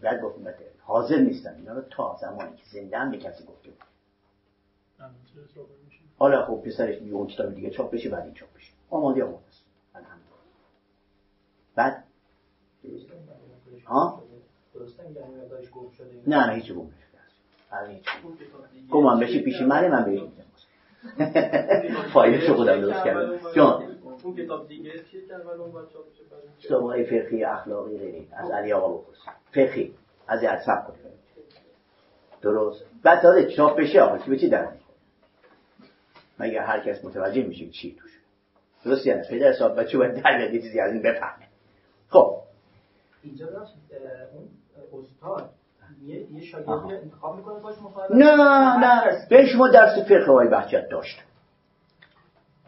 بعد 0.00 0.20
گفت 0.20 0.38
حاضر 0.80 1.16
نیستم. 1.16 1.54
اینا 1.56 1.72
رو 1.72 1.80
تا 1.80 2.18
زمانی 2.20 2.56
که 2.56 2.62
زنده 2.72 3.16
به 3.16 3.18
کسی 3.18 3.44
گفته 3.44 3.70
بود. 3.70 3.95
حالا 6.18 6.46
خب 6.46 6.62
پسرش 6.66 7.02
میگه 7.02 7.14
اون 7.14 7.26
کتاب 7.26 7.54
دیگه 7.54 7.70
چاپ 7.70 7.90
بشه 7.90 8.08
بعد 8.08 8.24
این 8.24 8.34
چاپ 8.34 8.48
بشه 8.54 8.72
آماده 8.90 9.24
آماده 9.24 9.46
است. 9.48 9.64
بعد؟ 11.74 12.04
ها؟ 13.86 14.22
نه 16.26 16.46
نه 16.46 16.54
هیچ 16.54 16.72
گم 16.72 16.86
نشده 16.86 18.00
گمان 18.90 19.20
بشه 19.20 19.42
پیش 19.42 19.60
منه 19.60 19.88
من 19.88 20.04
بهش 20.04 20.20
میگم. 20.20 20.46
فایده 22.14 22.46
شو 22.46 22.54
خودم 22.54 22.80
درست 22.80 23.04
کردم. 23.04 23.38
جان. 23.56 23.96
کتاب 26.60 26.82
های 26.82 27.04
فقهی 27.04 27.44
اخلاقی 27.44 27.98
غیری. 27.98 28.28
از 28.32 28.50
علی 28.50 28.72
آقا 28.72 28.92
بپرس. 28.92 29.18
فقهی. 29.50 29.94
از 30.28 30.42
یاد 30.42 30.58
سب 30.58 30.86
کنید 30.86 31.16
درست؟ 32.42 32.84
بعد 33.02 33.22
تازه 33.22 33.50
چاپ 33.56 33.80
بشه 33.80 34.00
آقا 34.00 34.18
چی 34.18 34.30
به 34.30 34.38
چی 34.38 34.48
در 34.48 34.68
مگه 36.38 36.62
هر 36.62 36.80
کس 36.80 37.04
متوجه 37.04 37.42
میشه 37.42 37.70
چی 37.70 37.96
توش. 38.00 38.10
درست 38.84 39.06
یعنی 39.06 39.22
پدر 39.30 39.52
صاحب 39.52 39.80
بچه 39.80 39.98
باید 39.98 40.22
در 40.22 40.54
یه 40.54 40.62
چیزی 40.62 40.80
از 40.80 40.92
این 40.92 41.02
بفهمه. 41.02 41.46
خب. 42.08 42.36
اینجا 43.22 43.46
اون 44.32 45.04
استاد 45.04 45.50
یه 46.06 46.40
شاگردی 46.40 46.94
انتخاب 46.94 47.36
می‌کنه 47.36 47.60
باش 47.60 47.74
نه 48.10 48.36
نه 48.76 49.26
به 49.30 49.46
شما 49.46 49.68
درس 49.68 49.98
فقه 49.98 50.32
های 50.32 50.48
بحجت 50.48 50.88
داشت. 50.88 51.22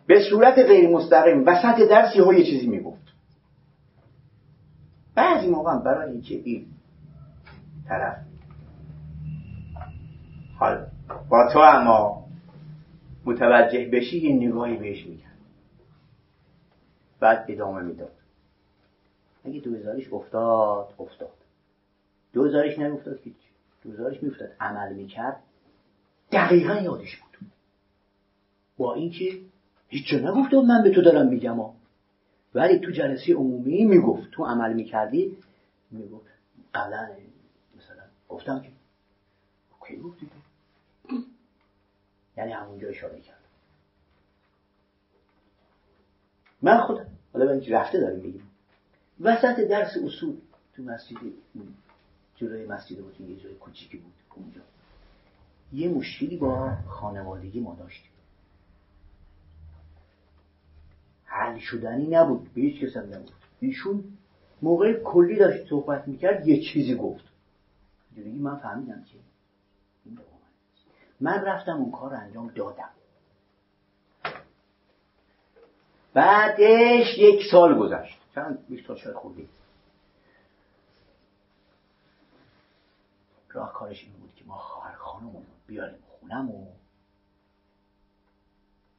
به 0.07 0.23
صورت 0.31 0.59
غیر 0.59 0.91
مستقیم 0.91 1.45
وسط 1.47 1.89
درس 1.91 2.17
یه 2.17 2.39
یه 2.39 2.45
چیزی 2.45 2.67
می‌گفت. 2.67 3.09
بعضی 5.15 5.47
موقع 5.47 5.79
برای 5.79 6.13
اینکه 6.13 6.35
این 6.35 6.67
طرف 7.89 8.17
حال 10.59 10.87
با 11.29 11.49
تو 11.53 11.59
اما 11.59 12.18
متوجه 13.29 13.89
بشی 13.89 14.19
یه 14.19 14.49
نگاهی 14.49 14.77
بهش 14.77 15.07
می‌کرد 15.07 15.39
بعد 17.21 17.45
ادامه 17.49 17.83
می‌داد. 17.83 18.13
اگه 19.45 19.61
دو 19.61 19.75
هزارش 19.75 20.13
افتاد 20.13 20.95
افتاد. 20.99 21.35
دو 22.33 22.45
هزارش 22.45 22.79
نمیفتاد 22.79 23.23
که 23.23 23.31
دو 23.83 23.91
هزارش 23.93 24.23
میفتاد 24.23 24.49
عمل 24.61 24.95
می‌کرد. 24.95 25.43
دقیقا 26.33 26.75
یادش 26.75 27.17
بود. 27.17 27.37
با 28.77 28.95
اینکه 28.95 29.41
هیچ 29.89 30.15
نگفته 30.15 30.61
من 30.61 30.83
به 30.83 30.91
تو 30.91 31.03
دارم 31.03 31.27
میگم. 31.27 31.59
ولی 32.55 32.79
تو 32.79 32.91
جلسه 32.91 33.35
عمومی 33.35 33.85
می‌گفت. 33.85 34.31
تو 34.31 34.45
عمل 34.45 34.73
می‌کردی؟ 34.73 35.37
می‌گفت. 35.91 36.27
قبلا 36.75 37.09
مثلا 37.77 38.03
گفتم 38.29 38.61
که 38.61 38.69
کی 39.89 39.97
گفتی. 39.97 40.29
یعنی 42.39 42.53
همونجا 42.53 42.89
اشاره 42.89 43.21
کرد. 43.21 43.39
من 46.63 46.81
خودم 46.81 47.07
حالا 47.33 47.51
اینکه 47.51 47.75
رفته 47.75 48.01
داریم 48.01 48.21
بگیم 48.21 48.51
وسط 49.21 49.61
درس 49.61 49.97
اصول 50.05 50.37
تو 50.73 50.83
مسجد 50.83 51.17
جلوی 52.37 52.67
مسجد 52.67 52.97
بود 52.97 53.21
یه 53.21 53.37
جای 53.37 53.55
کوچیکی 53.55 53.97
بود 53.97 54.13
اونجا. 54.35 54.61
یه 55.73 55.89
مشکلی 55.89 56.37
با 56.37 56.77
خانوادگی 56.89 57.61
ما 57.61 57.75
داشتیم 57.75 58.11
حل 61.25 61.59
شدنی 61.59 62.07
نبود 62.07 62.55
به 62.55 62.61
هیچ 62.61 62.81
کس 62.83 62.97
نبود. 62.97 63.33
ایشون 63.61 64.05
موقع 64.63 64.93
کلی 65.03 65.37
داشت 65.37 65.69
صحبت 65.69 66.09
می‌کرد 66.09 66.49
یه 66.49 66.63
چیزی 66.73 66.95
گفت. 66.95 67.25
دیگه 68.15 68.31
من 68.31 68.57
فهمیدم 68.57 69.05
که 69.05 69.19
من 71.21 71.45
رفتم 71.45 71.77
اون 71.77 71.93
کار 71.93 72.15
انجام 72.15 72.49
دادم. 72.49 72.91
بعدش 76.15 77.19
یک 77.19 77.43
سال 77.51 77.79
گذشت. 77.79 78.21
چند؟ 78.35 78.67
بیست 78.69 78.87
سال 78.87 78.97
شاید 78.97 79.17
خوردی. 79.17 79.49
راه 83.51 83.73
کارش 83.73 84.05
این 84.05 84.13
بود 84.13 84.35
که 84.35 84.45
ما 84.45 84.59
خواهر 84.59 84.95
خانمون 84.95 85.47
بیاریم 85.67 85.99
خونم 86.21 86.51
و 86.51 86.67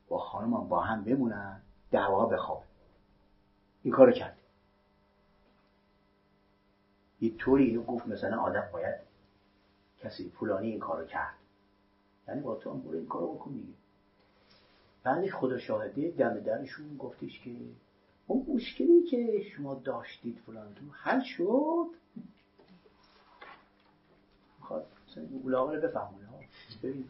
با 0.10 0.20
خانم 0.20 0.68
با 0.68 0.82
هم 0.82 1.04
بمونن 1.04 1.62
دعوا 1.92 2.26
بخواب 2.26 2.64
این 3.84 3.94
کارو 3.94 4.12
کرد. 4.12 4.38
یه 7.22 7.38
طوری 7.38 7.64
اینو 7.64 7.84
گفت 7.84 8.08
مثلا 8.08 8.42
آدم 8.42 8.70
باید 8.74 8.96
کسی 10.00 10.30
فلانی 10.30 10.70
این 10.70 10.80
کارو 10.80 11.06
کرد. 11.06 11.39
یعنی 12.30 12.42
با 12.42 12.56
تو 12.56 12.72
هم 12.72 12.82
برو 12.82 12.98
این 12.98 13.06
کارو 13.06 13.34
بکن 13.34 13.52
دیگه. 13.52 13.74
بعدش 15.04 15.34
خدا 15.34 15.58
شاهده 15.58 16.10
دم 16.18 16.40
درشون 16.40 16.98
گفتش 16.98 17.42
که 17.44 17.56
اون 18.28 18.46
مشکلی 18.56 19.04
که 19.04 19.42
شما 19.56 19.76
داشتید 19.76 20.38
فلان 20.46 20.74
تو 20.74 20.82
حل 20.92 21.22
شد. 21.24 21.88
می‌خواد 24.60 24.86
اولاغه 25.32 25.76
رو 25.76 25.82
بفهمونه. 25.82 26.28
ببین 26.84 27.06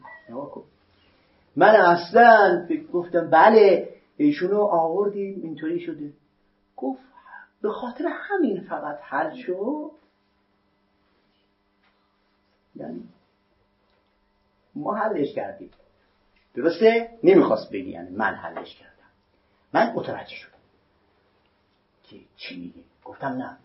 من 1.56 1.76
اصلا 1.76 2.66
گفتم 2.92 3.30
بله 3.30 3.94
ایشونو 4.16 4.60
آوردیم 4.60 5.40
اینطوری 5.42 5.80
شده. 5.80 6.12
گفت 6.76 7.02
به 7.62 7.70
خاطر 7.70 8.04
همین 8.08 8.60
فقط 8.60 8.98
حل 9.02 9.36
شد. 9.36 9.90
یعنی 12.76 13.08
ما 14.74 14.94
حلش 14.94 15.34
کردیم. 15.34 15.70
درسته؟ 16.54 17.10
نمی‌خواست 17.24 17.70
بگی 17.70 17.90
یعنی 17.90 18.10
من 18.10 18.34
حلش 18.34 18.74
کردم. 18.74 18.90
من 19.74 19.92
متوجه 19.94 20.34
شدم. 20.34 20.58
که 22.02 22.16
چی 22.36 22.60
میگه 22.60 22.80
گفتم 23.04 23.26
نه 23.26 23.56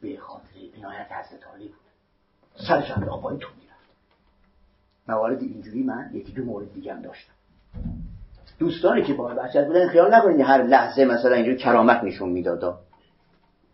به 0.00 0.16
خاطر 0.16 0.46
عنایت 0.76 1.12
حضرت 1.12 1.46
عالی 1.46 1.68
بود. 1.68 1.76
سرش 2.68 2.90
انداخت 2.90 3.22
تو 3.22 3.48
می‌رفت. 3.60 3.88
موارد 5.08 5.40
اینجوری 5.40 5.82
من 5.82 6.10
یکی 6.14 6.32
دو 6.32 6.44
مورد 6.44 6.72
دیگه 6.72 6.94
هم 6.94 7.02
داشتم. 7.02 7.32
دوستانی 8.58 9.02
که 9.02 9.14
با 9.14 9.28
بچت 9.28 9.66
بودن 9.66 9.88
خیال 9.88 10.14
نکنید 10.14 10.40
هر 10.40 10.62
لحظه 10.62 11.04
مثلا 11.04 11.34
اینجوری 11.34 11.56
کرامت 11.56 12.04
نشون 12.04 12.28
میدادا 12.28 12.78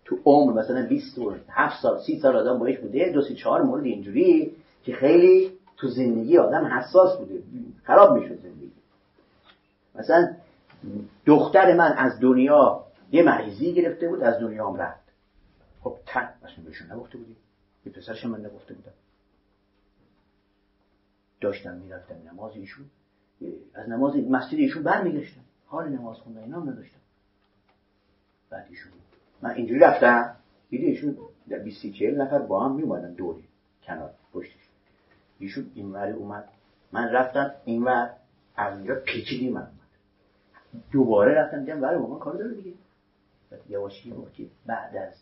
تو 0.04 0.18
عمر 0.24 0.52
مثلا 0.52 0.86
27 0.86 1.82
سال 1.82 2.00
30 2.06 2.20
سال 2.20 2.36
آدم 2.36 2.58
باش 2.58 2.78
بوده 2.78 3.12
دو 3.14 3.22
سی 3.22 3.34
چهار 3.34 3.62
مورد 3.62 3.84
اینجوری 3.84 4.56
که 4.84 4.92
خیلی 4.92 5.57
تو 5.78 5.88
زندگی 5.88 6.38
آدم 6.38 6.64
حساس 6.64 7.18
بوده. 7.18 7.42
خراب 7.82 8.18
می‌شد 8.18 8.42
زندگی. 8.42 8.72
مثلا 9.94 10.36
دختر 11.26 11.76
من 11.76 11.92
از 11.92 12.20
دنیا 12.20 12.84
یه 13.12 13.22
مریضی 13.22 13.72
گرفته 13.72 14.08
بود 14.08 14.22
از 14.22 14.40
دنیا 14.40 14.68
هم 14.68 14.76
رفت. 14.76 15.08
خب 15.80 15.98
تن 16.06 16.28
مثلا 16.42 16.64
بهشون 16.64 16.92
نگفته 16.92 17.18
بودیم 17.18 17.36
یه 17.86 17.92
پسرش 17.92 18.24
من 18.24 18.40
نگفته 18.40 18.74
بودم. 18.74 18.92
داشتم 21.40 21.74
می‌رفتم 21.74 22.14
نماز 22.32 22.56
ایشون. 22.56 22.86
از 23.74 23.88
نماز 23.88 24.16
مسجد 24.16 24.58
ایشون 24.58 24.82
برمیگشتم. 24.82 25.40
حال 25.66 25.88
نماز 25.88 26.16
خوندن 26.16 26.42
اینا 26.42 26.60
نداشتم. 26.60 27.00
بعد 28.50 28.66
ایشون 28.70 28.92
من 29.42 29.50
اینجوری 29.50 29.80
رفتم. 29.80 30.36
دیدی 30.70 30.84
ایشون 30.86 31.16
در 31.48 31.58
20 31.58 31.86
40 31.86 32.22
نفر 32.22 32.38
با 32.38 32.64
هم 32.64 32.74
میومدن 32.74 33.12
دوری 33.12 33.44
کنار 33.82 34.10
پشتش. 34.32 34.67
ایشون 35.38 35.70
اینوری 35.74 36.12
اومد. 36.12 36.48
من 36.92 37.08
رفتم 37.12 37.54
اینور 37.64 38.10
از 38.56 38.78
اینجا 38.78 38.94
پیچیدی 38.94 39.50
من 39.50 39.60
اومد. 39.60 39.78
دوباره 40.92 41.34
رفتم 41.34 41.60
دیدم 41.64 41.82
ولی 41.82 41.96
من 41.96 42.18
کار 42.18 42.34
داره 42.34 42.54
دیگه. 42.54 42.72
یواشی 43.68 44.10
گفت 44.10 44.34
که 44.34 44.46
بعد 44.66 44.96
از 44.96 45.14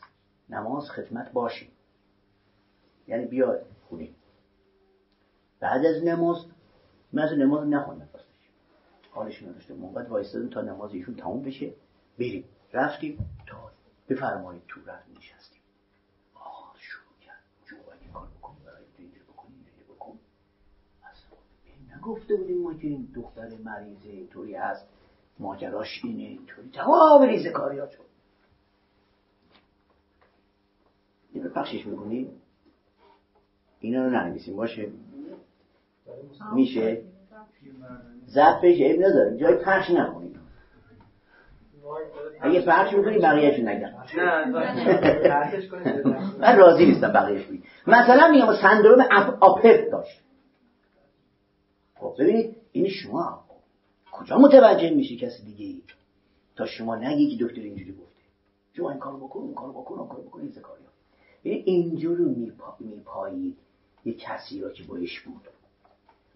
نماز 0.48 0.90
خدمت 0.90 1.32
باشیم. 1.32 1.68
یعنی 3.08 3.26
بیا 3.26 3.58
خونی 3.88 4.14
بعد 5.60 5.86
از 5.86 6.04
نماز 6.04 6.46
من 7.12 7.22
از 7.22 7.32
نماز 7.32 7.66
نخوندم 7.68 8.08
پسش 8.14 8.24
حالش 9.10 9.42
نداشته. 9.42 9.74
موقع 9.74 10.02
وایستادیم 10.02 10.48
تا 10.48 10.60
نماز 10.60 10.94
ایشون 10.94 11.14
تموم 11.14 11.42
بشه. 11.42 11.72
بریم. 12.18 12.44
رفتیم 12.72 13.30
تا 13.46 13.70
بفرمایید 14.08 14.62
تو 14.68 14.80
رفت 14.86 15.08
نشستیم 15.18 15.60
آه 16.34 16.74
شروع 16.78 17.18
کرد 17.20 17.42
جو 17.66 17.76
این 18.00 18.12
کار 18.12 18.26
بکن 18.26 18.56
برای 18.64 18.84
اینجور 18.98 19.22
بکن 19.22 19.48
اینجور 19.52 19.94
بکن 19.96 20.18
نگفته 22.06 22.36
بودیم 22.36 22.62
ما 22.62 22.74
که 22.74 22.86
این 22.86 23.08
دختر 23.14 23.48
مریضه 23.64 24.08
اینطوری 24.08 24.54
هست 24.54 24.88
ماجراش 25.38 26.00
اینه 26.04 26.22
اینطوری. 26.22 26.68
تمام 26.72 27.22
ریزه 27.22 27.50
کاری 27.50 27.78
ها 27.78 27.86
شد. 27.86 28.06
این 31.32 31.48
پخشش 31.48 31.86
می‌کنیم 31.86 32.32
اینا 33.80 34.04
رو 34.04 34.10
ننویسیم 34.10 34.56
باشه؟ 34.56 34.88
میشه؟ 36.54 37.02
ضبطش 38.26 38.80
عیب 38.80 39.02
نداره. 39.02 39.38
جای 39.38 39.56
پخش 39.56 39.90
نکنید 39.90 40.36
اگه 42.40 42.66
پخش 42.66 42.92
می‌کنی 42.92 43.18
بقیهشون 43.18 43.68
نگم 43.68 43.92
من 46.40 46.58
راضی 46.58 46.86
نیستم 46.86 47.12
بقیهش 47.12 47.46
بگید 47.46 47.64
مثلا 47.86 48.28
میگم 48.28 48.54
سندروم 48.54 49.00
آپت 49.40 49.90
داشت. 49.90 50.25
خب 52.06 52.22
ببینید 52.22 52.56
این 52.72 52.88
شما 52.88 53.44
کجا 54.12 54.38
متوجه 54.38 54.90
میشه 54.90 55.16
کسی 55.16 55.42
دیگه 55.44 55.64
ای 55.64 55.82
تا 56.56 56.66
شما 56.66 56.96
نگی 56.96 57.36
که 57.36 57.44
دکتر 57.44 57.60
اینجوری 57.60 57.92
گفته. 57.92 58.22
شما 58.72 58.90
این 58.90 59.00
کارو 59.00 59.26
بکن 59.26 59.40
اون 59.40 59.54
کارو 59.54 59.72
بکن 59.72 59.94
اون 59.94 60.08
کارو 60.08 60.22
بکن 60.22 60.40
این 60.40 60.50
زکاری 60.50 60.82
ها 60.82 60.90
اینجوری 61.42 62.24
میپایید 62.80 63.56
یه 64.04 64.12
کسی 64.14 64.60
را 64.60 64.70
که 64.70 64.84
بایش 64.84 65.20
بود. 65.20 65.42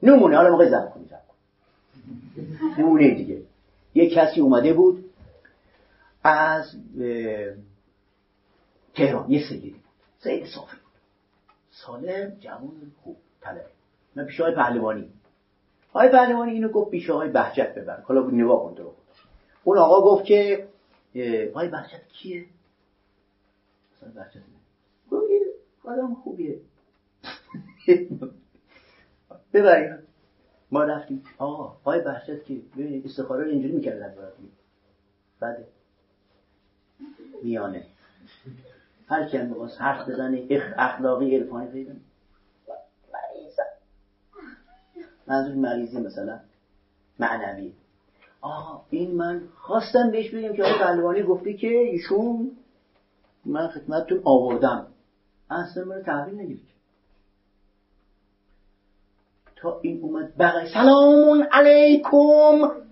نمونه 0.02 0.36
حالا 0.36 0.50
موقع 0.50 0.70
زب 0.70 0.90
کنی 0.94 1.04
زب 1.04 1.20
نمونه 2.78 3.14
دیگه. 3.14 3.42
یه 3.94 4.10
کسی 4.10 4.40
اومده 4.40 4.72
بود 4.72 5.04
از 6.22 6.76
تهران 8.94 9.30
یه 9.30 9.48
سیدی 9.48 9.70
بود. 9.70 9.80
سید 10.18 10.46
صافی 10.46 10.76
بود. 10.76 10.92
سالم 11.70 12.36
جوان 12.40 12.92
خوب 13.02 13.16
طلبه. 13.40 13.66
من 14.16 14.24
پیش 14.24 14.40
های 14.40 14.54
پهلوانی. 14.54 15.08
های 15.94 16.08
پهلوانی 16.08 16.52
اینو 16.52 16.68
گفت 16.68 16.90
پیش 16.90 17.10
های 17.10 17.28
بهجت 17.28 17.74
ببر. 17.74 18.00
حالا 18.00 18.20
نگاه 18.20 18.62
کن 18.62 18.76
رو 18.76 18.94
اون 19.64 19.78
آقا 19.78 20.00
گفت 20.00 20.24
که 20.24 20.68
های 21.54 21.68
بهجت 21.68 22.08
کیه؟ 22.08 22.46
مثلا 23.96 24.22
بهجت 24.22 24.42
گفت 25.10 25.24
آدم 25.84 26.14
خوبیه. 26.14 26.60
ببرید 29.52 30.10
ما 30.70 30.84
رفتیم. 30.84 31.22
آقا 31.38 31.76
پای 31.84 32.00
بحثت 32.00 32.44
که 32.44 32.54
ببینید 32.76 33.06
استخاره 33.06 33.44
رو 33.44 33.50
اینجوری 33.50 33.74
می‌کردن 33.74 34.14
براتون 34.14 34.48
بعد 35.40 35.66
میانه. 37.42 37.86
هر 39.06 39.28
کی 39.28 39.38
می‌خواست 39.38 39.80
حرف 39.80 40.08
بزنه 40.08 40.46
اخلاقی 40.78 41.36
عرفانی 41.36 41.70
پیدا 41.70 41.92
منظور 45.30 45.54
مریضی 45.54 45.98
مثلا. 45.98 46.40
معنوی. 47.18 47.72
آه 48.40 48.84
این 48.90 49.16
من 49.16 49.42
خواستم 49.54 50.10
بهش 50.10 50.34
بگم 50.34 50.52
که 50.56 50.62
آقای 50.62 50.78
پهلوانی 50.78 51.22
گفته 51.22 51.54
که 51.54 51.66
ایشون 51.66 52.50
من 53.44 53.68
خدمتتون 53.68 54.22
آوردم. 54.24 54.86
اصلا 55.50 55.84
من 55.84 56.02
تحویل 56.02 56.34
نگیرید. 56.34 56.70
تا 59.56 59.80
این 59.82 60.00
اومد 60.02 60.36
بغل. 60.36 60.66
سلام 60.74 61.44
علیکم. 61.52 62.82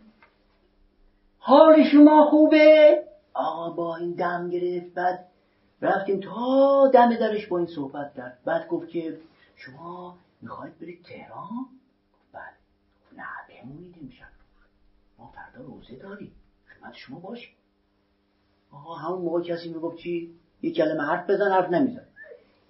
حال 1.38 1.84
شما 1.92 2.30
خوبه؟ 2.30 3.02
آقا 3.34 3.70
با 3.70 3.96
این 3.96 4.12
دم 4.12 4.50
گرفت 4.50 4.94
بعد 4.94 5.24
رفتیم 5.82 6.20
تا 6.20 6.90
دم 6.94 7.16
درش 7.16 7.46
با 7.46 7.58
این 7.58 7.66
صحبت 7.66 8.14
کرد. 8.14 8.38
بعد 8.44 8.68
گفت 8.68 8.88
که 8.88 9.18
شما 9.56 10.14
می‌خواید 10.42 10.78
برید 10.78 11.02
تهران؟ 11.02 11.77
بمونید 13.62 13.94
امشب 14.02 14.28
ما 15.18 15.26
فردا 15.26 15.64
روزه 15.64 15.96
داریم. 15.96 16.32
خدمت 16.68 16.94
شما 16.94 17.18
باشیم. 17.18 17.54
آقا 18.70 18.94
همون 18.94 19.22
موقع 19.22 19.42
کسی 19.42 19.68
می‌گفت 19.68 19.96
چی؟ 19.96 20.34
یه 20.62 20.72
کلمه 20.72 21.02
حرف 21.02 21.30
بزن 21.30 21.50
حرف 21.50 21.70
نمیزن. 21.70 22.04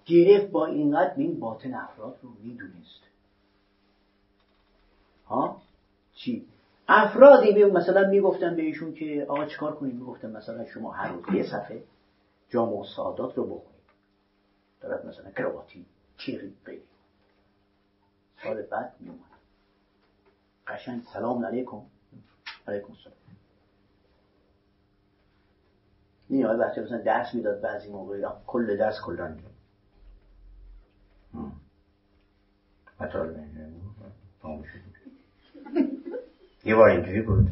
گرفت 0.05 0.51
با 0.51 0.65
اینقدر 0.65 1.13
این 1.17 1.39
باطن 1.39 1.73
افراد 1.73 2.19
رو 2.21 2.29
می‌دونست. 2.29 3.01
ها؟ 5.27 5.61
چی؟ 6.13 6.47
افرادی 6.87 7.51
به 7.51 7.65
مثلا 7.65 8.09
می‌گفتن 8.09 8.55
به 8.55 8.61
ایشون 8.61 8.93
که 8.93 9.25
آقا 9.29 9.45
چیکار 9.45 9.75
کنیم؟ 9.75 9.95
می‌گفتن 9.95 10.31
مثلا 10.31 10.65
شما 10.65 10.91
هر 10.91 11.11
روز 11.11 11.35
یه 11.35 11.43
صفحه 11.43 11.83
جامع 12.49 12.85
سعادات 12.95 13.37
رو 13.37 13.43
بخونید. 13.43 13.79
دارد 14.81 15.05
مثلا 15.05 15.31
کرواتی 15.31 15.85
چیری 16.17 16.53
غیری 16.65 16.81
بعد 18.71 18.95
میومد 18.99 19.28
قشنگ 20.69 21.01
سلام 21.13 21.45
علیکم. 21.45 21.81
علیکم 22.67 22.93
سلام. 23.03 23.15
این 26.29 26.45
آقای 26.45 26.57
بچه 26.57 26.81
مثلا 26.81 27.01
درس 27.01 27.33
می‌داد 27.33 27.61
بعضی 27.61 27.89
موقعی 27.89 28.23
کل 28.47 28.77
درس 28.77 28.95
کلان 29.05 29.39
یه 36.65 36.75
بار 36.75 36.89
اینجوری 36.89 37.21
بود. 37.21 37.47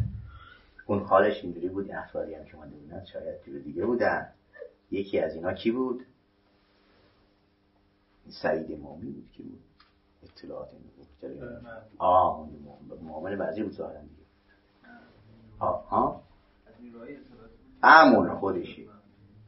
اون 0.86 1.00
حالش 1.00 1.44
اینجوری 1.44 1.70
بود. 1.70 1.86
این 1.86 1.96
افرادی 1.96 2.34
هم 2.34 2.46
که 2.46 2.58
بودن 2.58 3.06
شاید 3.06 3.44
جور 3.44 3.60
دیگه 3.60 3.86
بودن. 3.86 4.34
یکی 4.92 5.20
از 5.20 5.34
اینا 5.34 5.54
کی 5.54 5.72
بود؟ 5.72 6.06
سعید 8.30 8.80
مومی 8.80 9.12
بود 9.12 9.32
کی 9.32 9.44
بود. 9.44 9.60
اطلاعات 10.24 10.70
این 10.74 10.82
بود 10.82 11.08
آه 11.98 12.50
معامل 13.02 13.36
بعضی 13.36 13.64
بود 13.64 13.74
ظاهرا 13.74 14.02
دیگه. 14.02 14.24
آه 15.60 15.90
ها؟ 15.90 16.24
همون 17.84 18.36
خودشی. 18.36 18.90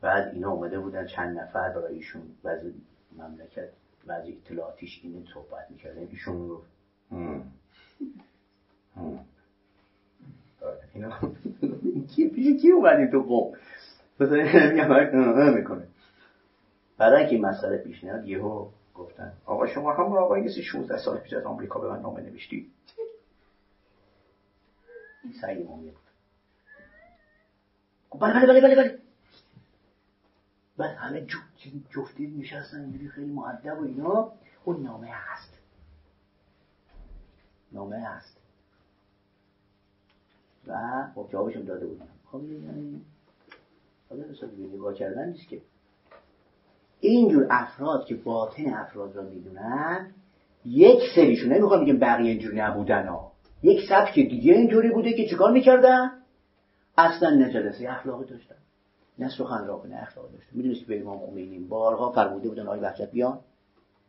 بعد 0.01 0.34
اینا 0.34 0.51
اومده 0.51 0.80
بودن 0.80 1.07
چند 1.07 1.39
نفر 1.39 1.70
برای 1.70 1.95
ایشون 1.95 2.22
بعضی 2.43 2.74
مملکت 3.17 3.70
بعضی 4.07 4.34
اطلاعاتیش 4.45 4.99
اینو 5.03 5.26
صحبت 5.34 5.72
می‌کردن. 5.72 6.07
ایشون 6.11 6.47
رو 6.49 6.61
اینا 10.93 11.09
کی 12.15 12.30
پیش 12.30 12.61
کی 12.61 12.72
اومدی 12.72 13.11
تو 13.11 13.22
قوم؟ 13.22 13.57
مثلا 14.20 15.51
می‌کنه. 15.55 15.88
برای 16.97 17.22
اینکه 17.22 17.47
مسئله 17.47 17.78
پیش 17.78 18.03
نیاد 18.03 18.26
یهو 18.28 18.67
گفتن. 19.00 19.34
آقا 19.45 19.68
شما 19.68 19.93
همون 19.93 20.18
آقایی 20.18 20.43
نیستی 20.43 20.62
16 20.62 20.97
سال 20.97 21.18
پیش 21.18 21.34
از 21.34 21.43
آمریکا 21.43 21.80
به 21.80 21.89
من 21.89 22.02
نامه 22.02 22.22
نوشتی 22.22 22.72
این 25.24 25.34
سعی 25.41 25.64
مومی 25.64 25.91
گفت 25.91 26.10
بله 28.22 28.34
بله 28.34 28.47
بله 28.47 28.62
بله 28.62 28.76
بله. 28.76 29.00
بعد 30.78 30.95
همه 30.95 31.28
جفتی 31.89 32.28
نشستن 32.28 32.82
اینجوری 32.82 33.10
خیلی 33.10 33.32
معدب 33.32 33.80
و 33.80 33.84
اینا. 33.84 34.32
اون 34.66 34.84
نامه 34.84 35.08
هست. 35.08 35.54
نامه 37.72 38.00
هست. 38.00 38.38
و 40.68 41.08
خب 41.16 41.30
جوابشون 41.32 41.64
داده 41.64 41.86
بودن 41.86 42.08
خب 42.32 42.43
یعنی 42.43 43.02
حالا 44.10 44.24
حساب 44.24 44.60
نگاه 44.60 44.93
کردن 44.93 45.30
نیست 45.30 45.47
که. 45.47 45.62
اینجور 47.00 47.47
افراد 47.50 48.06
که 48.06 48.16
باطن 48.16 48.74
افراد 48.74 49.16
را 49.16 49.24
می‌دونن 49.24 50.14
یک 50.66 51.00
سریشون 51.16 51.54
نمی‌خوام 51.54 51.86
بگم 51.86 52.00
بقیه 52.00 52.30
اینجور 52.30 52.54
نبودن 52.54 53.08
ها. 53.08 53.32
یک 53.64 53.89
سبک 53.89 54.14
دیگه 54.16 54.54
اینجوری 54.54 54.89
بوده 54.89 55.14
که 55.14 55.28
چیکار 55.30 55.52
می‌کردن؟ 55.52 56.12
اصلا 56.97 57.30
نه 57.30 57.54
جلسه 57.54 57.89
اخلاقی 57.89 58.26
داشتن 58.26 58.56
نه 59.20 59.30
سخن 59.30 59.68
را 59.68 59.84
نه 59.89 60.02
اخلاقی 60.02 60.34
داشتن. 60.34 60.52
می‌دونید 60.52 60.80
که 60.80 60.86
به 60.86 61.02
امام 61.02 61.26
خمینی 61.26 61.60
بارها 61.60 62.12
فرموده 62.12 62.50
بودن 62.50 62.68
آقای 62.68 62.80
بهجت 62.80 63.12
بیان. 63.12 63.39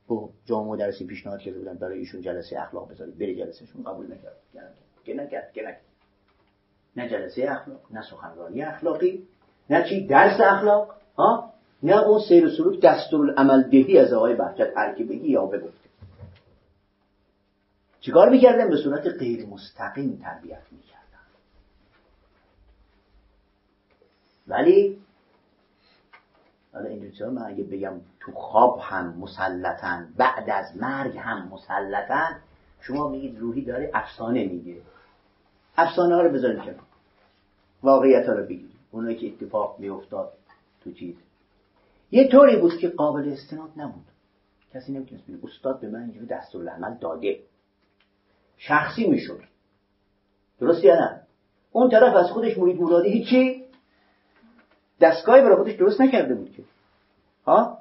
با 0.09 0.31
جامعه 0.45 0.77
درسی 0.77 1.07
پیشنهاد 1.07 1.41
کرده 1.41 1.59
بودن 1.59 1.75
برای 1.75 1.99
ایشون 1.99 2.21
جلسه 2.21 2.61
اخلاق 2.61 2.91
بذارید. 2.91 3.19
بره 3.19 3.35
جلسهشون 3.35 3.83
قبول 3.83 4.07
نکرد. 4.07 4.37
که 5.05 5.15
نکرد 5.15 5.53
که 5.53 5.63
نکرد. 5.63 5.81
نه 6.97 7.09
جلسه 7.09 7.47
اخلاق 7.51 7.81
نه 7.91 8.03
سخنرانی 8.03 8.63
اخلاقی 8.63 9.27
نه 9.71 9.89
چی؟ 9.89 10.07
درس 10.07 10.41
اخلاق. 10.41 10.95
ها؟ 11.19 11.53
نه 11.83 11.97
اون 11.97 12.21
سیر 12.29 12.47
و 12.47 12.51
سلوک 12.51 12.81
دستور 12.81 13.35
عمل 13.35 13.63
دهی 13.63 13.99
از 13.99 14.13
آقای 14.13 14.35
بحجت 14.35 14.73
هر 14.77 14.95
بگی 14.95 15.29
یا 15.29 15.47
بگفته. 15.47 15.89
چیکار 18.01 18.29
می‌کردن؟ 18.29 18.71
به 18.71 18.77
صورت 18.77 19.07
غیر 19.07 19.47
مستقیم 19.47 20.21
تربیت 20.23 20.63
می‌کردن. 20.71 21.01
ولی 24.47 24.99
حالا 26.73 26.89
اینجا 26.89 27.31
من 27.31 27.43
اگه 27.43 27.65
بگم 27.65 28.01
تو 28.21 28.33
خواب 28.33 28.81
هم 28.83 29.15
مسلطن 29.19 30.09
بعد 30.17 30.51
از 30.51 30.77
مرگ 30.77 31.17
هم 31.19 31.49
مسلطن 31.49 32.41
شما 32.81 33.09
میگید 33.09 33.39
روحی 33.39 33.65
داره 33.65 33.91
افسانه 33.95 34.47
میگه. 34.47 34.77
افسانه 35.77 36.15
ها 36.15 36.21
رو 36.21 36.31
بذارید 36.31 36.59
کنار. 36.59 36.81
واقعیت 37.83 38.27
ها 38.27 38.33
رو 38.33 38.45
بگید 38.45 38.71
اونایی 38.91 39.17
که 39.17 39.27
اتفاق 39.27 39.77
میافتاد 39.79 40.33
تو 40.85 40.93
چیز. 40.93 41.17
یه 42.11 42.29
طوری 42.29 42.57
بود 42.57 42.79
که 42.79 42.89
قابل 42.89 43.33
استناد 43.33 43.71
نبود. 43.77 44.05
کسی 44.75 44.93
نمی‌تونست 44.93 45.27
بگه 45.27 45.39
استاد 45.45 45.81
به 45.81 45.89
من 45.89 46.01
اینجوری 46.01 46.27
دستورالعمل 46.27 46.95
داده 47.01 47.41
شخصی 48.57 49.07
می‌شد. 49.07 49.41
درست 50.61 50.85
یا 50.85 50.95
نه؟ 50.95 51.23
اون 51.73 51.91
طرف 51.91 52.17
از 52.17 52.31
خودش 52.31 52.59
مرید 52.59 52.81
مرادی 52.81 53.09
هیچی 53.09 53.65
دستگاهی 55.01 55.43
برای 55.43 55.57
خودش 55.57 55.75
درست 55.75 56.01
نکرده 56.01 56.35
بود 56.35 56.53
که. 56.53 56.63
ها؟ 57.47 57.79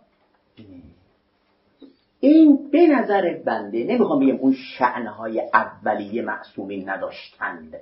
این 2.20 2.70
به 2.72 2.88
نظر 2.88 3.38
بنده 3.46 3.84
نمی‌خوام 3.84 4.20
بگم 4.20 4.36
اون 4.36 4.54
شعنهای 4.54 5.42
اولیه 5.54 6.22
معصومی 6.22 6.86
نداشتند. 6.86 7.76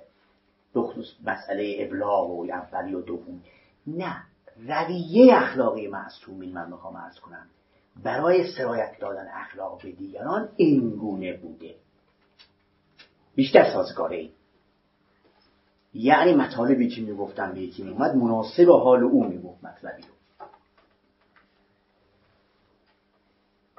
بخصوص 0.76 1.08
مسئله 1.26 1.76
ابلاغ 1.80 2.30
و 2.30 2.48
اولی 2.52 2.94
و 2.94 3.02
دوم 3.02 3.44
نه. 3.88 4.24
رویه 4.60 5.36
اخلاقی 5.36 5.88
معصومین 5.88 6.54
من 6.54 6.70
می‌خوام 6.72 6.96
ارز 6.96 7.20
کنم. 7.20 7.48
برای 8.04 8.52
سرایت 8.52 9.00
دادن 9.00 9.28
اخلاق 9.34 9.82
به 9.84 9.92
دیگران 9.92 10.50
این 10.56 10.90
گونه 10.90 11.38
بوده. 11.38 11.76
بیشتر 13.36 13.74
سازگاره 13.74 14.18
ای 14.18 14.32
یعنی 15.94 16.34
مطالبی 16.34 16.90
که 16.90 17.02
می‌گفتن 17.02 17.54
به 17.54 17.60
یکی 17.60 17.84
میومد 17.84 18.16
مناسب 18.16 18.70
حال 18.70 19.04
او 19.04 19.28
می‌گفت 19.28 19.64
مطلبی 19.64 20.02
رو. 20.02 20.08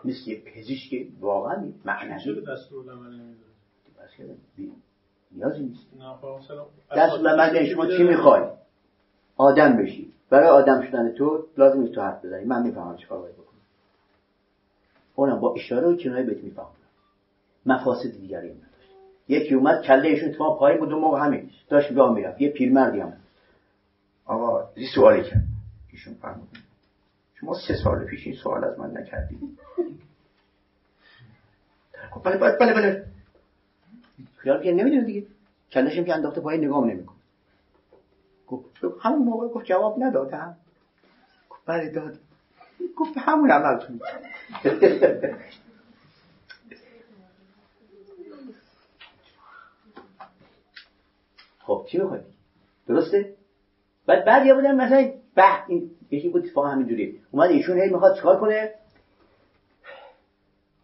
مثل 0.04 0.30
یه 0.30 0.40
پزشک 0.40 1.06
واقعا 1.20 1.72
معنوی. 1.84 2.42
نیازی 5.32 5.62
نیست. 5.62 5.86
دست 6.96 7.20
من 7.20 7.66
شما 7.66 7.86
چی 7.86 8.02
می‌خوای؟ 8.02 8.42
آدم 9.36 9.76
بشی. 9.76 10.12
برای 10.30 10.48
آدم 10.48 10.86
شدن 10.86 11.12
تو 11.12 11.46
لازم 11.56 11.80
نیست 11.80 11.94
تو 11.94 12.00
حرف 12.00 12.24
بزنی. 12.24 12.44
من 12.44 12.62
می‌فهمم 12.62 12.96
چیکار 12.96 13.18
باید 13.18 13.34
بکنم. 13.34 13.60
اونم 15.14 15.40
با 15.40 15.54
اشاره 15.54 15.88
و 15.88 15.96
کنایه 15.96 16.26
بهت 16.26 16.44
می‌فهمم. 16.44 16.68
مفاسد 17.66 18.10
دیگری 18.10 18.48
نداشت. 18.48 18.92
یکی 19.28 19.54
اومد 19.54 19.82
کله 19.82 20.08
ایشون 20.08 20.32
تو 20.32 20.56
پای 20.58 20.78
بود 20.78 20.92
و 20.92 20.98
موقع 20.98 21.20
همین. 21.20 21.50
داشت 21.68 21.92
راه 21.92 22.14
می‌رفت. 22.14 22.40
یه 22.40 22.50
پیرمردی 22.50 23.00
هم 23.00 23.12
آقا 24.24 24.70
یه 24.76 24.88
سوالی 24.94 25.22
کرد. 25.22 25.44
ایشون 25.92 26.14
فرمود. 26.14 26.48
شما 27.34 27.54
سه 27.68 27.74
سال 27.84 28.04
پیش 28.04 28.26
این 28.26 28.36
سوال 28.36 28.64
از 28.64 28.78
من 28.78 28.90
نکردی 28.90 29.38
بله 32.24 32.36
بله 32.36 32.56
بله 32.58 32.72
بله. 32.74 33.04
خیال 34.36 34.62
که 34.62 34.72
نمی‌دونه 34.72 35.04
دیگه. 35.04 35.26
کلشم 35.70 36.04
که 36.04 36.14
انداخته 36.14 36.40
پای 36.40 36.58
نگام 36.58 36.90
نمیکن 36.90 37.14
گفت 38.48 38.76
همون 39.00 39.22
موقع 39.22 39.48
گفت 39.48 39.66
جواب 39.66 40.02
ندادم. 40.02 40.56
گفت 41.50 41.62
بله 41.66 41.90
داد. 41.90 42.18
گفت 42.96 43.16
همون 43.16 43.50
عملتون 43.50 44.00
خب 51.58 51.86
چی 51.88 51.98
می‌خواد 51.98 52.24
درسته؟ 52.86 53.34
بعد 54.06 54.24
بعد 54.24 54.46
یا 54.46 54.54
بودن 54.54 54.74
مثلا 54.74 55.12
به 55.34 55.44
این 55.68 55.90
یکی 56.10 56.28
بود 56.28 56.44
اتفاق 56.44 56.66
همینجوری. 56.66 57.20
اومد 57.30 57.50
ایشون 57.50 57.78
هی 57.80 57.90
می‌خواد 57.90 58.16
چیکار 58.16 58.40
کنه؟ 58.40 58.74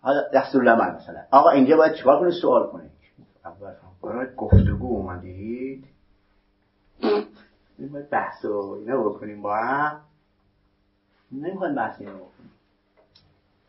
حالا 0.01 0.23
دستور 0.35 0.69
العمل 0.69 0.97
مثلا. 0.97 1.21
آقا 1.31 1.51
اینجا 1.51 1.77
باید 1.77 1.95
چیکار 1.95 2.21
کنه؟ 2.21 2.31
سوال 2.31 2.67
کنه. 2.67 2.91
اول 3.45 3.73
برای 4.03 4.27
گفتگو 4.37 4.87
اومدید. 4.87 5.85
باید 7.79 8.11
بحث 8.11 8.45
رو 8.45 8.71
اینا 8.71 9.03
بکنیم 9.03 9.43
با 9.43 9.57
هم. 9.57 10.01
نمی‌خواد 11.33 11.75
بحث 11.75 12.01
اینا 12.01 12.15
بکنیم. 12.15 12.51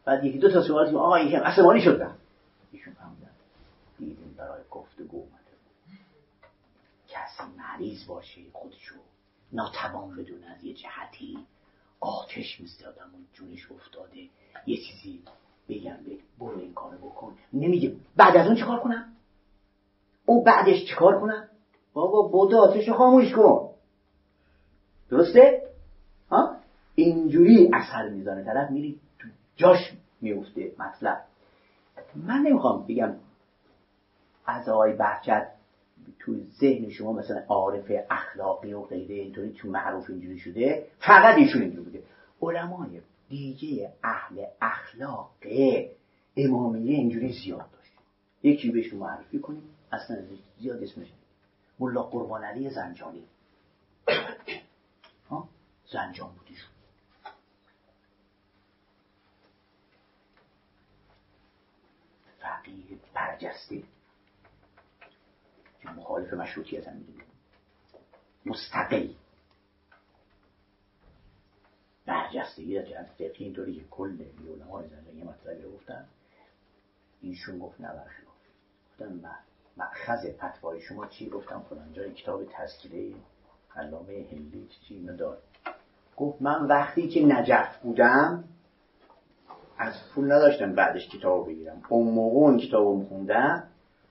بعد 0.05 0.23
یکی 0.23 0.39
دو 0.39 0.51
تا 0.51 0.61
سوال 0.61 0.85
کنیم 0.85 0.97
آقا 0.97 1.19
یکم 1.19 1.43
عصبانی 1.43 1.81
شدن 1.81 2.17
ایشون 2.71 2.93
فهمیدن 2.93 3.31
دیدیم 3.97 4.35
برای 4.37 4.61
گفتگو 4.71 5.17
اومده 5.17 5.35
کسی 7.07 7.43
مریض 7.57 8.07
باشه 8.07 8.41
خودشو 8.53 8.95
ناتوان 9.51 10.15
بدونه 10.15 10.45
از 10.45 10.63
یه 10.63 10.73
جهتی. 10.73 11.45
آتش 11.99 12.61
مثل 12.61 12.85
آدم 12.85 13.11
جونش 13.33 13.71
افتاده. 13.71 14.29
یه 14.67 14.77
چیزی 14.77 15.23
بگم 15.69 15.97
به 16.05 16.17
برو 16.39 16.59
این 16.59 16.73
کارو 16.73 16.97
بکن. 16.97 17.35
نمیگه 17.53 17.95
بعد 18.15 18.37
از 18.37 18.47
اون 18.47 18.55
چیکار 18.55 18.79
کنم؟ 18.79 19.13
او 20.25 20.43
بعدش 20.43 20.85
چیکار 20.89 21.19
کنم؟ 21.21 21.47
بابا 21.93 22.21
بوده 22.21 22.57
آتش 22.57 22.89
خاموش 22.89 23.33
کن. 23.33 23.74
درسته؟ 25.09 25.61
ها؟ 26.29 26.55
اینجوری 26.95 27.69
اثر 27.73 28.09
می‌زنه 28.09 28.43
طرف 28.43 28.71
میری 28.71 28.99
تو 29.19 29.27
جاش 29.55 29.79
میفته 30.21 30.71
مطلب. 30.79 31.23
من 32.15 32.39
نمی‌خوام 32.39 32.85
بگم 32.87 33.15
از 34.45 34.69
آقای 34.69 34.93
بحجت 34.93 35.51
تو 36.19 36.35
ذهن 36.59 36.89
شما 36.89 37.13
مثلا 37.13 37.43
عارف 37.47 37.91
اخلاقی 38.09 38.73
و 38.73 38.81
غیره 38.81 39.15
اینطوری 39.15 39.53
تو 39.53 39.67
معروف 39.67 40.09
اینجوری 40.09 40.39
شده 40.39 40.87
فقط 40.99 41.37
ایشون 41.37 41.61
اینجوری 41.61 41.83
بوده. 41.83 42.03
علمای 42.41 43.01
دیگه 43.29 43.93
اهل 44.03 44.45
اخلاق 44.61 45.31
امامیه 46.37 46.97
اینجوری 46.97 47.33
زیاد 47.33 47.71
داشت. 47.71 47.91
یکی 48.43 48.71
بهشون 48.71 48.99
معرفی 48.99 49.39
کنیم 49.39 49.63
اصلا 49.91 50.17
زیاد 50.59 50.83
اسمش 50.83 51.07
ملا 51.79 52.03
قربان 52.03 52.43
علی 52.43 52.69
زنجانی. 52.69 53.23
زنجان 55.91 56.31
بودیشون 56.35 56.69
فقیه 62.39 62.99
برجسته. 63.13 63.83
که 65.81 65.89
مخالف 65.89 66.33
مشروطیت 66.33 66.87
هم 66.87 66.95
می‌دونه 66.95 67.23
مستقل. 68.45 69.13
برجستگی 72.05 72.77
از 72.77 72.87
جهت 72.87 73.07
فقهی 73.07 73.45
اینطوری 73.45 73.75
که 73.75 73.83
کل 73.83 74.25
علمای 74.49 74.87
زندگی 74.87 75.23
مطلبی 75.23 75.61
رو 75.61 75.71
گفتن. 75.71 76.07
ایشون 77.21 77.59
گفت 77.59 77.81
نه 77.81 78.05
گفتم 78.91 79.21
مأخذ 79.77 80.27
فتوای 80.37 80.81
شما 80.81 81.07
چی؟ 81.07 81.29
گفتم 81.29 81.65
فلان 81.69 81.93
جای 81.93 82.13
کتاب 82.13 82.45
تذکیره 82.45 83.15
علامه 83.75 84.27
هندی 84.31 84.67
چی 84.67 84.95
اینو 84.95 85.17
دار 85.17 85.41
گفت 86.17 86.41
من 86.41 86.65
وقتی 86.67 87.07
که 87.07 87.25
نجف 87.25 87.77
بودم 87.83 88.43
از 89.77 89.93
پول 90.15 90.31
نداشتم 90.31 90.75
بعدش 90.75 91.09
کتاب 91.09 91.47
بگیرم. 91.47 91.81
اون 91.89 92.13
موقع 92.13 92.35
اون 92.35 92.57
کتاب 92.57 92.83
رو 92.83 93.05
خوندم 93.09 93.63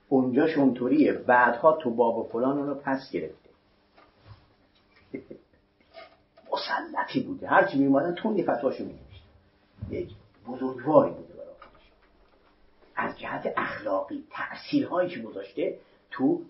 اونجاش 0.09 0.57
اونطوریه. 0.57 1.13
بعدها 1.13 1.77
تو 1.77 1.91
باب 1.91 2.27
فلان 2.27 2.57
اونو 2.57 2.75
پس 2.75 3.11
گرفته. 3.11 3.49
مسلطی 6.53 7.23
بوده. 7.23 7.47
هرچی 7.47 7.77
میومدن 7.77 8.15
تون 8.15 8.37
یه 8.37 8.43
فتواشو 8.43 8.83
مینوشت 8.83 9.23
یک 9.89 10.09
بزرگواری 10.47 11.11
بوده 11.11 11.33
برای 11.33 11.53
خودش. 11.53 11.91
از 12.95 13.19
جهت 13.19 13.53
اخلاقی 13.57 14.23
تأثیرهایی 14.31 15.09
که 15.09 15.19
گذاشته 15.19 15.77
تو 16.11 16.41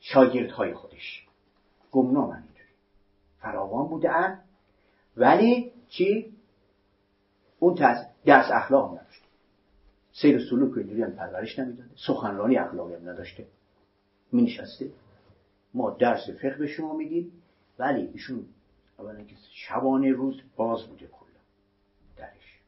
شاگردهای 0.00 0.74
خودش. 0.74 1.26
گمنام 1.92 2.30
اینجوری 2.30 2.51
فراوان 3.42 3.88
بوده 3.88 4.38
ولی 5.16 5.72
چی؟ 5.88 6.36
اون 7.58 7.74
درس 8.24 8.50
اخلاق 8.52 8.92
نداشته 8.92 9.26
سیر 10.12 10.40
سلوک 10.50 10.78
اینجوری 10.78 11.02
هم 11.02 11.12
پرورش 11.12 11.58
نمی‌داده. 11.58 11.90
سخنرانی 12.06 12.56
اخلاقی 12.56 12.94
هم 12.94 13.08
نداشته. 13.08 13.46
می 14.32 14.42
نشسته 14.42 14.92
ما 15.74 15.90
درس 15.90 16.30
فقه 16.42 16.56
به 16.58 16.66
شما 16.66 16.96
میدیم. 16.96 17.42
ولی 17.78 18.06
ایشون 18.06 18.46
اولا 18.98 19.24
که 19.24 19.36
شبانه 19.52 20.12
روز 20.12 20.40
باز 20.56 20.86
بوده 20.86 21.06
کلا. 21.06 21.28
درش. 22.16 22.60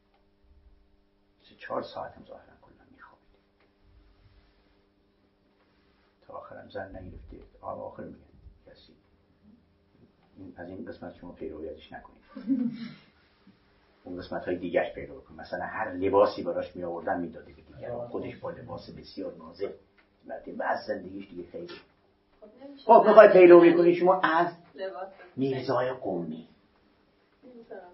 سه 1.49 1.55
چهار 1.55 1.83
ساعت 1.83 2.11
هم 2.11 2.25
ظاهرا 2.25 2.53
کلا 2.61 2.85
میخوابید 2.91 3.27
تا 6.27 6.33
آخرم 6.33 6.69
زن 6.69 6.95
نگرفته. 6.95 7.37
آخر 7.61 8.03
کسی 8.03 8.24
از 10.57 10.69
این 10.69 10.85
قسمت 10.85 11.15
شما 11.15 11.31
پیروی 11.31 11.69
ازش 11.69 11.91
نکنید. 11.91 12.21
اون 14.03 14.17
قسمت 14.17 14.45
های 14.45 14.55
دیگرش 14.57 14.93
پیدا 14.93 15.19
کن 15.19 15.35
مثلا 15.35 15.65
هر 15.65 15.93
لباسی 15.93 16.43
براش 16.43 16.75
می 16.75 16.83
آوردن 16.83 17.21
می‌داده 17.21 17.53
به 17.53 17.61
دیگران. 17.61 18.07
خودش 18.07 18.37
با 18.37 18.51
لباس 18.51 18.89
بسیار 18.89 19.33
نازه 19.35 19.73
و 20.57 20.63
از 20.63 20.85
زندگیش 20.87 21.29
دیگه 21.29 21.43
خیلی 21.43 21.73
خب 22.85 23.03
می‌خوای 23.07 23.27
پیروی 23.27 23.73
کنی. 23.73 23.95
شما 23.95 24.19
از 24.19 24.47
میرزای 25.35 25.91
قومی. 25.93 26.47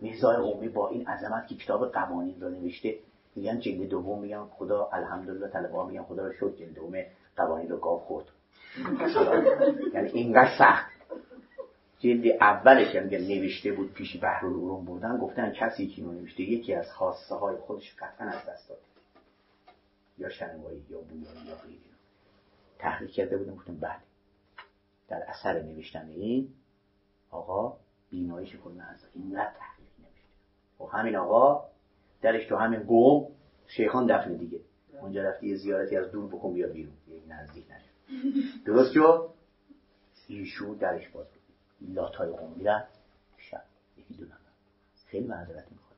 میرزای 0.02 0.38
قومی 0.38 0.70
با 0.70 0.90
این 0.90 1.08
عظمت 1.08 1.48
که 1.48 1.56
کتاب 1.56 1.92
قوانین 1.92 2.42
رو 2.42 2.50
نوشته 2.50 3.00
میگن 3.36 3.60
جلد 3.60 3.90
دوم 3.90 4.22
میگن 4.22 4.46
خدا 4.46 4.90
الحمدلله 4.94 5.48
طلبه 5.48 5.86
میگن 5.86 6.04
خدا 6.04 6.28
رو 6.28 6.34
شد 6.34 6.56
جلد 6.60 6.74
دوم 6.74 6.94
قوانین 7.38 7.70
رو 7.70 7.78
گاو 7.78 8.00
خورد. 8.00 8.26
یعنی 9.94 10.10
اینقدر 10.10 10.58
سخت. 10.58 10.91
جلد 12.02 12.28
اولش 12.42 12.96
هم 12.96 13.04
نوشته 13.04 13.72
بود 13.72 13.94
پیش 13.94 14.18
بحر 14.22 14.46
العلوم 14.46 14.86
بودن 14.86 15.18
گفتن 15.18 15.52
کسی 15.52 15.88
که 15.88 16.02
نوشته 16.02 16.44
یکی 16.44 16.74
از 16.74 16.92
خاصه 16.92 17.36
های 17.36 17.58
خودش 17.58 17.96
قطعا 18.00 18.28
از 18.28 18.46
دست 18.46 18.70
داد 18.70 18.80
یا 20.18 20.30
شنوایی 20.30 20.86
یا 20.90 21.02
بویایی 21.02 21.48
یا 21.48 21.56
غیری 21.56 21.82
تحقیق 22.80 23.10
کرده 23.10 23.38
بودن 23.38 23.56
گفتن 23.56 23.76
بله. 23.76 24.00
در 25.08 25.24
اثر 25.28 25.62
نوشتن 25.62 26.08
این 26.08 26.50
آقا 27.32 27.78
بیناییش 28.10 28.56
کلا 28.56 28.84
از 28.84 29.06
اینقدر 29.14 29.54
تحقیق 29.60 29.90
نوشته. 30.00 30.30
و 30.80 30.86
خب 30.86 30.98
همین 30.98 31.16
آقا 31.16 31.66
درش 32.22 32.46
تو 32.46 32.56
همین 32.56 32.80
قوم 32.80 33.28
شیخان 33.68 34.06
دفن 34.06 34.34
دیگه. 34.34 34.60
اونجا 35.02 35.24
رفتی 35.24 35.48
یه 35.48 35.56
زیارتی 35.56 35.98
از 35.98 36.12
دور 36.12 36.28
بکن 36.28 36.54
بیا 36.54 36.68
بیرون. 36.68 36.94
نزدیک 37.28 37.66
نشد 37.72 38.66
درست 38.66 38.94
شد؟ 38.94 39.30
ایشو 40.28 40.76
درش 40.76 41.10
باز 41.10 41.28
بود. 41.28 41.41
لاتای 41.82 42.30
قوم 42.30 42.54
میرن 42.58 42.88
شب. 43.38 43.64
یکی 43.98 44.14
دو 44.14 44.26
نفر. 44.26 44.36
خیلی 45.06 45.28
معذرت 45.28 45.72
می‌خواد 45.72 45.92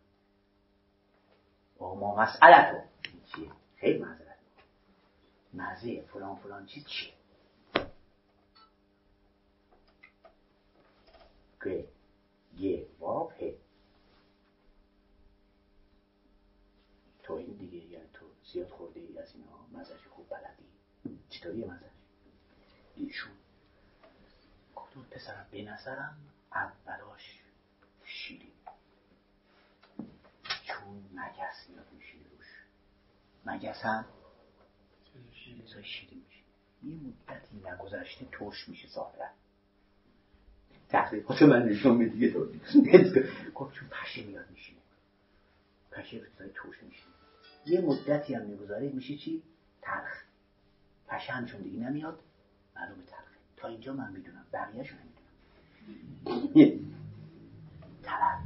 ما 1.79 2.15
مسئله 2.15 2.89
تو 3.03 3.11
چیه؟ 3.25 3.51
خیلی 3.77 3.99
معذرت 3.99 4.37
مزه 5.53 6.01
فلان 6.01 6.35
فلان 6.35 6.65
چیز 6.65 6.85
چیه؟ 6.85 7.13
که 11.63 11.87
یه 12.57 12.87
واب 12.99 13.33
تو 17.23 17.33
این 17.33 17.53
دیگه 17.53 17.77
یعنی 17.77 18.09
تو 18.13 18.25
زیاد 18.53 18.69
خورده 18.69 18.99
ای 18.99 19.19
از 19.19 19.35
اینا؟ 19.35 19.81
مزش 19.81 20.07
خوب 20.07 20.25
بلدی. 20.29 21.19
چطوری 21.29 21.65
مزش 21.65 21.85
ایشون 22.95 23.31
گفتم 24.95 25.01
پسرم 25.11 25.47
به 25.51 25.61
نظرم 25.61 26.17
اولاش 26.51 27.39
شیرین 28.03 28.51
چون 30.63 31.03
مگس 31.13 31.69
میاد 31.69 31.87
میشینه 31.93 32.23
روش. 32.29 32.47
مگس 33.45 33.81
هم 33.81 34.05
شیرین 35.31 36.23
میشه؟ 36.25 36.43
یه 36.83 36.95
مدتی 36.95 37.55
نگذشته 37.57 38.25
ترش 38.25 38.69
میشه 38.69 38.87
ظاهرا. 38.87 39.29
تحقیقات 40.89 41.41
من 41.41 41.63
نشون 41.65 41.97
میده 41.97 42.39
گفت 43.55 43.73
چون 43.73 43.89
پشه 43.89 44.23
میاد 44.23 44.49
میشینه. 44.49 44.79
پشه 45.91 46.17
رو 46.17 46.47
توش 46.55 46.83
میشینه. 46.83 47.13
یه 47.65 47.81
مدتی 47.81 48.33
هم 48.33 48.41
می‌گذاره 48.41 48.89
میشه 48.89 49.17
چی؟ 49.17 49.43
تلخ. 49.81 50.23
پشه 51.07 51.33
هم 51.33 51.45
چون 51.45 51.61
دیگه 51.61 51.79
نمیاد. 51.79 52.19
معلوم 52.75 53.01
تلخه 53.01 53.22
تا 53.63 53.69
اینجا 53.69 53.93
من 53.93 54.11
می‌دونم. 54.11 54.45
بقیهشو 54.53 54.95
نمی‌دونم. 56.55 56.95
طرف. 58.03 58.39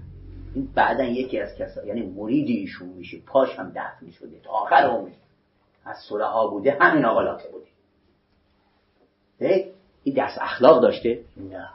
این 0.53 0.71
بعدا 0.75 1.03
یکی 1.03 1.39
از 1.39 1.55
کسا 1.55 1.85
یعنی 1.85 2.01
مریدی 2.01 2.53
ایشون 2.53 2.89
میشه. 2.89 3.19
پاش 3.25 3.59
هم 3.59 3.71
دفن 3.75 4.11
شده 4.11 4.39
تا 4.39 4.49
آخر 4.51 4.75
عمرش. 4.75 5.13
از 5.85 5.97
سوره 6.09 6.25
ها 6.25 6.47
بوده 6.47 6.77
همین 6.79 7.05
آقا 7.05 7.21
لاته 7.21 7.49
بوده. 7.49 7.67
این 10.03 10.15
درس 10.15 10.37
اخلاق 10.41 10.81
داشته؟ 10.81 11.23
نه. 11.37 11.69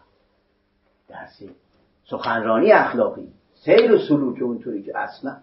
درس 1.09 1.43
سخنرانی 2.05 2.73
اخلاقی. 2.73 3.29
سیر 3.55 3.93
و 3.93 3.99
سلوک 3.99 4.43
اونطوری 4.43 4.83
که 4.83 4.99
اصلا. 4.99 5.37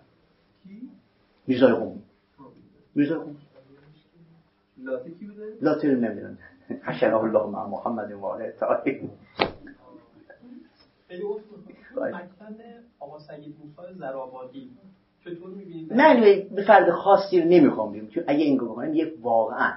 میرزای 1.48 1.74
قومی 1.74 2.02
میرزای 2.96 3.18
قومی 3.18 3.38
لاته 4.78 5.12
کی 5.12 5.26
بوده؟ 5.26 5.58
لاته 5.62 5.94
رو 5.94 6.00
نمی‌دونم. 6.00 6.38
حشره 6.84 7.18
الله 7.18 7.46
مع 7.46 7.68
محمد 7.68 8.12
و 8.12 8.26
آله 8.26 8.54
می‌بینید؟ 15.56 15.94
من 15.94 16.22
به 16.56 16.64
فرد 16.68 16.91
خاصی 16.91 17.41
رو 17.41 17.48
نمی‌خوام 17.48 17.94
بگم. 17.94 18.08
چون 18.08 18.24
اگه 18.28 18.44
این 18.44 18.58
بکنم 18.58 18.94
یک 18.94 19.14
واقعا 19.22 19.74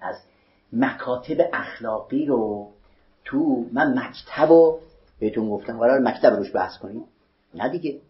از 0.00 0.16
مکاتب 0.72 1.36
اخلاقی 1.52 2.26
رو 2.26 2.70
تو 3.24 3.66
من 3.72 3.98
مکتب 3.98 4.48
رو 4.48 4.78
بهتون 5.18 5.50
گفتم. 5.50 5.78
قرار 5.78 5.98
مکتب 5.98 6.36
روش 6.36 6.54
بحث 6.54 6.78
کنیم. 6.78 7.04
نه 7.54 7.68
دیگه. 7.68 8.00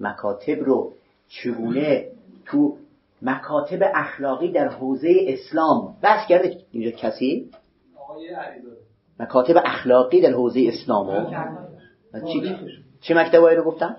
مکاتب 0.00 0.64
رو 0.64 0.92
چگونه 1.28 2.06
تو 2.44 2.76
مکاتب 3.22 3.78
اخلاقی 3.94 4.52
در 4.52 4.68
حوزه 4.68 5.14
اسلام. 5.26 5.96
بحث 6.02 6.28
کرده 6.28 6.56
اینجا 6.70 6.90
کسی؟ 6.90 7.50
مکاتب 9.20 9.54
اخلاقی 9.64 10.20
در 10.20 10.32
حوزه 10.32 10.64
اسلام. 10.68 11.30
چی؟ 12.32 12.56
چه 13.00 13.14
مکتبایی 13.14 13.56
رو 13.56 13.64
گفتم؟ 13.64 13.96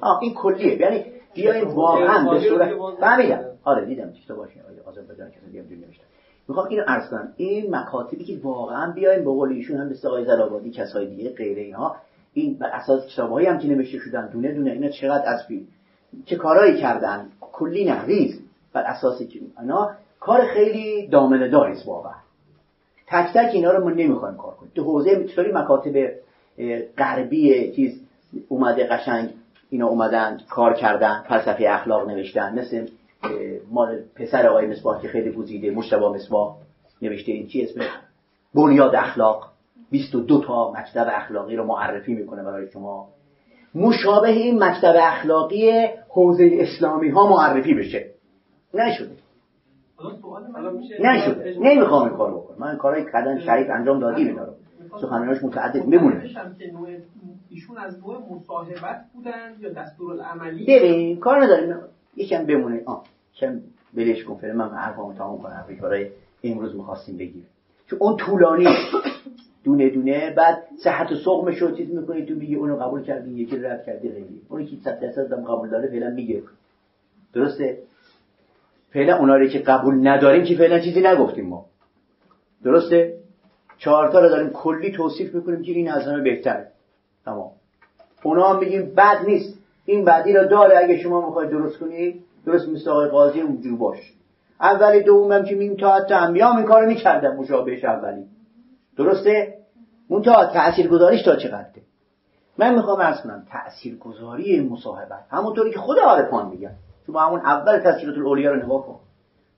آه 0.00 0.18
این 0.22 0.34
کلیه. 0.34 0.80
یعنی 0.80 1.04
بیاین 1.34 1.64
واقعا 1.64 2.30
به 2.30 2.40
صورت 2.48 2.70
فهمیدم. 3.00 3.44
آره 3.64 3.86
دیدم. 3.86 4.12
آره 4.86 5.02
بدن 5.02 5.30
کسی 5.30 5.46
دیگه 5.46 5.62
نمیشتم 5.62 6.04
می‌خوام 6.48 6.68
اینو 6.68 6.82
عرض 6.86 7.10
کنم. 7.10 7.32
این 7.36 7.76
مکاتبی 7.76 8.24
که 8.24 8.38
واقعا 8.42 8.92
بیاین 8.92 9.24
به 9.24 9.30
قول 9.30 9.52
ایشون 9.52 9.76
هم 9.76 9.88
مثل 9.88 10.08
آقای 10.08 10.24
زرابادی 10.24 10.70
کسای 10.70 11.06
دیگه 11.06 11.30
غیره 11.30 11.62
اینها 11.62 11.96
این 12.40 12.58
بر 12.58 12.66
اساس 12.66 13.06
کتابایی 13.06 13.46
هم 13.46 13.58
که 13.58 13.68
نوشته 13.68 13.98
شدن 13.98 14.28
دونه 14.32 14.52
دونه 14.52 14.70
اینا 14.70 14.88
چقدر 14.88 15.24
از 15.26 15.44
فیلم 15.48 15.66
چه 16.24 16.36
کارایی 16.36 16.76
کردن؟ 16.80 17.26
کلی 17.40 17.84
نه 17.84 18.04
ریز 18.04 18.40
بر 18.72 18.82
اساس 18.82 19.22
که 19.22 19.40
اینا 19.60 19.90
کار 20.20 20.46
خیلی 20.46 21.06
دامنه 21.06 21.48
داریست 21.48 21.86
واقعا. 21.86 22.14
تک 23.06 23.32
تک 23.34 23.50
اینا 23.54 23.72
رو 23.72 23.84
ما 23.84 23.90
نمی‌خوایم 23.90 24.36
کار 24.36 24.54
کنیم. 24.54 24.72
تو 24.74 24.84
حوزه 24.84 25.24
چطوری 25.24 25.52
مکاتب 25.52 26.12
غربی 26.98 27.72
چیز 27.72 28.00
اومده 28.48 28.86
قشنگ 28.86 29.30
اینا 29.70 29.86
اومدن 29.86 30.40
کار 30.50 30.74
کردن 30.74 31.24
فلسفه 31.28 31.64
اخلاق 31.68 32.08
نوشتن 32.08 32.58
مثل 32.58 32.86
مال 33.70 34.00
پسر 34.14 34.46
آقای 34.46 34.66
مصباح 34.66 35.02
که 35.02 35.08
خیلی 35.08 35.32
گزیده 35.32 35.70
مشتبه 35.70 36.08
مصباح 36.08 36.56
نوشته 37.02 37.32
این 37.32 37.46
چی 37.46 37.62
اسمش؟ 37.62 37.86
بنیاد 38.54 38.94
اخلاق. 38.94 39.52
22 39.90 40.40
تا 40.40 40.72
مکتب 40.72 41.06
اخلاقی 41.10 41.56
رو 41.56 41.64
معرفی 41.64 42.14
می‌کنه 42.14 42.42
برای 42.42 42.70
شما. 42.70 43.08
مشابه 43.74 44.28
این 44.28 44.64
مکتب 44.64 44.94
اخلاقی 44.98 45.86
حوزه 46.08 46.50
اسلامی 46.52 47.08
ها 47.08 47.28
معرفی 47.28 47.74
بشه. 47.74 48.10
نشده. 48.74 49.16
نشده. 51.00 51.56
نمی‌خوام 51.60 52.08
این 52.08 52.16
کار 52.16 52.34
بکنم. 52.34 52.56
من 52.58 52.76
کارهای 52.76 53.04
کردن 53.12 53.38
شریف 53.38 53.66
انجام 53.70 54.00
دادی 54.00 54.22
اینا 54.22 54.44
رو. 54.44 54.52
سخنرانیش 55.00 55.42
متعدد 55.42 55.84
بمونه 55.84 56.30
ایشون 57.50 57.78
از 57.78 57.98
نوع 57.98 58.18
مصاحبت 58.30 59.04
بودن 59.14 59.56
یا 59.60 59.72
دستور 59.72 60.12
العملی 60.12 60.66
ببین 60.66 61.20
کار 61.20 61.44
نداریم 61.44 61.76
یکم 62.16 62.46
بمونه. 62.46 62.82
آه 62.86 63.04
کم 63.40 63.60
بلش 63.94 64.24
کن 64.24 64.34
فعلا 64.34 64.54
من 64.54 64.68
حرفامو 64.68 65.14
تمام 65.14 65.42
کنم. 65.42 65.64
برای 65.82 66.10
امروز 66.44 66.76
می‌خواستیم 66.76 67.16
بگیم 67.16 67.46
چون 67.86 67.98
اون 68.02 68.16
طولانی 68.16 68.66
دونه 69.68 69.90
دونه 69.90 70.30
بعد 70.30 70.64
صحت 70.84 71.12
و 71.12 71.14
سقمش 71.14 71.58
رو 71.58 71.76
چیز 71.76 71.94
می‌کنی 71.94 72.26
تو 72.26 72.34
میگی 72.34 72.54
اونو 72.54 72.76
قبول 72.76 73.02
کردی 73.02 73.30
یکی 73.30 73.56
رد 73.56 73.84
کردی 73.86 74.08
غیری 74.08 74.40
اونی 74.48 74.66
که 74.66 74.76
صد 74.84 75.00
درصد 75.00 75.32
هم 75.32 75.44
قبول 75.44 75.70
داره 75.70 75.88
فعلا 75.88 76.10
میگه. 76.10 76.42
درسته؟ 77.34 77.78
فعلا 78.92 79.16
اونا 79.16 79.36
رو 79.36 79.46
که 79.46 79.58
قبول 79.58 80.08
نداریم 80.08 80.44
که 80.44 80.56
فعلا 80.56 80.78
چیزی 80.78 81.00
نگفتیم 81.00 81.46
ما. 81.46 81.64
درسته؟ 82.64 83.14
چهارتا 83.78 84.20
رو 84.20 84.28
داریم 84.28 84.50
کلی 84.50 84.92
توصیف 84.92 85.34
می‌کنیم 85.34 85.62
که 85.62 85.72
این 85.72 85.90
از 85.90 86.02
همه 86.02 86.22
بهتره. 86.22 86.68
تمام. 87.24 87.50
اونا 88.22 88.48
هم 88.48 88.58
میگیم 88.60 88.94
بد 88.96 89.24
نیست. 89.26 89.58
این 89.84 90.04
بعدی 90.04 90.32
رو 90.32 90.44
داره 90.44 90.78
اگه 90.78 90.98
شما 90.98 91.26
می‌خواید 91.26 91.50
درست 91.50 91.78
کنی 91.78 92.14
درست 92.46 92.68
مثل 92.68 92.90
آقای 92.90 93.08
قاضی 93.08 93.40
اونجور 93.40 93.78
باش. 93.78 93.98
اولی 94.60 95.00
دومم 95.00 95.44
که 95.44 95.54
میگیم 95.54 95.76
تا 95.76 95.94
حتی 95.94 96.14
انبیا 96.14 96.56
این 96.56 96.66
کارو 96.66 96.86
می‌کردن 96.86 97.36
مشابهش 97.36 97.84
اولی. 97.84 98.24
درسته؟ 98.96 99.57
تا 100.24 100.46
تأثیر 100.46 100.88
گذاریش 100.88 101.22
تا 101.22 101.36
چقدره 101.36 101.82
من 102.58 102.74
می‌خوام 102.74 103.00
ارز 103.00 103.20
کنم 103.20 103.46
تأثیر 103.50 103.98
گذاری 103.98 104.60
مصاحبت 104.60 105.26
همونطوری 105.30 105.70
که 105.70 105.78
خود 105.78 105.98
عارفان 105.98 106.48
میگن 106.48 106.74
با 107.12 107.20
همون 107.20 107.40
اول 107.40 107.78
تذکرات 107.78 108.16
الاولیا 108.16 108.50
رو 108.50 108.64
نگاه 108.64 108.86
کن. 108.86 109.00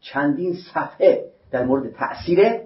چندین 0.01 0.57
صفحه 0.75 1.25
در 1.51 1.65
مورد 1.65 1.93
تأثیر 1.93 2.61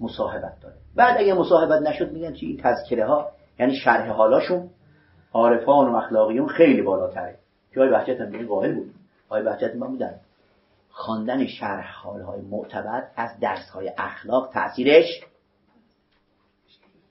مصاحبت 0.00 0.60
داره. 0.62 0.74
بعد 0.96 1.18
اگه 1.18 1.34
مصاحبت 1.34 1.82
نشد 1.82 2.12
میگن 2.12 2.32
چی؟ 2.32 2.46
این 2.46 2.56
تذکره 2.62 3.06
ها 3.06 3.28
یعنی 3.58 3.76
شرح 3.76 4.10
حالاشون 4.10 4.70
عارفان 5.32 5.92
و 5.92 5.96
اخلاقیون 5.96 6.48
خیلی 6.48 6.82
بالاتره. 6.82 7.38
که 7.74 7.80
آقای 7.80 8.16
هم 8.18 8.46
قائل 8.46 8.74
بود. 8.74 8.94
آقای 9.28 9.42
بحجت 9.42 9.76
من 9.76 9.86
بودن 9.86 10.20
خواندن 10.90 11.46
شرح 11.46 12.02
حالهای 12.02 12.40
معتبر 12.40 13.04
از 13.16 13.30
درسهای 13.40 13.92
اخلاق 13.98 14.50
تاثیرش 14.52 15.06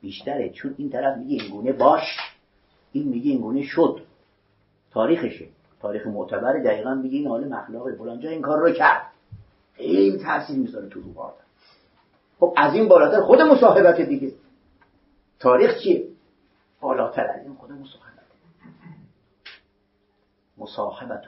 بیشتره 0.02 0.50
چون 0.50 0.76
این 0.78 0.90
طرف 0.90 1.18
میگه 1.18 1.44
اینگونه 1.44 1.72
باش 1.72 2.04
این 2.92 3.08
میگه 3.08 3.32
اینگونه 3.32 3.64
شد. 3.64 4.02
تاریخشه. 4.92 5.48
تاریخ 5.82 6.08
معتبر 6.08 6.60
دقیقا 6.60 6.94
میگه 6.94 7.18
این 7.18 7.28
حال 7.28 7.48
مخلاقه 7.48 7.96
فلانجا 7.96 8.30
این 8.30 8.42
کار 8.42 8.60
رو 8.60 8.72
کرد. 8.72 9.12
خیلی 9.74 10.18
تاثیر 10.18 10.58
می‌ذاره 10.58 10.90
تو 10.90 11.02
روح 11.02 11.32
خب 12.40 12.54
از 12.58 12.74
این 12.74 12.88
بالاتر 12.88 13.22
خود 13.22 13.42
مصاحبت 13.42 14.02
دیگه. 14.02 14.34
تاریخ 15.40 15.80
چیه؟ 15.84 16.08
بالاتر 16.82 17.28
از 17.28 17.44
این 17.44 17.56
خود 17.56 17.72
مصاحبت. 17.72 18.08
مصاحبت 20.58 21.26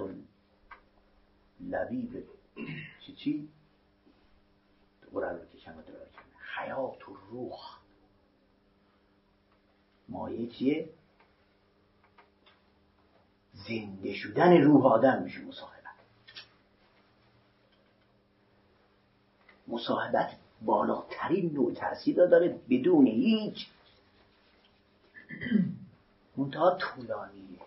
لبیب. 1.70 2.24
چی 3.06 3.14
چی؟ 3.14 3.50
و 5.14 5.20
حیات 6.58 7.10
و 7.10 7.16
روح. 7.32 7.78
مایه 10.10 10.48
چیه؟ 10.48 10.90
زنده 13.53 14.14
شدن 14.14 14.61
روح 14.61 14.86
آدم 14.86 15.22
میشه 15.23 15.40
مصاحبت. 15.41 15.80
مصاحبت 19.68 20.36
بالاترین 20.61 21.53
نوع 21.53 21.73
تاثیر 21.73 22.26
داره 22.26 22.60
بدون 22.69 23.07
هیچ 23.07 23.68
منتها 26.38 26.76
طولانیه 26.76 27.60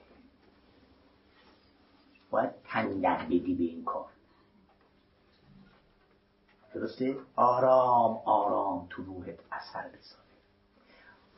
باید 2.31 2.51
تندر 2.65 3.25
بدی 3.25 3.55
به 3.55 3.65
این 3.65 3.85
کار. 3.85 4.09
درسته؟ 6.75 7.17
آرام 7.37 8.23
آرام 8.25 8.87
تو 8.91 9.03
روحت 9.03 9.39
اثر 9.53 9.89
بذاره. 9.89 10.32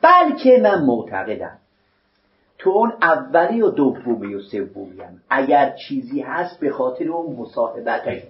بلکه 0.03 0.61
من 0.63 0.85
معتقدم. 0.85 1.59
تو 2.59 2.71
اون 2.71 2.93
اولی 3.03 3.63
و 3.63 3.71
دومی 3.71 4.35
و 4.35 4.43
سومیم 4.43 5.23
اگر 5.31 5.77
چیزی 5.89 6.21
هست 6.21 6.61
به 6.61 6.71
خاطر 6.71 7.09
اون 7.09 7.37
مصاحبتش 7.37 8.23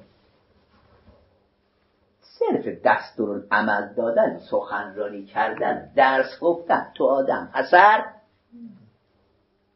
صرف 2.21 2.69
دستور 2.85 3.45
عمل 3.51 3.95
دادن 3.97 4.39
سخنرانی 4.51 5.25
کردن 5.25 5.91
درس 5.97 6.41
گفتن. 6.41 6.93
تو 6.95 7.05
آدم 7.05 7.51
اثر 7.55 8.05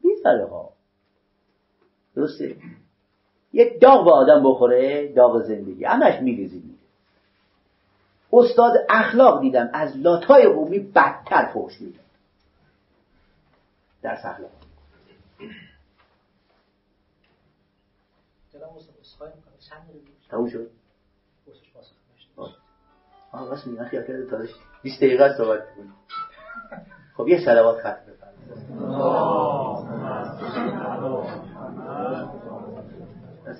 می‌ذاره 0.04 0.46
ها. 0.46 0.70
درسته؟ 2.16 2.56
یک 3.52 3.80
داغ 3.80 4.04
به 4.04 4.12
آدم 4.12 4.42
بخوره 4.44 5.12
داغ 5.12 5.42
زندگی. 5.42 5.84
همش 5.84 6.22
میریزی. 6.22 6.67
استاد 8.32 8.72
اخلاق 8.88 9.40
دیدم 9.40 9.70
از 9.72 9.96
لاتای 9.96 10.48
قومی 10.48 10.78
بدتر 10.78 11.52
پوش 11.52 11.80
میدم 11.80 11.98
در 14.02 14.12
اخلاق. 14.12 14.50
تموم 20.30 20.48
شد؟ 20.48 20.70
آه. 23.32 23.48
راست 23.48 23.64
خیال 23.64 24.04
کرده 24.04 24.26
تازه 24.30 24.48
20 24.82 24.96
دقیقه 24.96 25.36
صحبت 25.36 25.74
کنیم 25.74 25.94
خب 27.16 27.28
یه 27.28 27.44
سلوات 27.44 27.80
ختم 27.80 28.00
بفرمایید. 28.06 28.38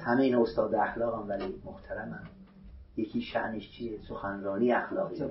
همه 0.05 0.23
این 0.23 0.35
استاد 0.35 0.75
اخلاق 0.75 1.15
هم 1.15 1.29
ولی 1.29 1.63
محترمم. 1.65 2.38
یکی 2.99 3.21
شعنش 3.21 3.71
چیه؟ 3.71 3.99
سخنرانی 4.09 4.73
اخلاقی. 4.73 5.23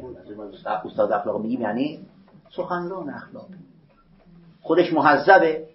استاد 0.85 1.11
اخلاق 1.11 1.41
میگیم 1.41 1.61
یعنی 1.61 2.05
سخنران 2.55 3.09
اخلاقی. 3.09 3.55
خودش 4.61 4.93
محذبه 4.93 5.67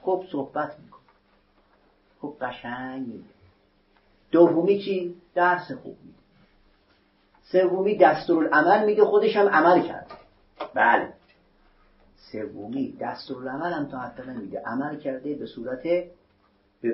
خوب 0.00 0.24
صحبت 0.32 0.78
می‌کنه. 0.78 1.02
خوب 2.20 2.36
قشنگ 2.40 3.06
میگه. 3.06 3.24
دومی 4.30 4.82
چی؟ 4.82 5.14
درس 5.34 5.72
خوب 5.72 5.96
میده 6.04 6.18
سومی 7.52 7.98
دستورالعمل 7.98 8.86
میگه 8.86 9.04
خودش 9.04 9.36
هم 9.36 9.48
عمل 9.48 9.82
کرد 9.82 10.10
بله. 10.74 11.12
سومی 12.16 12.96
دستورالعمل 13.00 13.72
هم 13.72 13.86
تا 13.86 13.98
حتی 13.98 14.22
نمیده 14.22 14.62
عمل 14.66 14.98
کرده 14.98 15.34
به 15.34 15.46
صورت 15.46 15.82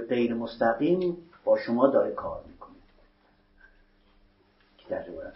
غیر 0.08 0.34
مستقیم 0.34 1.16
با 1.44 1.58
شما 1.58 1.86
داره 1.86 2.14
کار 2.14 2.44
می‌کنه. 2.46 2.74
که 4.78 4.88
در 4.88 5.06
روایت 5.06 5.32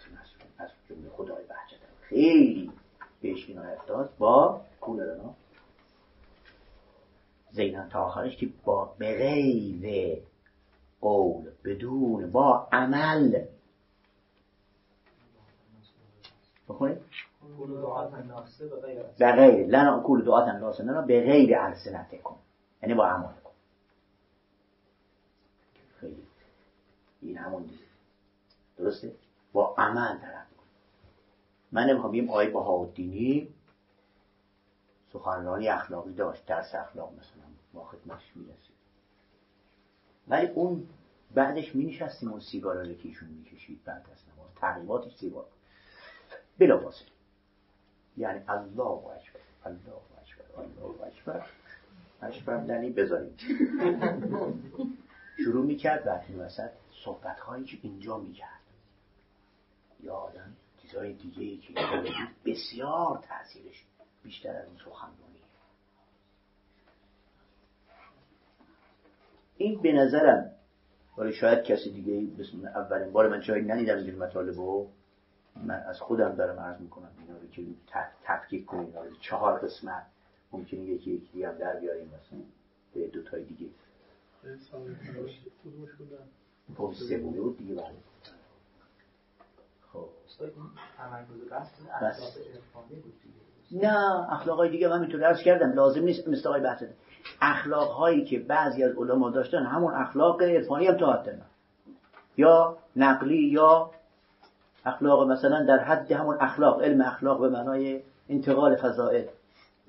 از 0.57 0.69
جمله 0.89 1.09
خدای 1.09 1.43
بهجت 1.43 1.79
خیلی 2.01 2.71
بهش 3.21 3.49
عنایت 3.49 3.85
داد 3.87 4.13
با 4.17 4.61
کولرنا 4.81 5.33
زینان 7.51 7.89
تا 7.89 8.03
آخرش 8.03 8.37
که 8.37 8.49
با 8.65 8.95
به 8.99 10.23
قول 11.01 11.51
بدون 11.65 12.31
با 12.31 12.67
عمل. 12.71 13.45
بخونید 16.69 16.97
به 19.19 19.31
غیر 19.31 19.67
لنا 19.67 19.99
کول 19.99 20.25
دعات 20.25 20.47
ناسه 20.47 20.83
به 21.01 21.21
غیر 21.21 21.57
کن. 22.23 22.37
یعنی 22.81 22.93
با 22.95 23.05
عمل 23.07 23.33
کن 23.43 23.51
خیلی 25.99 26.23
این 27.21 27.37
همون 27.37 27.63
دیگه. 27.63 27.83
درسته؟ 28.77 29.15
با 29.53 29.75
عمل 29.77 30.17
طرف 30.17 30.53
کن 30.57 30.63
من 31.71 31.89
نمی‌خوام 31.89 32.11
بگیم 32.11 32.29
آی 32.29 32.53
دینی 32.93 33.47
سخنرانی 35.13 35.67
اخلاقی 35.67 36.13
داشت 36.13 36.45
درس 36.45 36.75
اخلاق 36.75 37.11
مثلا 37.11 37.43
ما 37.73 37.83
خدمتش 37.83 38.31
می‌رسید 38.35 38.75
ولی 40.27 40.47
اون 40.47 40.87
بعدش 41.33 41.75
می 41.75 41.85
نشستیم 41.85 42.29
اون 42.29 42.39
سیگار 42.39 42.87
رو 42.87 42.93
که 42.93 43.07
ایشون 43.07 43.29
می‌کشید 43.29 43.83
بعد 43.85 44.05
از 44.11 44.17
نماز. 44.33 44.49
تقریباتش 44.55 45.15
سیگار 45.15 45.45
بلا 46.59 46.79
فاصله 46.79 47.07
یعنی 48.17 48.43
الله 48.47 48.81
اکبر 48.81 49.39
الله 49.65 49.79
اکبر 50.21 50.61
الله 50.61 51.07
اکبر. 51.07 51.45
اکبر 52.21 52.65
یعنی 52.65 52.89
بذاریم 52.89 53.37
شروع 55.43 55.65
می‌کرد 55.65 56.25
این 56.29 56.39
وسط. 56.39 56.69
صحبت 57.05 57.39
هایی 57.39 57.65
که 57.65 57.77
اینجا 57.81 58.17
می‌کرد. 58.17 58.59
یا 60.03 60.13
آدم 60.15 60.55
چیزهای 60.81 61.13
دیگه 61.13 61.41
ای 61.41 61.57
که 61.57 61.73
بسیار 62.45 63.23
تاثیرش 63.27 63.85
بیشتر 64.23 64.55
از 64.55 64.67
اون 64.67 64.77
سخنرانی. 64.77 65.39
این 69.57 69.81
به 69.81 69.91
نظرم 69.91 70.51
ولی 71.17 71.33
شاید 71.33 71.63
کسی 71.63 71.91
دیگه 71.91 72.35
بسم 72.37 72.65
اولین 72.65 73.11
بار 73.11 73.29
من 73.29 73.41
شاید 73.41 73.71
ندیدم 73.71 73.97
این 73.97 74.17
مطالب 74.17 74.55
رو 74.55 74.89
من 75.55 75.83
از 75.89 75.99
خودم 75.99 76.35
دارم 76.35 76.59
عرض 76.59 76.81
می‌کنم 76.81 77.11
اینا 77.21 77.39
رو 77.39 77.47
که 77.47 77.65
تفکیک 78.23 78.65
کنیم 78.65 78.93
چهار 79.21 79.59
قسمت. 79.59 80.05
ممکنه 80.51 80.79
یکی 80.79 81.11
یکی 81.11 81.29
دیگه 81.33 81.49
هم 81.49 81.57
در 81.57 81.79
بیاریم 81.79 82.07
مثلا. 82.07 82.39
به 82.93 83.07
دو 83.07 83.23
تای 83.23 83.43
دیگه. 83.43 83.69
خب 86.77 86.93
سومی 87.09 87.39
بود 87.39 87.57
دیگه 87.57 87.75
بله 87.75 87.95
خب. 89.93 90.05
نه 93.71 94.31
اخلاقای 94.31 94.69
دیگه 94.69 94.87
من 94.87 94.99
می‌تونم 94.99 95.23
عرض 95.23 95.41
کردم. 95.41 95.71
لازم 95.71 96.01
نیست 96.01 96.27
مثل 96.27 96.49
آقای 96.49 96.61
بحث. 96.61 96.83
اخلاق 97.41 97.91
هایی 97.91 98.25
که 98.25 98.39
بعضی 98.39 98.83
از 98.83 98.95
علما 98.97 99.29
داشتن 99.29 99.65
همون 99.65 99.93
اخلاق 99.93 100.41
عرفانی 100.41 100.87
هم 100.87 100.97
تا 100.97 101.23
یا 102.37 102.77
نقلی 102.95 103.49
یا 103.49 103.91
اخلاق 104.85 105.31
مثلا 105.31 105.65
در 105.65 105.77
حد 105.77 106.11
همون 106.11 106.37
اخلاق 106.39 106.81
علم 106.81 107.01
اخلاق 107.01 107.41
به 107.41 107.49
معنای 107.49 108.01
انتقال 108.29 108.75
فضائل 108.75 109.25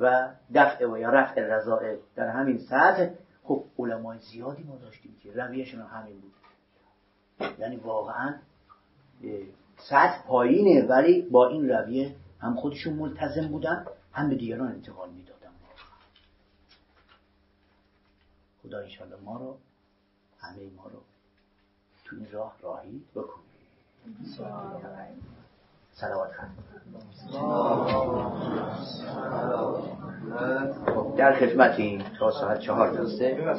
و 0.00 0.28
دفع 0.54 0.86
و 0.86 0.98
یا 0.98 1.10
رفع 1.10 1.40
رضائل. 1.40 1.96
در 2.16 2.28
همین 2.28 2.58
سطح 2.58 3.10
خب 3.42 3.64
علمای 3.78 4.18
زیادی 4.18 4.62
ما 4.62 4.76
داشتیم 4.76 5.16
که 5.22 5.32
رویشون 5.32 5.80
همین 5.80 6.20
بود. 6.20 6.32
یعنی 7.58 7.76
واقعا 7.76 8.34
سطح 9.78 10.26
پایینه 10.26 10.86
ولی 10.86 11.22
با 11.22 11.48
این 11.48 11.68
رویه 11.68 12.14
هم 12.40 12.54
خودشون 12.54 12.94
ملتزم 12.94 13.48
بودن 13.48 13.86
هم 14.12 14.28
به 14.28 14.34
دیگران 14.34 14.68
انتقال 14.68 15.10
می‌دادن. 15.10 15.50
خدا 18.62 18.78
انشاءالله 18.78 19.20
ما 19.24 19.36
رو 19.36 19.56
همه 20.38 20.70
ما 20.76 20.84
رو 20.84 21.00
تو 22.04 22.16
این 22.16 22.26
راه 22.32 22.56
راهی 22.62 23.02
بکنه. 23.14 23.44
سلوات 25.92 26.30
خب 30.94 31.14
در 31.16 31.38
خدمتیم 31.38 32.04
تا 32.18 32.30
ساعت 32.30 32.60
چهار 32.60 32.92
درسته. 32.92 33.54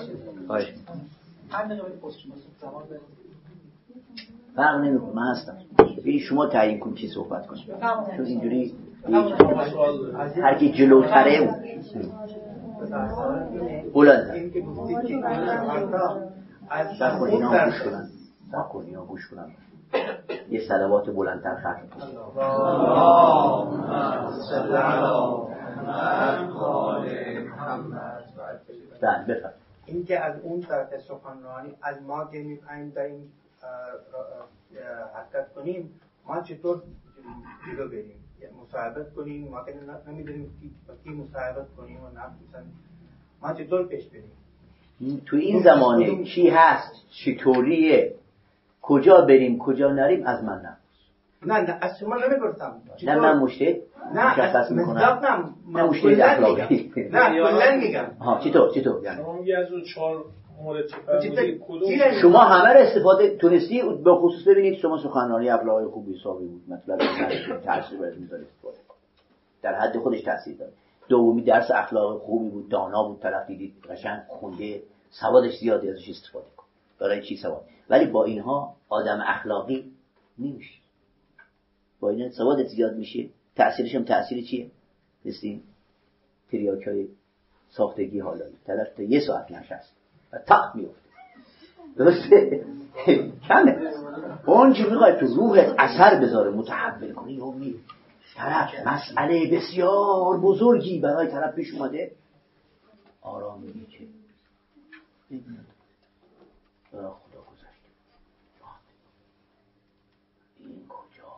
خواهش. 0.47 0.73
فرق 4.55 4.75
نمی‌کنه 4.75 5.15
من 5.15 5.31
هستم. 5.31 5.57
این 6.03 6.19
شما 6.19 6.45
تعیین 6.45 6.79
کن 6.79 6.93
کی 6.93 7.07
صحبت 7.07 7.47
کنید. 7.47 7.63
چون 8.17 8.25
اینجوری 8.25 8.75
هر 10.41 10.55
کی 10.55 10.71
جلوتره 10.71 11.49
بلند. 13.93 14.31
اینا 17.29 17.65
گوش 17.65 17.81
کنن. 17.83 18.09
اینا 18.85 19.05
گوش 19.05 19.27
کنن. 19.27 19.45
یه 20.49 20.67
صلوات 20.67 21.09
بلندتر 21.09 21.55
ختم 21.55 21.81
کنن 21.95 22.07
بله 29.01 29.25
بفرم 29.27 29.53
اینکه 29.85 30.19
از 30.19 30.39
اون 30.43 30.61
طرف 30.61 30.87
سخنرانی 31.07 31.75
از 31.81 31.95
ما 32.07 32.25
که 32.25 32.39
می‌خوایم 32.39 32.89
در 32.89 33.01
این 33.01 33.23
حرکت 35.15 35.53
کنیم 35.55 35.89
ما 36.27 36.41
چطور 36.41 36.81
جلو 37.67 37.87
بریم؟ 37.87 38.23
مصاحبت 38.63 39.13
کنیم 39.13 39.47
ما 39.47 39.65
که 39.65 39.73
نمی‌دونیم 40.07 40.51
کی 41.03 41.09
مصاحبت 41.09 41.67
کنیم 41.77 42.03
و 42.03 42.07
نه 42.09 42.21
ما 43.41 43.53
چطور 43.53 43.87
پیش 43.87 44.07
بریم؟ 44.07 44.31
تو 45.25 45.37
این 45.37 45.63
زمانه 45.63 46.23
چی 46.23 46.49
هست؟ 46.49 46.93
چطوریه 47.25 48.15
کجا 48.81 49.21
بریم؟ 49.21 49.57
کجا 49.57 49.91
نریم؟ 49.91 50.27
از 50.27 50.43
من 50.43 50.61
نه 50.61 50.77
نه 51.61 51.77
از 51.81 51.99
شما 51.99 52.15
نمی‌پرسم. 52.15 52.81
نه 53.03 53.15
من 53.15 53.39
مشته 53.39 53.81
نه 54.15 54.33
مشخص 54.33 54.71
می‌کنم. 54.71 55.53
نه 55.67 55.83
مشته 55.83 56.17
اخلاقی 56.21 56.91
نه 56.95 57.29
کلا 57.29 57.75
میگم. 57.75 58.05
ها 58.19 58.39
چطور 58.43 58.71
چطور 58.75 59.03
یعنی؟ 59.03 59.53
از 59.53 59.71
اون 59.71 59.83
چهار 59.95 60.25
شما 62.21 62.39
همه 62.39 62.73
رو 62.73 62.79
استفاده 62.79 63.37
تونستی 63.37 63.81
به 64.03 64.15
خصوص 64.15 64.47
ببینید 64.47 64.77
شما 64.77 64.97
سخنرانی 64.97 65.49
اخلاقی 65.49 65.85
خوبی 65.85 66.13
حسابی 66.13 66.45
بود. 66.45 66.61
مطلب 66.67 66.97
تاثیر 67.63 67.99
برات 67.99 68.17
می‌ذاره. 68.17 68.43
استفاده 68.43 68.77
در 69.61 69.73
حد 69.73 69.97
خودش 69.97 70.21
تاثیر 70.21 70.57
داره. 70.57 70.71
دومی 71.09 71.43
درس 71.43 71.71
اخلاق 71.71 72.21
خوبی 72.21 72.49
بود 72.49 72.69
دانا 72.69 73.03
بود 73.03 73.19
طرف 73.19 73.47
دیدید 73.47 73.73
قشنگ 73.89 74.21
خونده. 74.27 74.81
سوادش 75.09 75.57
زیادی 75.59 75.89
ازش 75.89 76.09
استفاده 76.09 76.47
کن. 76.57 76.65
برای 76.99 77.21
چی 77.21 77.37
سواد؟ 77.37 77.65
ولی 77.89 78.05
با 78.05 78.23
اینها 78.23 78.75
آدم 78.89 79.23
اخلاقی 79.25 79.91
نمیشه. 80.39 80.79
با 81.99 82.09
این 82.09 82.29
سوادت 82.29 82.67
زیاد 82.67 82.95
میشه. 82.95 83.29
تاثیرش 83.55 83.95
هم 83.95 84.03
تاثیر 84.03 84.43
چیه؟ 84.43 84.71
مثل 85.25 85.59
تریاک 86.51 86.87
های 86.87 87.07
ساختگی 87.69 88.19
حالایی 88.19 88.53
طرف 88.67 88.93
تا 88.93 89.03
یه 89.03 89.19
ساعت 89.19 89.51
نشست. 89.51 90.00
و 90.33 90.37
تق 90.37 90.75
میفته 90.75 91.09
درسته؟ 91.95 92.65
کمه. 93.47 93.91
اون 94.45 94.69
می‌خواد 94.69 95.19
تو 95.19 95.25
روح 95.25 95.75
اثر 95.77 96.19
بذاره 96.19 96.51
متحول 96.51 97.13
کنی 97.13 97.33
یا 97.33 97.51
می 97.51 97.79
طرف 98.35 98.87
مسئله 98.87 99.51
بسیار 99.51 100.39
بزرگی 100.39 100.99
برای 100.99 101.27
طرف 101.27 101.55
پیش 101.55 101.73
اومده. 101.73 102.11
آرام 103.21 103.61
میگه 103.61 104.07
خدا 106.91 107.41
گذشته. 107.41 107.89
این 110.59 110.87
کجا؟ 110.89 111.33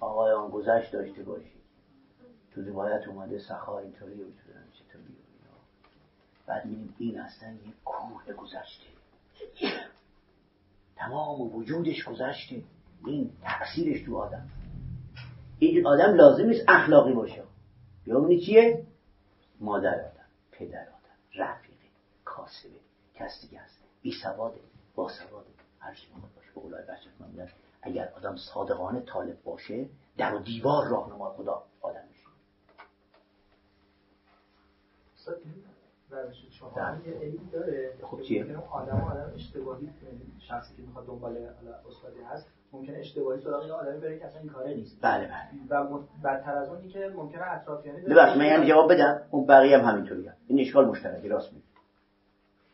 آقایان 0.00 0.50
گذشت 0.50 0.92
داشته 0.92 1.22
باشید. 1.22 1.60
تو 2.54 2.62
روایت 2.62 3.08
اومده 3.08 3.38
سخا 3.38 3.78
اینطوری 3.78 4.22
و 4.22 4.26
چطوری؟ 4.72 5.16
بعد 6.50 6.66
این 6.98 7.20
اصلا 7.20 7.50
یه 7.50 7.72
کوه 7.84 8.32
گذشته. 8.32 8.86
تمام 10.96 11.40
وجودش 11.40 12.04
گذشته. 12.04 12.62
این 13.06 13.30
تأثیرش 13.42 14.02
تو 14.02 14.16
آدم. 14.16 14.48
این 15.58 15.86
آدم 15.86 16.14
لازم 16.14 16.46
نیست 16.46 16.64
اخلاقی 16.68 17.12
باشه. 17.12 17.42
یا 18.06 18.28
چیه 18.46 18.86
مادر 19.60 19.94
آدم 19.94 20.26
پدر 20.52 20.82
آدم 20.82 21.44
رفیقه 21.44 21.88
کاسبه 22.24 22.80
کسی 23.14 23.46
دیگه 23.46 23.60
هست 23.60 23.84
بی 24.02 24.12
سواده 24.22 24.60
با 24.94 25.08
سواده 25.08 25.50
هر 25.78 25.94
چی 25.94 26.06
باشه. 26.36 26.52
به 26.54 26.60
قولای 26.60 26.82
بچه 26.82 27.10
اگر 27.82 28.08
آدم 28.16 28.36
صادقانه 28.36 29.00
طالب 29.00 29.42
باشه 29.42 29.88
در 30.16 30.34
و 30.34 30.38
دیوار 30.38 30.88
راهنما 30.88 31.30
خدا 31.30 31.64
آدم 31.80 32.04
میشه. 32.08 32.26
روش 36.12 36.58
چهار 36.58 36.96
یه 37.06 37.32
داره. 37.52 37.92
خب 38.02 38.20
چیه؟ 38.20 38.56
آدم 38.70 39.00
آدم 39.00 39.32
اشتباهی 39.34 39.88
شخصی 40.48 40.76
که 40.76 40.82
می‌خواد 40.82 41.06
دنبال 41.06 41.36
استادی 41.88 42.20
هست 42.32 42.46
ممکنه 42.72 42.98
اشتباهی 42.98 43.40
سراغ 43.40 43.66
یه 43.66 43.72
آدمی 43.72 44.00
بره 44.00 44.18
که 44.18 44.26
اصلا 44.26 44.40
این 44.40 44.48
کاره 44.50 44.74
نیست. 44.74 44.98
بله 45.02 45.28
بله. 45.28 45.80
و 45.80 45.98
بدتر 46.24 46.54
از 46.56 46.68
اونی 46.68 46.88
که 46.88 47.12
ممکنه 47.16 47.52
اطرافیانی 47.52 48.00
ببخشید 48.00 48.42
من 48.42 48.48
هم 48.48 48.64
جواب 48.64 48.92
بدم. 48.92 49.22
اون 49.30 49.46
بقیه 49.46 49.78
هم 49.78 49.84
همینطوری 49.84 50.26
هم. 50.26 50.34
این 50.46 50.60
اشکال 50.60 50.88
مشترکی 50.88 51.28
راست 51.28 51.52
میگی. 51.52 51.64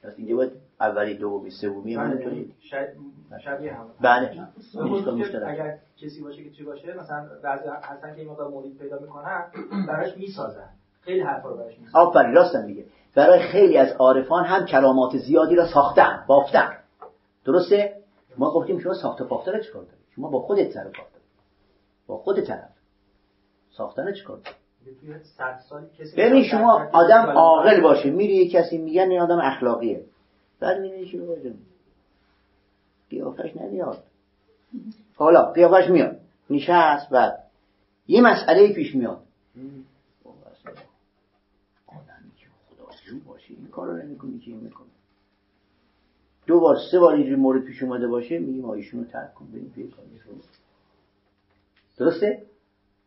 راست 0.02 0.18
اینجا 0.18 0.36
باید 0.36 0.52
اولی 0.80 1.14
دومی 1.14 1.50
سومی 1.50 1.94
هم 1.94 2.04
همینطوری 2.04 2.54
شبیه 3.44 3.74
هم. 3.74 3.86
بله. 4.00 4.30
این 4.74 5.22
اشکال 5.22 5.44
اگر 5.44 5.78
کسی 6.02 6.22
باشه 6.22 6.44
که 6.44 6.50
چی 6.50 6.64
باشه 6.64 6.94
مثلا 6.94 7.28
بعضی 7.42 7.68
هستن 7.68 8.14
که 8.14 8.20
این 8.20 8.30
مقدار 8.30 8.50
مرید 8.50 8.78
پیدا 8.78 8.98
می‌کنن 8.98 9.44
براش 9.88 10.16
می‌سازن. 10.16 10.68
خیلی 11.00 11.20
حرفا 11.20 11.48
رو 11.48 11.56
براش 11.56 11.78
می‌سازن. 11.78 11.98
آفرین 11.98 12.34
راست 12.34 12.56
میگه. 12.56 12.84
برای 13.16 13.48
خیلی 13.48 13.78
از 13.78 13.92
عارفان 13.92 14.44
هم 14.44 14.66
کلامات 14.66 15.16
زیادی 15.16 15.54
را 15.54 15.66
ساختن 15.66 16.24
بافتن. 16.26 16.78
درسته؟ 17.44 17.96
ما 18.38 18.50
گفتیم 18.50 18.78
شما 18.78 18.94
ساخته 18.94 19.24
بافتن 19.24 19.52
رو 19.52 19.62
چیکار 19.62 19.82
داری 19.82 19.96
شما 20.14 20.28
با 20.28 20.40
خودت 20.40 20.72
سر 20.72 20.82
کار 20.84 21.06
با 22.06 22.18
خود 22.18 22.40
طرف. 22.40 22.70
ساختن 23.70 24.12
چیکار 24.12 24.40
ببین 26.16 26.44
شما 26.44 26.88
آدم 26.92 27.26
عاقل 27.26 27.80
باشه. 27.80 28.10
میری 28.10 28.34
یه 28.34 28.50
کسی 28.50 28.78
میگن 28.78 29.10
این 29.10 29.20
آدم 29.20 29.38
اخلاقیه. 29.38 30.04
بعد 30.60 30.80
می‌بینی 30.80 31.06
که 31.06 31.20
قیافش 33.10 33.56
نمیاد. 33.56 34.02
حالا 35.16 35.52
قیافش 35.52 35.90
میاد. 35.90 36.16
نشست 36.50 37.10
بعد. 37.10 37.42
یه 38.08 38.20
مسئله 38.20 38.72
پیش 38.72 38.94
میاد 38.94 39.22
آدمی 41.86 42.30
که 42.36 42.46
باشه 43.46 43.60
این 43.60 43.68
کار 43.68 43.88
رو 43.88 43.96
نمی‌کنی 43.96 44.38
که 44.38 44.50
این 44.50 44.60
می‌کنه 44.60 44.86
دو 46.46 46.60
بار 46.60 46.76
سه 46.90 46.98
بار 46.98 47.14
اینجوری 47.14 47.36
مورد 47.36 47.64
پیش 47.64 47.82
اومده 47.82 48.08
باشه 48.08 48.38
میگیم 48.38 48.64
آیشون 48.64 49.00
رو 49.00 49.06
ترک 49.06 49.34
کن 49.34 49.46
بریم 49.46 49.72
پی 49.74 49.92
درسته؟ 51.98 52.42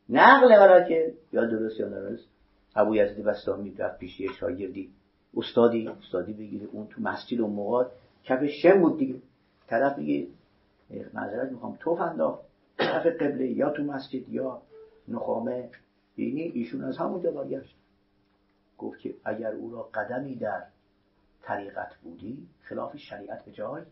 نقل 0.09 0.49
برای 0.49 0.89
که 0.89 1.13
یا 1.33 1.45
درست 1.45 1.79
یا 1.79 1.89
درست 1.89 2.27
ابو 2.75 2.95
یزید 2.95 3.25
بستامی 3.25 3.75
رفت 3.75 3.99
پیش 3.99 4.19
یه 4.19 4.33
شاگردی. 4.39 4.89
استادی 5.37 5.87
استادی 5.87 6.33
بگیره 6.33 6.67
اون 6.71 6.87
تو 6.87 7.01
مسجد 7.01 7.39
و 7.39 7.47
موقع 7.47 7.85
کف 8.23 8.45
شم 8.45 8.81
بود 8.81 8.97
دیگه. 8.97 9.15
طرف 9.67 9.97
میگه 9.97 10.27
معذرت 11.13 11.51
می‌خوام 11.51 11.77
توف 11.79 12.01
انداخت. 12.01 12.41
طرف 12.77 13.05
قبله 13.05 13.47
یا 13.47 13.69
تو 13.69 13.83
مسجد 13.83 14.29
یا 14.29 14.61
نخامه. 15.07 15.69
یعنی 16.17 16.41
ایشون 16.41 16.83
از 16.83 16.97
همونجا 16.97 17.31
برگشت. 17.31 17.75
گفت 18.79 18.99
که 18.99 19.15
اگر 19.25 19.51
او 19.51 19.71
را 19.71 19.89
قدمی 19.93 20.35
در 20.35 20.63
طریقت 21.41 21.95
بودی 22.03 22.47
خلاف 22.61 22.97
شریعت 22.97 23.45
به 23.45 23.51
جای 23.51 23.83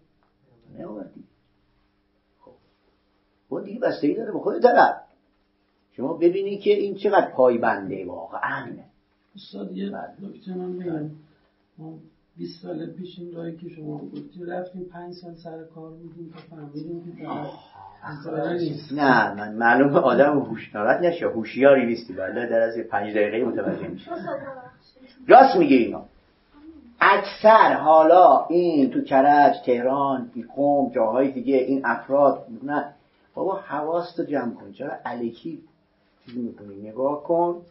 نیاوردی. 0.78 1.24
خب. 2.40 2.52
اون 3.50 3.64
دیگه 3.64 3.80
بستگی 3.80 4.14
داره 4.14 4.32
به 4.32 4.40
خود 4.40 4.62
طرف 4.62 5.02
شما 5.92 6.14
ببینی 6.14 6.58
که 6.58 6.70
این 6.70 6.96
چقدر 6.96 7.32
پایبنده 7.32 8.06
واقعا. 8.06 8.68
استاد 9.36 9.72
یه 9.72 9.90
بله. 9.90 10.30
نکته 10.30 10.56
من 10.56 10.80
بگم 10.80 11.10
ما 11.78 12.00
20 12.38 12.62
سال 12.62 12.86
پیش 12.86 13.20
این 13.20 13.36
راهی 13.36 13.56
که 13.56 13.70
شما 13.70 13.98
گفتی 13.98 14.46
رفتیم 14.48 14.86
5 14.86 15.14
سال 15.14 15.36
سر 15.36 15.64
کار 15.64 15.92
بودیم 15.92 16.34
تا 16.34 16.56
فهمیدیم 16.56 17.18
که 17.18 17.28
نه 18.96 19.34
من 19.34 19.54
معلوم 19.54 19.96
آدم 19.96 20.40
هوش 20.40 20.76
ناراحت 20.76 21.02
نشه. 21.02 21.28
هوشیاری 21.28 21.86
نیستی. 21.86 22.14
بله 22.14 22.46
در 22.46 22.62
از 22.62 22.78
5 22.78 23.16
دقیقه 23.16 23.46
متوجه 23.46 23.88
میشه 23.88 24.12
راست 25.28 25.56
میگه 25.56 25.76
اینا. 25.76 26.04
اکثر 27.00 27.74
حالا 27.74 28.46
این 28.50 28.90
تو 28.90 29.02
کرج 29.02 29.56
تهران 29.66 30.32
قوم 30.56 30.92
جاهای 30.92 31.32
دیگه 31.32 31.58
این 31.58 31.82
افراد 31.86 32.46
نه. 32.64 32.94
بابا 33.36 33.56
حواس 33.56 34.16
تو 34.16 34.24
جمع 34.24 34.54
کن. 34.54 34.72
چرا 34.72 34.92
الکی 35.06 35.60
چیز 36.26 36.38
می‌کنی؟ 36.38 36.90
نگاه 36.90 37.24
کن. 37.24 37.62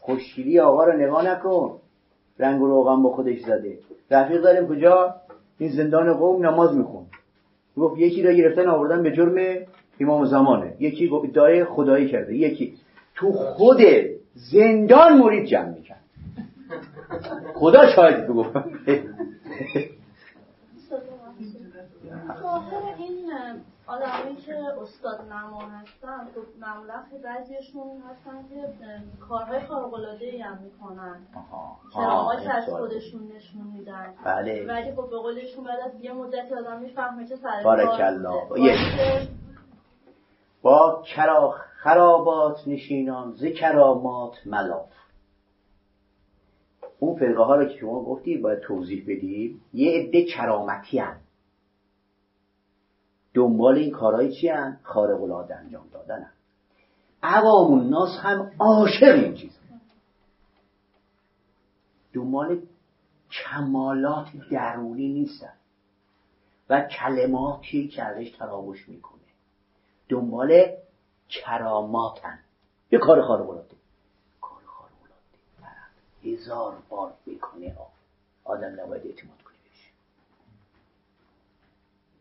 خوشگیری 0.00 0.60
آقا 0.60 0.84
رو 0.84 0.92
نگاه 0.92 1.26
نکن. 1.26 1.78
رنگ 2.38 2.62
و 2.62 2.66
روغن 2.66 3.02
با 3.02 3.10
خودش 3.10 3.40
زده. 3.40 3.78
رفیق 4.10 4.42
داریم 4.42 4.68
کجا؟ 4.68 5.14
این 5.58 5.70
زندان 5.70 6.14
قوم 6.14 6.46
نماز 6.46 6.76
میخون 6.76 7.06
گفت 7.76 7.98
یکی 7.98 8.22
را 8.22 8.32
گرفتن 8.32 8.68
آوردن 8.68 9.02
به 9.02 9.12
جرم 9.12 9.66
امام 10.00 10.24
زمانه. 10.24 10.74
یکی 10.80 11.10
ادعای 11.24 11.64
خدایی 11.64 12.08
کرده. 12.08 12.36
یکی 12.36 12.74
تو 13.14 13.32
خود 13.32 13.78
زندان 14.34 15.18
مرید 15.18 15.46
جمع 15.46 15.68
می‌کرد. 15.68 16.00
خدا 17.58 17.90
شاید 17.96 18.26
بگو 18.26 18.44
این 22.98 23.32
آدمایی 23.86 24.36
که 24.36 24.54
استاد 24.82 25.20
نما 25.32 25.60
هستن 25.60 26.24
خب 26.34 26.60
معمولا 26.60 26.94
بعضیشون 27.24 28.02
هستن 28.10 28.48
که 28.48 28.68
کارهای 29.28 29.60
خارق 29.60 29.94
العاده 29.94 30.24
ای 30.24 30.40
هم 30.40 30.58
می‌کنن 30.62 31.20
کرامات 31.94 32.46
از 32.46 32.64
خودشون 32.64 33.32
نشون 33.36 33.62
میدن. 33.72 34.14
بله. 34.24 34.66
ولی 34.68 34.92
خب 34.92 35.10
به 35.10 35.16
قولشون 35.16 35.64
بعد 35.64 35.80
از 35.80 36.00
یه 36.00 36.12
مدتی 36.12 36.54
آدم 36.54 36.80
می‌فهمه 36.80 37.28
که 37.28 37.36
سر 37.36 37.62
بارک 37.64 38.00
الله 38.00 39.28
با 40.62 41.02
کرا 41.14 41.54
خرابات 41.82 42.58
نشینان 42.66 43.32
ز 43.32 43.44
کرامات 43.44 44.34
ملاف 44.46 44.97
اون 46.98 47.18
فرقه 47.18 47.42
ها 47.42 47.56
رو 47.56 47.64
که 47.64 47.78
شما 47.78 48.04
گفتی 48.04 48.36
باید 48.38 48.60
توضیح 48.60 49.02
بدیم 49.02 49.60
یه 49.74 50.00
عده 50.00 50.24
کرامتی 50.24 50.98
هن. 50.98 51.20
دنبال 53.34 53.78
این 53.78 53.90
کارهای 53.90 54.32
چی 54.32 54.48
هن؟ 54.48 54.80
خارق 54.82 55.22
العاده 55.22 55.56
انجام 55.56 55.88
دادن 55.92 56.22
هن. 56.22 56.32
عوام 57.22 57.72
الناس 57.72 58.18
هم 58.20 58.50
عاشق 58.58 59.14
این 59.14 59.34
چیز 59.34 59.58
دنبال 62.12 62.62
کمالات 63.30 64.26
درونی 64.50 65.08
نیستن 65.12 65.52
و 66.70 66.80
کلماتی 66.80 67.88
که 67.88 68.02
ازش 68.02 68.30
تراوش 68.30 68.88
می‌کنه 68.88 69.20
دنبال 70.08 70.66
کراماتن 71.28 72.38
یه 72.90 72.98
کار 72.98 73.22
خارق 73.22 73.50
العاده 73.50 73.76
هزار 76.32 76.76
بار 76.88 77.12
بکنه 77.26 77.76
آدم 78.44 78.80
نباید 78.80 79.06
اعتماد 79.06 79.42
کنه 79.42 79.54
بهش. 79.64 79.90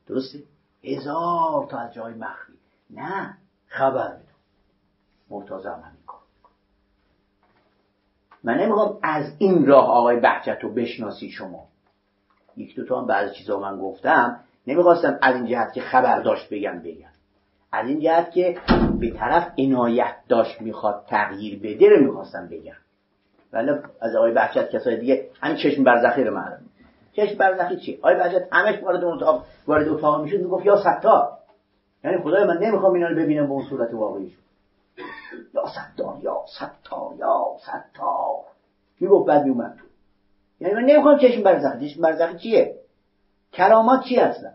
درسته؟ 0.08 0.40
هزار 0.84 1.68
تا 1.70 1.78
از 1.80 1.94
جای 1.94 2.14
مخفی. 2.14 2.54
نه 2.90 3.38
خبر 3.68 4.08
بدون 4.08 4.24
مرتازه 5.30 5.70
هم 5.70 5.80
همین 5.80 6.04
کار 6.08 6.20
من 8.44 8.58
نمی‌خوام 8.58 9.00
از 9.04 9.34
این 9.38 9.66
راه 9.66 9.90
آقای 9.90 10.20
بحجت 10.20 10.60
رو 10.62 10.74
بشناسی 10.74 11.30
شما. 11.30 11.68
یک 12.58 12.76
دو 12.76 12.86
تا 12.86 13.02
هم 13.02 13.08
بعضی 13.08 13.36
چیزا 13.36 13.60
من 13.60 13.80
گفتم. 13.80 14.40
نمی‌خواستم 14.68 15.20
از 15.22 15.36
این 15.36 15.46
جهت 15.46 15.74
که 15.74 15.82
خبر 15.82 16.22
داشت 16.22 16.50
بگم 16.54 16.80
بگم 16.80 17.10
از 17.72 17.88
این 17.88 18.00
جهت 18.00 18.32
که 18.32 18.62
به 19.00 19.10
طرف 19.10 19.54
عنایت 19.58 20.16
داشت 20.30 20.62
می‌خواد 20.62 21.06
تغییر 21.08 21.60
بده 21.60 21.90
رو 21.90 22.04
می‌خواستم 22.04 22.48
بگم 22.48 22.76
ولی 23.54 23.72
از 24.02 24.16
آقای 24.16 24.32
بحجت 24.32 24.70
کسای 24.70 24.98
دیگه 24.98 25.30
همین 25.42 25.58
چشم 25.58 25.84
برزخی 25.84 26.24
رو 26.24 26.36
معلوم 26.36 26.66
چشم 27.14 27.38
برزخی 27.38 27.78
چی؟ 27.78 27.98
آقای 27.98 28.16
بحجت 28.16 28.48
همش 28.52 28.84
وارد 28.84 29.04
اون 29.04 29.14
اتاق 29.14 29.46
وارد 29.68 29.90
اتاق 29.90 30.22
می‌شد 30.22 30.42
می‌گفت 30.42 30.66
یا 30.66 30.78
ستار 30.78 31.38
یعنی 32.04 32.18
خدای 32.24 32.44
من 32.44 32.58
نمی‌خوام 32.58 32.94
اینا 32.94 33.08
رو 33.08 33.16
ببینم 33.16 33.48
به 33.48 33.52
اون 33.52 33.66
صورت 33.70 33.94
واقعیشون 33.94 34.44
یا 35.54 35.64
ستار 35.68 36.18
یا 36.22 36.46
ستار 36.48 37.16
یا 37.18 37.46
ستار 37.62 38.44
می‌گفت 39.00 39.28
بعد 39.28 39.44
میومد 39.44 39.76
تو. 39.80 39.86
یعنی 40.60 40.76
من 40.76 40.84
نمی‌خوام 40.84 41.20
چشم 41.20 41.44
برزخی. 41.44 41.90
چشم 41.90 42.02
برزخی 42.02 42.38
چیه؟ 42.38 42.76
کرامات 43.52 44.04
چی 44.04 44.16
هستن؟ 44.16 44.54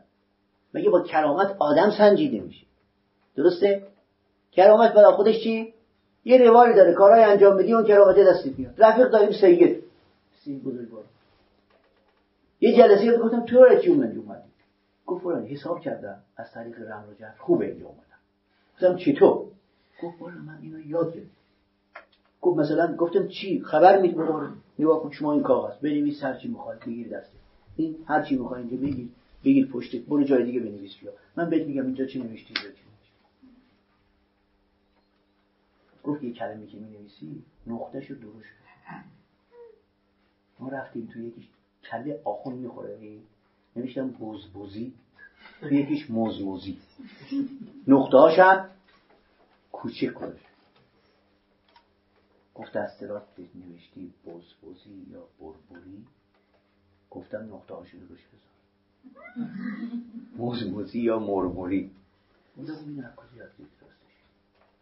مگه 0.75 0.91
با 0.91 1.01
کرامت 1.01 1.57
آدم 1.59 1.91
سنجیده 1.91 2.41
میشه؟ 2.41 2.67
درسته؟ 3.37 3.87
کرامت 4.53 4.93
برای 4.93 5.13
خودش 5.13 5.43
چی؟ 5.43 5.75
یه 6.25 6.39
روایی 6.39 6.75
داره 6.75 6.93
کارهای 6.93 7.23
انجام 7.25 7.57
بدی 7.57 7.73
اون 7.73 7.85
کرامت 7.85 8.17
دستت 8.19 8.59
میاد. 8.59 8.75
رفیق 8.79 9.09
داریم 9.11 9.33
سید. 9.33 9.85
سید 10.45 10.65
بزرگوار 10.65 11.05
یه 12.61 12.77
جلسه 12.77 13.19
گفتم 13.19 13.47
تو 13.47 13.79
چی 13.83 13.91
اومدی؟ 13.91 14.19
اومدی. 14.19 14.43
گفت 15.07 15.23
فلان 15.25 15.47
حساب 15.47 15.81
کردم. 15.81 16.19
از 16.37 16.53
طریق 16.53 16.79
رمز 16.79 17.09
و 17.09 17.15
جر 17.15 17.33
خوبه 17.39 17.67
اینجا 17.67 17.87
اومدم. 17.87 18.03
گفتم 18.75 18.97
چطور؟ 18.97 19.47
گفت 20.03 20.23
والا 20.23 20.35
من 20.35 20.59
اینو 20.63 20.87
یاد 20.87 21.15
گرفتم 21.15 21.31
گفت 22.41 22.59
مثلا 22.59 22.97
گفتم 22.97 23.29
چی؟ 23.29 23.61
خبر 23.61 24.01
میدی 24.01 24.15
نگاه 24.79 25.03
کن 25.03 25.11
شما 25.11 25.33
این 25.33 25.43
کاغذ. 25.43 25.79
بنویس 25.79 26.25
هر 26.25 26.35
چی 26.35 26.49
می‌خواد 26.49 26.81
بگیر 26.81 27.09
دسته 27.09 27.37
این 27.77 27.97
هر 28.07 28.23
چی 28.23 28.37
می‌خواد 28.37 28.61
اینجا 28.61 28.77
بگیر. 28.77 29.09
بگیر 29.45 29.67
پشت 29.67 29.97
برو 29.97 30.25
جای 30.25 30.45
دیگه 30.45 30.61
بنویس 30.61 30.97
بیا. 31.01 31.13
من 31.37 31.51
بهت 31.51 31.67
میگم 31.67 31.87
اینجا 31.87 32.07
چی 32.07 32.19
نوشتی 32.19 32.55
چی 32.55 32.61
نوشتی 32.65 32.83
گفت 36.05 36.23
یه 36.23 36.33
کلمه 36.33 36.67
که 36.67 36.79
می‌نویسی 36.79 37.45
نقطهش 37.67 38.11
رو 38.11 38.17
درست 38.17 38.47
ما 40.59 40.69
رفتیم 40.69 41.11
تو 41.13 41.21
یکیش 41.21 41.49
کله 41.91 42.21
آخون 42.25 42.55
می‌خوره. 42.55 43.19
نوشتم 43.77 44.09
بوزبوزی 44.09 44.95
تو 45.61 45.75
یکیش 45.75 46.11
مزموزی 46.11 46.79
نقطه 47.89 48.17
هاشم 48.17 48.71
کوچک 49.73 50.13
گذاشت 50.13 50.47
گفت 52.55 52.77
از 52.77 53.03
نوشتی 53.55 54.13
بزبزی 54.27 55.07
یا 55.11 55.29
بربوری 55.41 56.07
گفتم 57.11 57.55
نقطه 57.55 57.75
هاشو 57.75 57.99
روش 58.09 58.21
بذار. 58.27 58.53
مزموزی 60.39 61.01
یا 61.01 61.19
مرموری 61.19 61.91
گفتم 62.59 62.73
این 62.73 63.05
کجا 63.17 63.37
یاد 63.37 63.53
راستش. 63.59 64.17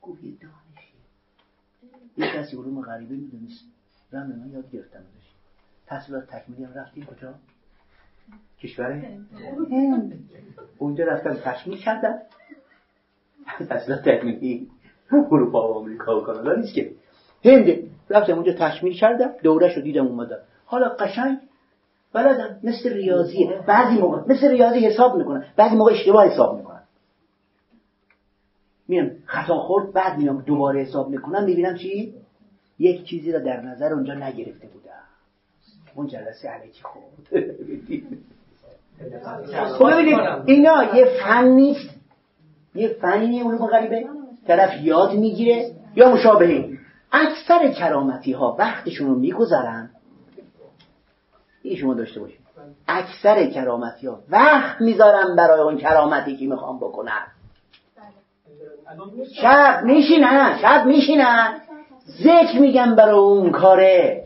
گفت 0.02 0.24
یه 0.24 0.30
دانشی 0.30 0.69
یه 2.16 2.26
کسی 2.26 2.56
علوم 2.56 2.82
غریبه 2.82 3.14
می‌دونست. 3.14 3.64
رم 4.12 4.26
من 4.26 4.50
یاد 4.52 4.70
گرفتم 4.70 4.98
ازش. 4.98 5.30
تحصیلات 5.86 6.26
تکمیلی 6.26 6.64
هم 6.64 6.74
رفتیم. 6.74 7.04
کجا؟ 7.06 7.34
کشور؟ 8.60 9.02
اونجا 10.78 11.04
رفتم 11.04 11.34
تشمیل 11.34 11.78
کردم. 11.78 12.18
تحصیلات 13.68 14.08
تکمیلی. 14.08 14.68
اروپا 15.12 15.72
و 15.72 15.76
آمریکا 15.76 16.20
و 16.20 16.24
کانادا 16.24 16.54
نیست 16.54 16.74
که. 16.74 16.92
هند. 17.44 17.90
رفتم 18.10 18.34
اونجا 18.34 18.52
تشمیل 18.52 18.92
کردم. 18.92 19.30
دوره 19.42 19.74
رو 19.74 19.82
دیدم 19.82 20.06
اومدم. 20.06 20.38
حالا 20.64 20.88
قشنگ 20.88 21.38
بلدم. 22.12 22.60
مثل 22.62 22.92
ریاضیه. 22.92 23.64
بعضی 23.66 23.98
موقع 24.00 24.32
مثل 24.32 24.50
ریاضی 24.50 24.78
حساب 24.78 25.16
می‌کنن 25.16 25.44
بعضی 25.56 25.76
موقع 25.76 25.92
اشتباه 25.92 26.26
حساب 26.26 26.56
می‌کنن 26.56 26.69
میام. 28.90 29.10
خطا 29.26 29.58
خورد 29.58 29.92
بعد 29.92 30.18
میام. 30.18 30.40
دوباره 30.40 30.80
حساب 30.80 31.08
می‌کنم 31.08 31.44
می‌بینم 31.44 31.74
چی؟ 31.74 32.14
یک 32.78 33.04
چیزی 33.04 33.32
را 33.32 33.38
در 33.38 33.60
نظر 33.60 33.92
اونجا 33.92 34.14
نگرفته 34.14 34.66
بودم. 34.66 34.90
اون 35.94 36.06
جلسه 36.06 36.48
علکی 36.48 36.82
خورد 36.82 37.44
خب 39.78 39.90
ببینید 39.92 40.18
اینا 40.46 40.96
یه 40.96 41.04
فن 41.04 41.44
نیست. 41.44 41.90
یه 42.74 42.88
فنی 42.88 43.40
علوم 43.40 43.66
غریبه. 43.66 44.08
طرف 44.46 44.82
یاد 44.82 45.14
می‌گیره. 45.14 45.70
یا 45.96 46.12
مشابهی 46.12 46.78
اکثر 47.12 47.68
کرامتی 47.68 48.32
ها 48.32 48.56
وقتشون 48.58 49.08
رو 49.08 49.14
میگذرن. 49.14 49.90
این 51.62 51.76
شما 51.76 51.94
داشته 51.94 52.20
باشید. 52.20 52.40
اکثر 52.88 53.46
کرامتی 53.46 54.06
ها 54.06 54.22
وقت 54.30 54.80
می‌ذارن 54.80 55.36
برای 55.36 55.60
اون 55.60 55.76
کرامتی 55.76 56.36
که 56.36 56.46
می‌خوام 56.46 56.76
بکنن. 56.76 57.26
شب 59.42 59.80
میشینن 59.84 60.58
شب 60.62 60.86
میشینن. 60.86 61.60
ذکر 62.06 62.58
میگن 62.58 62.94
برای 62.94 63.18
اون 63.18 63.50
کاره. 63.50 64.24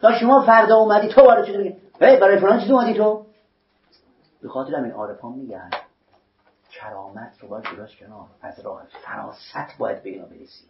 تا 0.00 0.18
شما 0.18 0.42
فردا 0.46 0.76
اومدی 0.76 1.08
تو 1.08 1.22
برای 1.22 1.46
چی 1.46 1.56
میگی 1.56 1.76
برای 2.00 2.38
فلان 2.38 2.60
چیز 2.60 2.70
اومدی 2.70 2.94
تو؟ 2.94 3.26
به 4.42 4.48
خاطر 4.48 4.74
همین 4.74 4.92
عارفان 4.92 5.32
میگن 5.32 5.70
کرامت 6.72 7.32
رو 7.40 7.48
باید 7.48 7.64
جلاش 7.64 7.96
کنار. 7.96 8.26
از 8.42 8.60
راه 8.60 8.82
فراست 9.02 9.78
باید 9.78 10.02
به 10.02 10.10
اینا 10.10 10.24
برسی. 10.24 10.64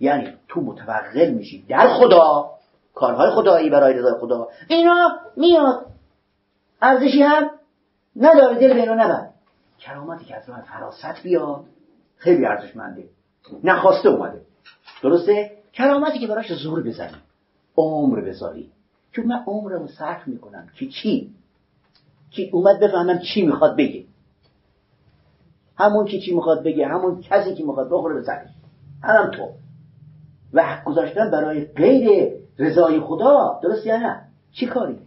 یعنی 0.00 0.34
تو 0.48 0.60
متوقل 0.60 1.30
میشی. 1.30 1.64
در 1.68 1.88
خدا 1.88 2.50
کارهای 2.94 3.30
خدایی 3.30 3.70
برای 3.70 3.94
رضای 3.94 4.20
خدا. 4.20 4.48
اینا 4.68 5.10
میاد. 5.36 5.86
ارزشی 6.82 7.22
هم 7.22 7.50
نداره 8.16 8.54
دل 8.54 8.74
به 8.74 8.80
اینا 8.80 8.94
نبر 8.94 9.28
کرامتی 9.78 10.24
که 10.24 10.36
از 10.36 10.48
راه 10.48 10.62
فراست 10.62 11.22
بیاد. 11.22 11.64
خیلی 12.16 12.46
ارزشمنده. 12.46 13.08
نخواسته 13.64 14.08
اومده. 14.08 14.40
درسته؟ 15.02 15.50
کرامتی 15.72 16.18
که 16.18 16.26
براش 16.26 16.52
زور 16.52 16.82
بزنی 16.82 17.16
عمر 17.76 18.20
بذاری. 18.20 18.70
چون 19.12 19.26
من 19.26 19.44
عمرمو 19.46 19.86
صرف 19.86 20.28
می‌کنم. 20.28 20.68
که 20.78 20.86
چی؟ 20.86 21.30
که 22.30 22.50
اومد 22.52 22.80
بفهمم 22.80 23.18
چی 23.18 23.46
می‌خواد 23.46 23.76
بگه؟ 23.76 24.04
همون 25.76 26.04
که 26.04 26.20
چی 26.20 26.34
می‌خواد 26.34 26.64
بگه 26.64 26.86
همون 26.86 27.20
کسی 27.22 27.54
که 27.54 27.64
می‌خواد 27.64 27.88
بخوره 27.90 28.14
به 28.14 28.22
سرش 28.22 28.48
هم 29.02 29.30
تو. 29.30 29.48
و 30.52 30.82
گذاشتن 30.86 31.30
برای 31.30 31.64
غیر 31.64 32.32
رضای 32.58 33.00
خدا. 33.00 33.60
درست 33.62 33.86
یا 33.86 33.96
نه؟ 33.96 34.22
چی 34.52 34.66
کاری؟ 34.66 34.98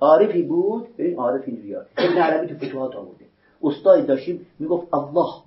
عارفی 0.00 0.42
بود؟ 0.42 0.96
ببین 0.96 1.16
عارف 1.16 1.42
اینجوری 1.46 1.76
ابن 1.76 2.18
عربی 2.18 2.46
تو 2.54 2.66
فتوحات 2.66 2.96
آورده. 2.96 3.24
استادی 3.62 4.06
داشتیم 4.06 4.46
می‌گفت 4.58 4.94
الله. 4.94 5.45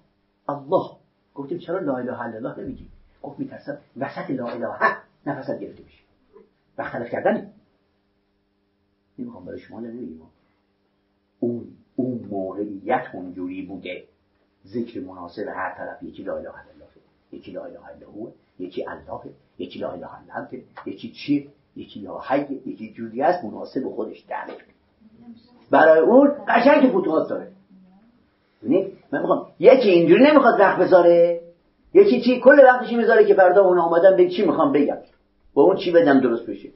الله. 0.50 0.90
گفتیم 1.36 1.58
چرا 1.58 1.80
لا 1.80 1.98
اله 1.98 2.22
الا 2.22 2.36
الله 2.36 2.60
نمیگی؟ 2.60 2.88
گفت 3.24 3.40
میترسم 3.40 3.78
وسط 3.98 4.30
لا 4.30 4.48
اله 4.48 4.98
نفست 5.26 5.60
گرفته 5.60 5.84
بشه. 5.84 6.04
و 6.78 6.84
خلف 6.84 7.10
کردن 7.10 7.52
نمی‌خوام 9.20 9.46
برای 9.46 9.60
شما 9.60 9.80
نمیگیم 9.80 10.22
اون 11.40 11.68
اون 11.96 12.28
موقعیت 12.32 13.04
اونجوری 13.14 13.66
بوده. 13.66 14.04
ذکر 14.68 15.00
مناسب 15.00 15.48
هر 15.48 15.74
طرف 15.78 16.04
یکی 16.04 16.24
لا 16.24 16.38
اله 16.38 16.50
الا 16.50 16.72
الله. 16.74 16.88
یکی 17.32 17.52
لا 17.52 17.66
اله 17.66 17.86
الا 17.86 18.08
هو 18.08 18.32
یکی 18.60 18.86
الله 18.88 19.22
یکی 19.58 19.80
لا 19.80 19.92
اله 19.92 20.08
الا 20.14 20.34
انت 20.34 20.54
یکی 20.86 21.12
چی 21.12 21.50
یکی 21.76 22.00
یا 22.00 22.22
حی 22.28 22.62
یکی 22.66 22.94
جوری 22.94 23.22
است 23.22 23.44
مناسب 23.44 23.90
خودش 23.90 24.20
درک 24.20 24.66
برای 25.72 26.00
اون 26.00 26.32
قشنگ 26.48 26.90
فتوحات 26.90 27.30
داره. 27.30 27.52
من 28.64 29.22
می‌خوام 29.22 29.48
یکی 29.60 29.90
اینجوری 29.90 30.24
نمی‌خواد 30.24 30.60
وقت 30.60 30.80
بذاره. 30.80 31.42
یکی 31.94 32.22
چی 32.22 32.40
کل 32.40 32.60
وقتشی 32.60 32.96
می‌ذاره 32.96 33.26
که 33.26 33.34
فردا 33.34 33.62
اون 33.62 33.80
آمدن 33.80 34.16
به 34.16 34.30
چی 34.30 34.46
می‌خوام 34.46 34.72
بگم. 34.72 34.98
با 35.54 35.64
اون 35.64 35.76
چی 35.76 35.92
بدم 35.92 36.20
درست 36.20 36.46
بشه. 36.46 36.70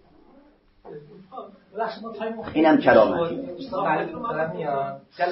اینم 2.54 2.78
کرامتی 2.78 3.36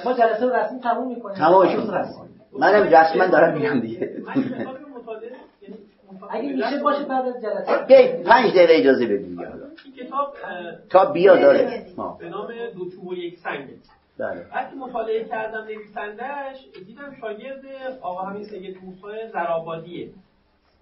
ما 0.06 0.14
جلسه 0.14 0.46
رسمی 0.46 0.80
تموم 0.80 1.08
می‌کنیم. 1.08 1.38
تمام 1.38 1.70
شد. 1.70 2.06
منم 2.60 2.84
رسما 2.84 3.28
دارم 3.28 3.54
میگم 3.58 3.80
دیگه. 3.80 4.12
اگه 6.30 6.54
میشه 6.54 6.80
باشه 6.84 7.04
بعد 7.04 7.26
از 7.26 7.42
جلسه. 7.42 8.24
پنج 8.24 8.52
دقیقه 8.52 8.74
اجازه 8.74 9.26
کتاب 9.98 10.34
تا 10.90 11.06
بیا 11.12 11.36
داره. 11.36 11.86
به 12.20 12.30
نام 12.30 12.48
دو 13.04 13.14
یک 13.14 13.40
سنگه 13.40 13.68
بله. 14.22 14.46
وقتی 14.56 14.76
مطالعه 14.76 15.24
کردم 15.24 15.64
نویسندهش 15.64 16.58
دیدم 16.88 17.16
شاگرد 17.22 17.62
آقا 18.02 18.22
همین 18.22 18.44
سید 18.44 18.78
موسی 18.84 19.28
زرابادیه. 19.34 20.10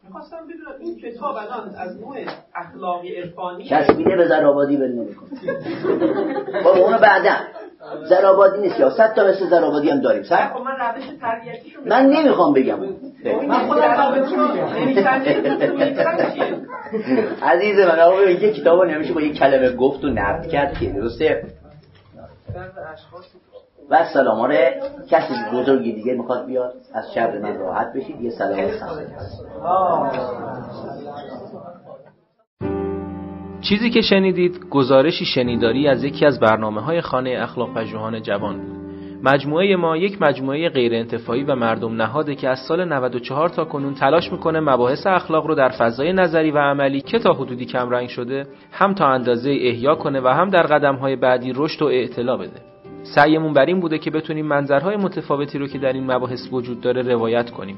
می‌خواستم 0.04 0.38
بدونم 0.38 0.80
این 0.80 0.98
کتاب 1.00 1.36
الان 1.36 1.76
از 1.78 2.02
نوع 2.02 2.18
اخلاقی 2.56 3.16
عرفانی 3.16 3.70
چشمیده 3.70 4.16
به 4.16 4.28
زرابادی 4.28 4.78
بل 4.78 4.92
نمی‌کنه. 4.92 5.30
بابا 6.64 6.80
اونو 6.80 6.98
بعدا. 6.98 7.36
زرابادی 8.10 8.62
نیست 8.62 8.80
یا 8.80 8.90
صد 8.90 9.14
تا 9.14 9.24
مثل 9.24 9.46
زرابادی 9.46 9.90
هم 9.90 10.02
داریم. 10.02 10.24
صد؟ 10.24 10.54
خب 10.54 10.62
من 10.62 10.72
روش 10.72 11.04
تربیتیشو 11.22 11.80
من 11.86 12.06
نمی‌خوام 12.06 12.54
بگم. 12.54 12.80
من 13.48 13.68
خودم 13.68 13.90
عزیز 17.42 17.80
من 17.80 18.00
آقا 18.00 18.22
یه 18.22 18.54
کتابو 18.54 18.84
نمیشه 18.84 19.14
با 19.14 19.22
یه 19.22 19.34
کلمه 19.34 19.76
گفت 19.76 20.04
و 20.04 20.10
نقد 20.10 20.48
کرد 20.48 20.74
که 20.80 20.90
درسته. 20.90 21.44
و 23.90 24.06
سلام 24.14 24.40
آره 24.40 24.82
کسی 25.10 25.34
بزرگی 25.54 25.94
دیگه 25.94 26.14
می‌خواد 26.14 26.46
بیاد 26.46 26.74
از 26.94 27.14
شر 27.14 27.40
من 27.40 27.58
راحت 27.58 27.94
بشید 27.94 28.22
یه 28.22 28.32
سلام 28.32 30.12
چیزی 33.62 33.90
که 33.90 34.02
شنیدید 34.02 34.70
گزارشی 34.70 35.26
شنیداری 35.26 35.88
از 35.88 36.04
یکی 36.04 36.26
از 36.26 36.40
برنامه 36.40 36.82
های 36.82 37.02
خانه 37.02 37.38
اخلاق 37.42 37.74
پژوهان 37.74 38.22
جوان. 38.22 38.79
مجموعه 39.24 39.76
ما 39.76 39.98
یک 39.98 40.22
مجموعه 40.22 40.70
غیر 40.70 40.94
انتفاعی 40.94 41.44
و 41.44 41.56
مردم 41.56 41.96
نهاده 41.96 42.36
که 42.36 42.50
از 42.50 42.60
سال 42.60 42.86
94 42.86 43.50
تا 43.50 43.66
کنون 43.66 43.94
تلاش 43.94 44.32
می‌کنه 44.32 44.60
مباحث 44.60 45.08
اخلاق 45.08 45.48
رو 45.48 45.56
در 45.56 45.70
فضای 45.70 46.14
نظری 46.14 46.52
و 46.52 46.58
عملی 46.58 47.02
که 47.02 47.20
تا 47.20 47.34
حدودی 47.34 47.66
کمرنگ 47.66 48.10
شده 48.10 48.48
هم 48.72 48.94
تا 48.94 49.08
اندازه 49.08 49.50
احیا 49.50 49.96
کنه 49.96 50.22
و 50.22 50.28
هم 50.28 50.50
در 50.50 50.64
قدم 50.64 50.96
های 50.96 51.16
بعدی 51.16 51.54
رشد 51.56 51.82
و 51.82 51.86
اعتلا 51.86 52.38
بده. 52.38 52.62
سعیمون 53.16 53.54
بر 53.54 53.66
این 53.66 53.80
بوده 53.80 53.98
که 53.98 54.12
بتونیم 54.12 54.46
منظرهای 54.46 54.98
متفاوتی 54.98 55.60
رو 55.60 55.68
که 55.68 55.78
در 55.78 55.94
این 55.94 56.12
مباحث 56.12 56.48
وجود 56.52 56.82
داره 56.82 57.02
روایت 57.02 57.50
کنیم. 57.50 57.78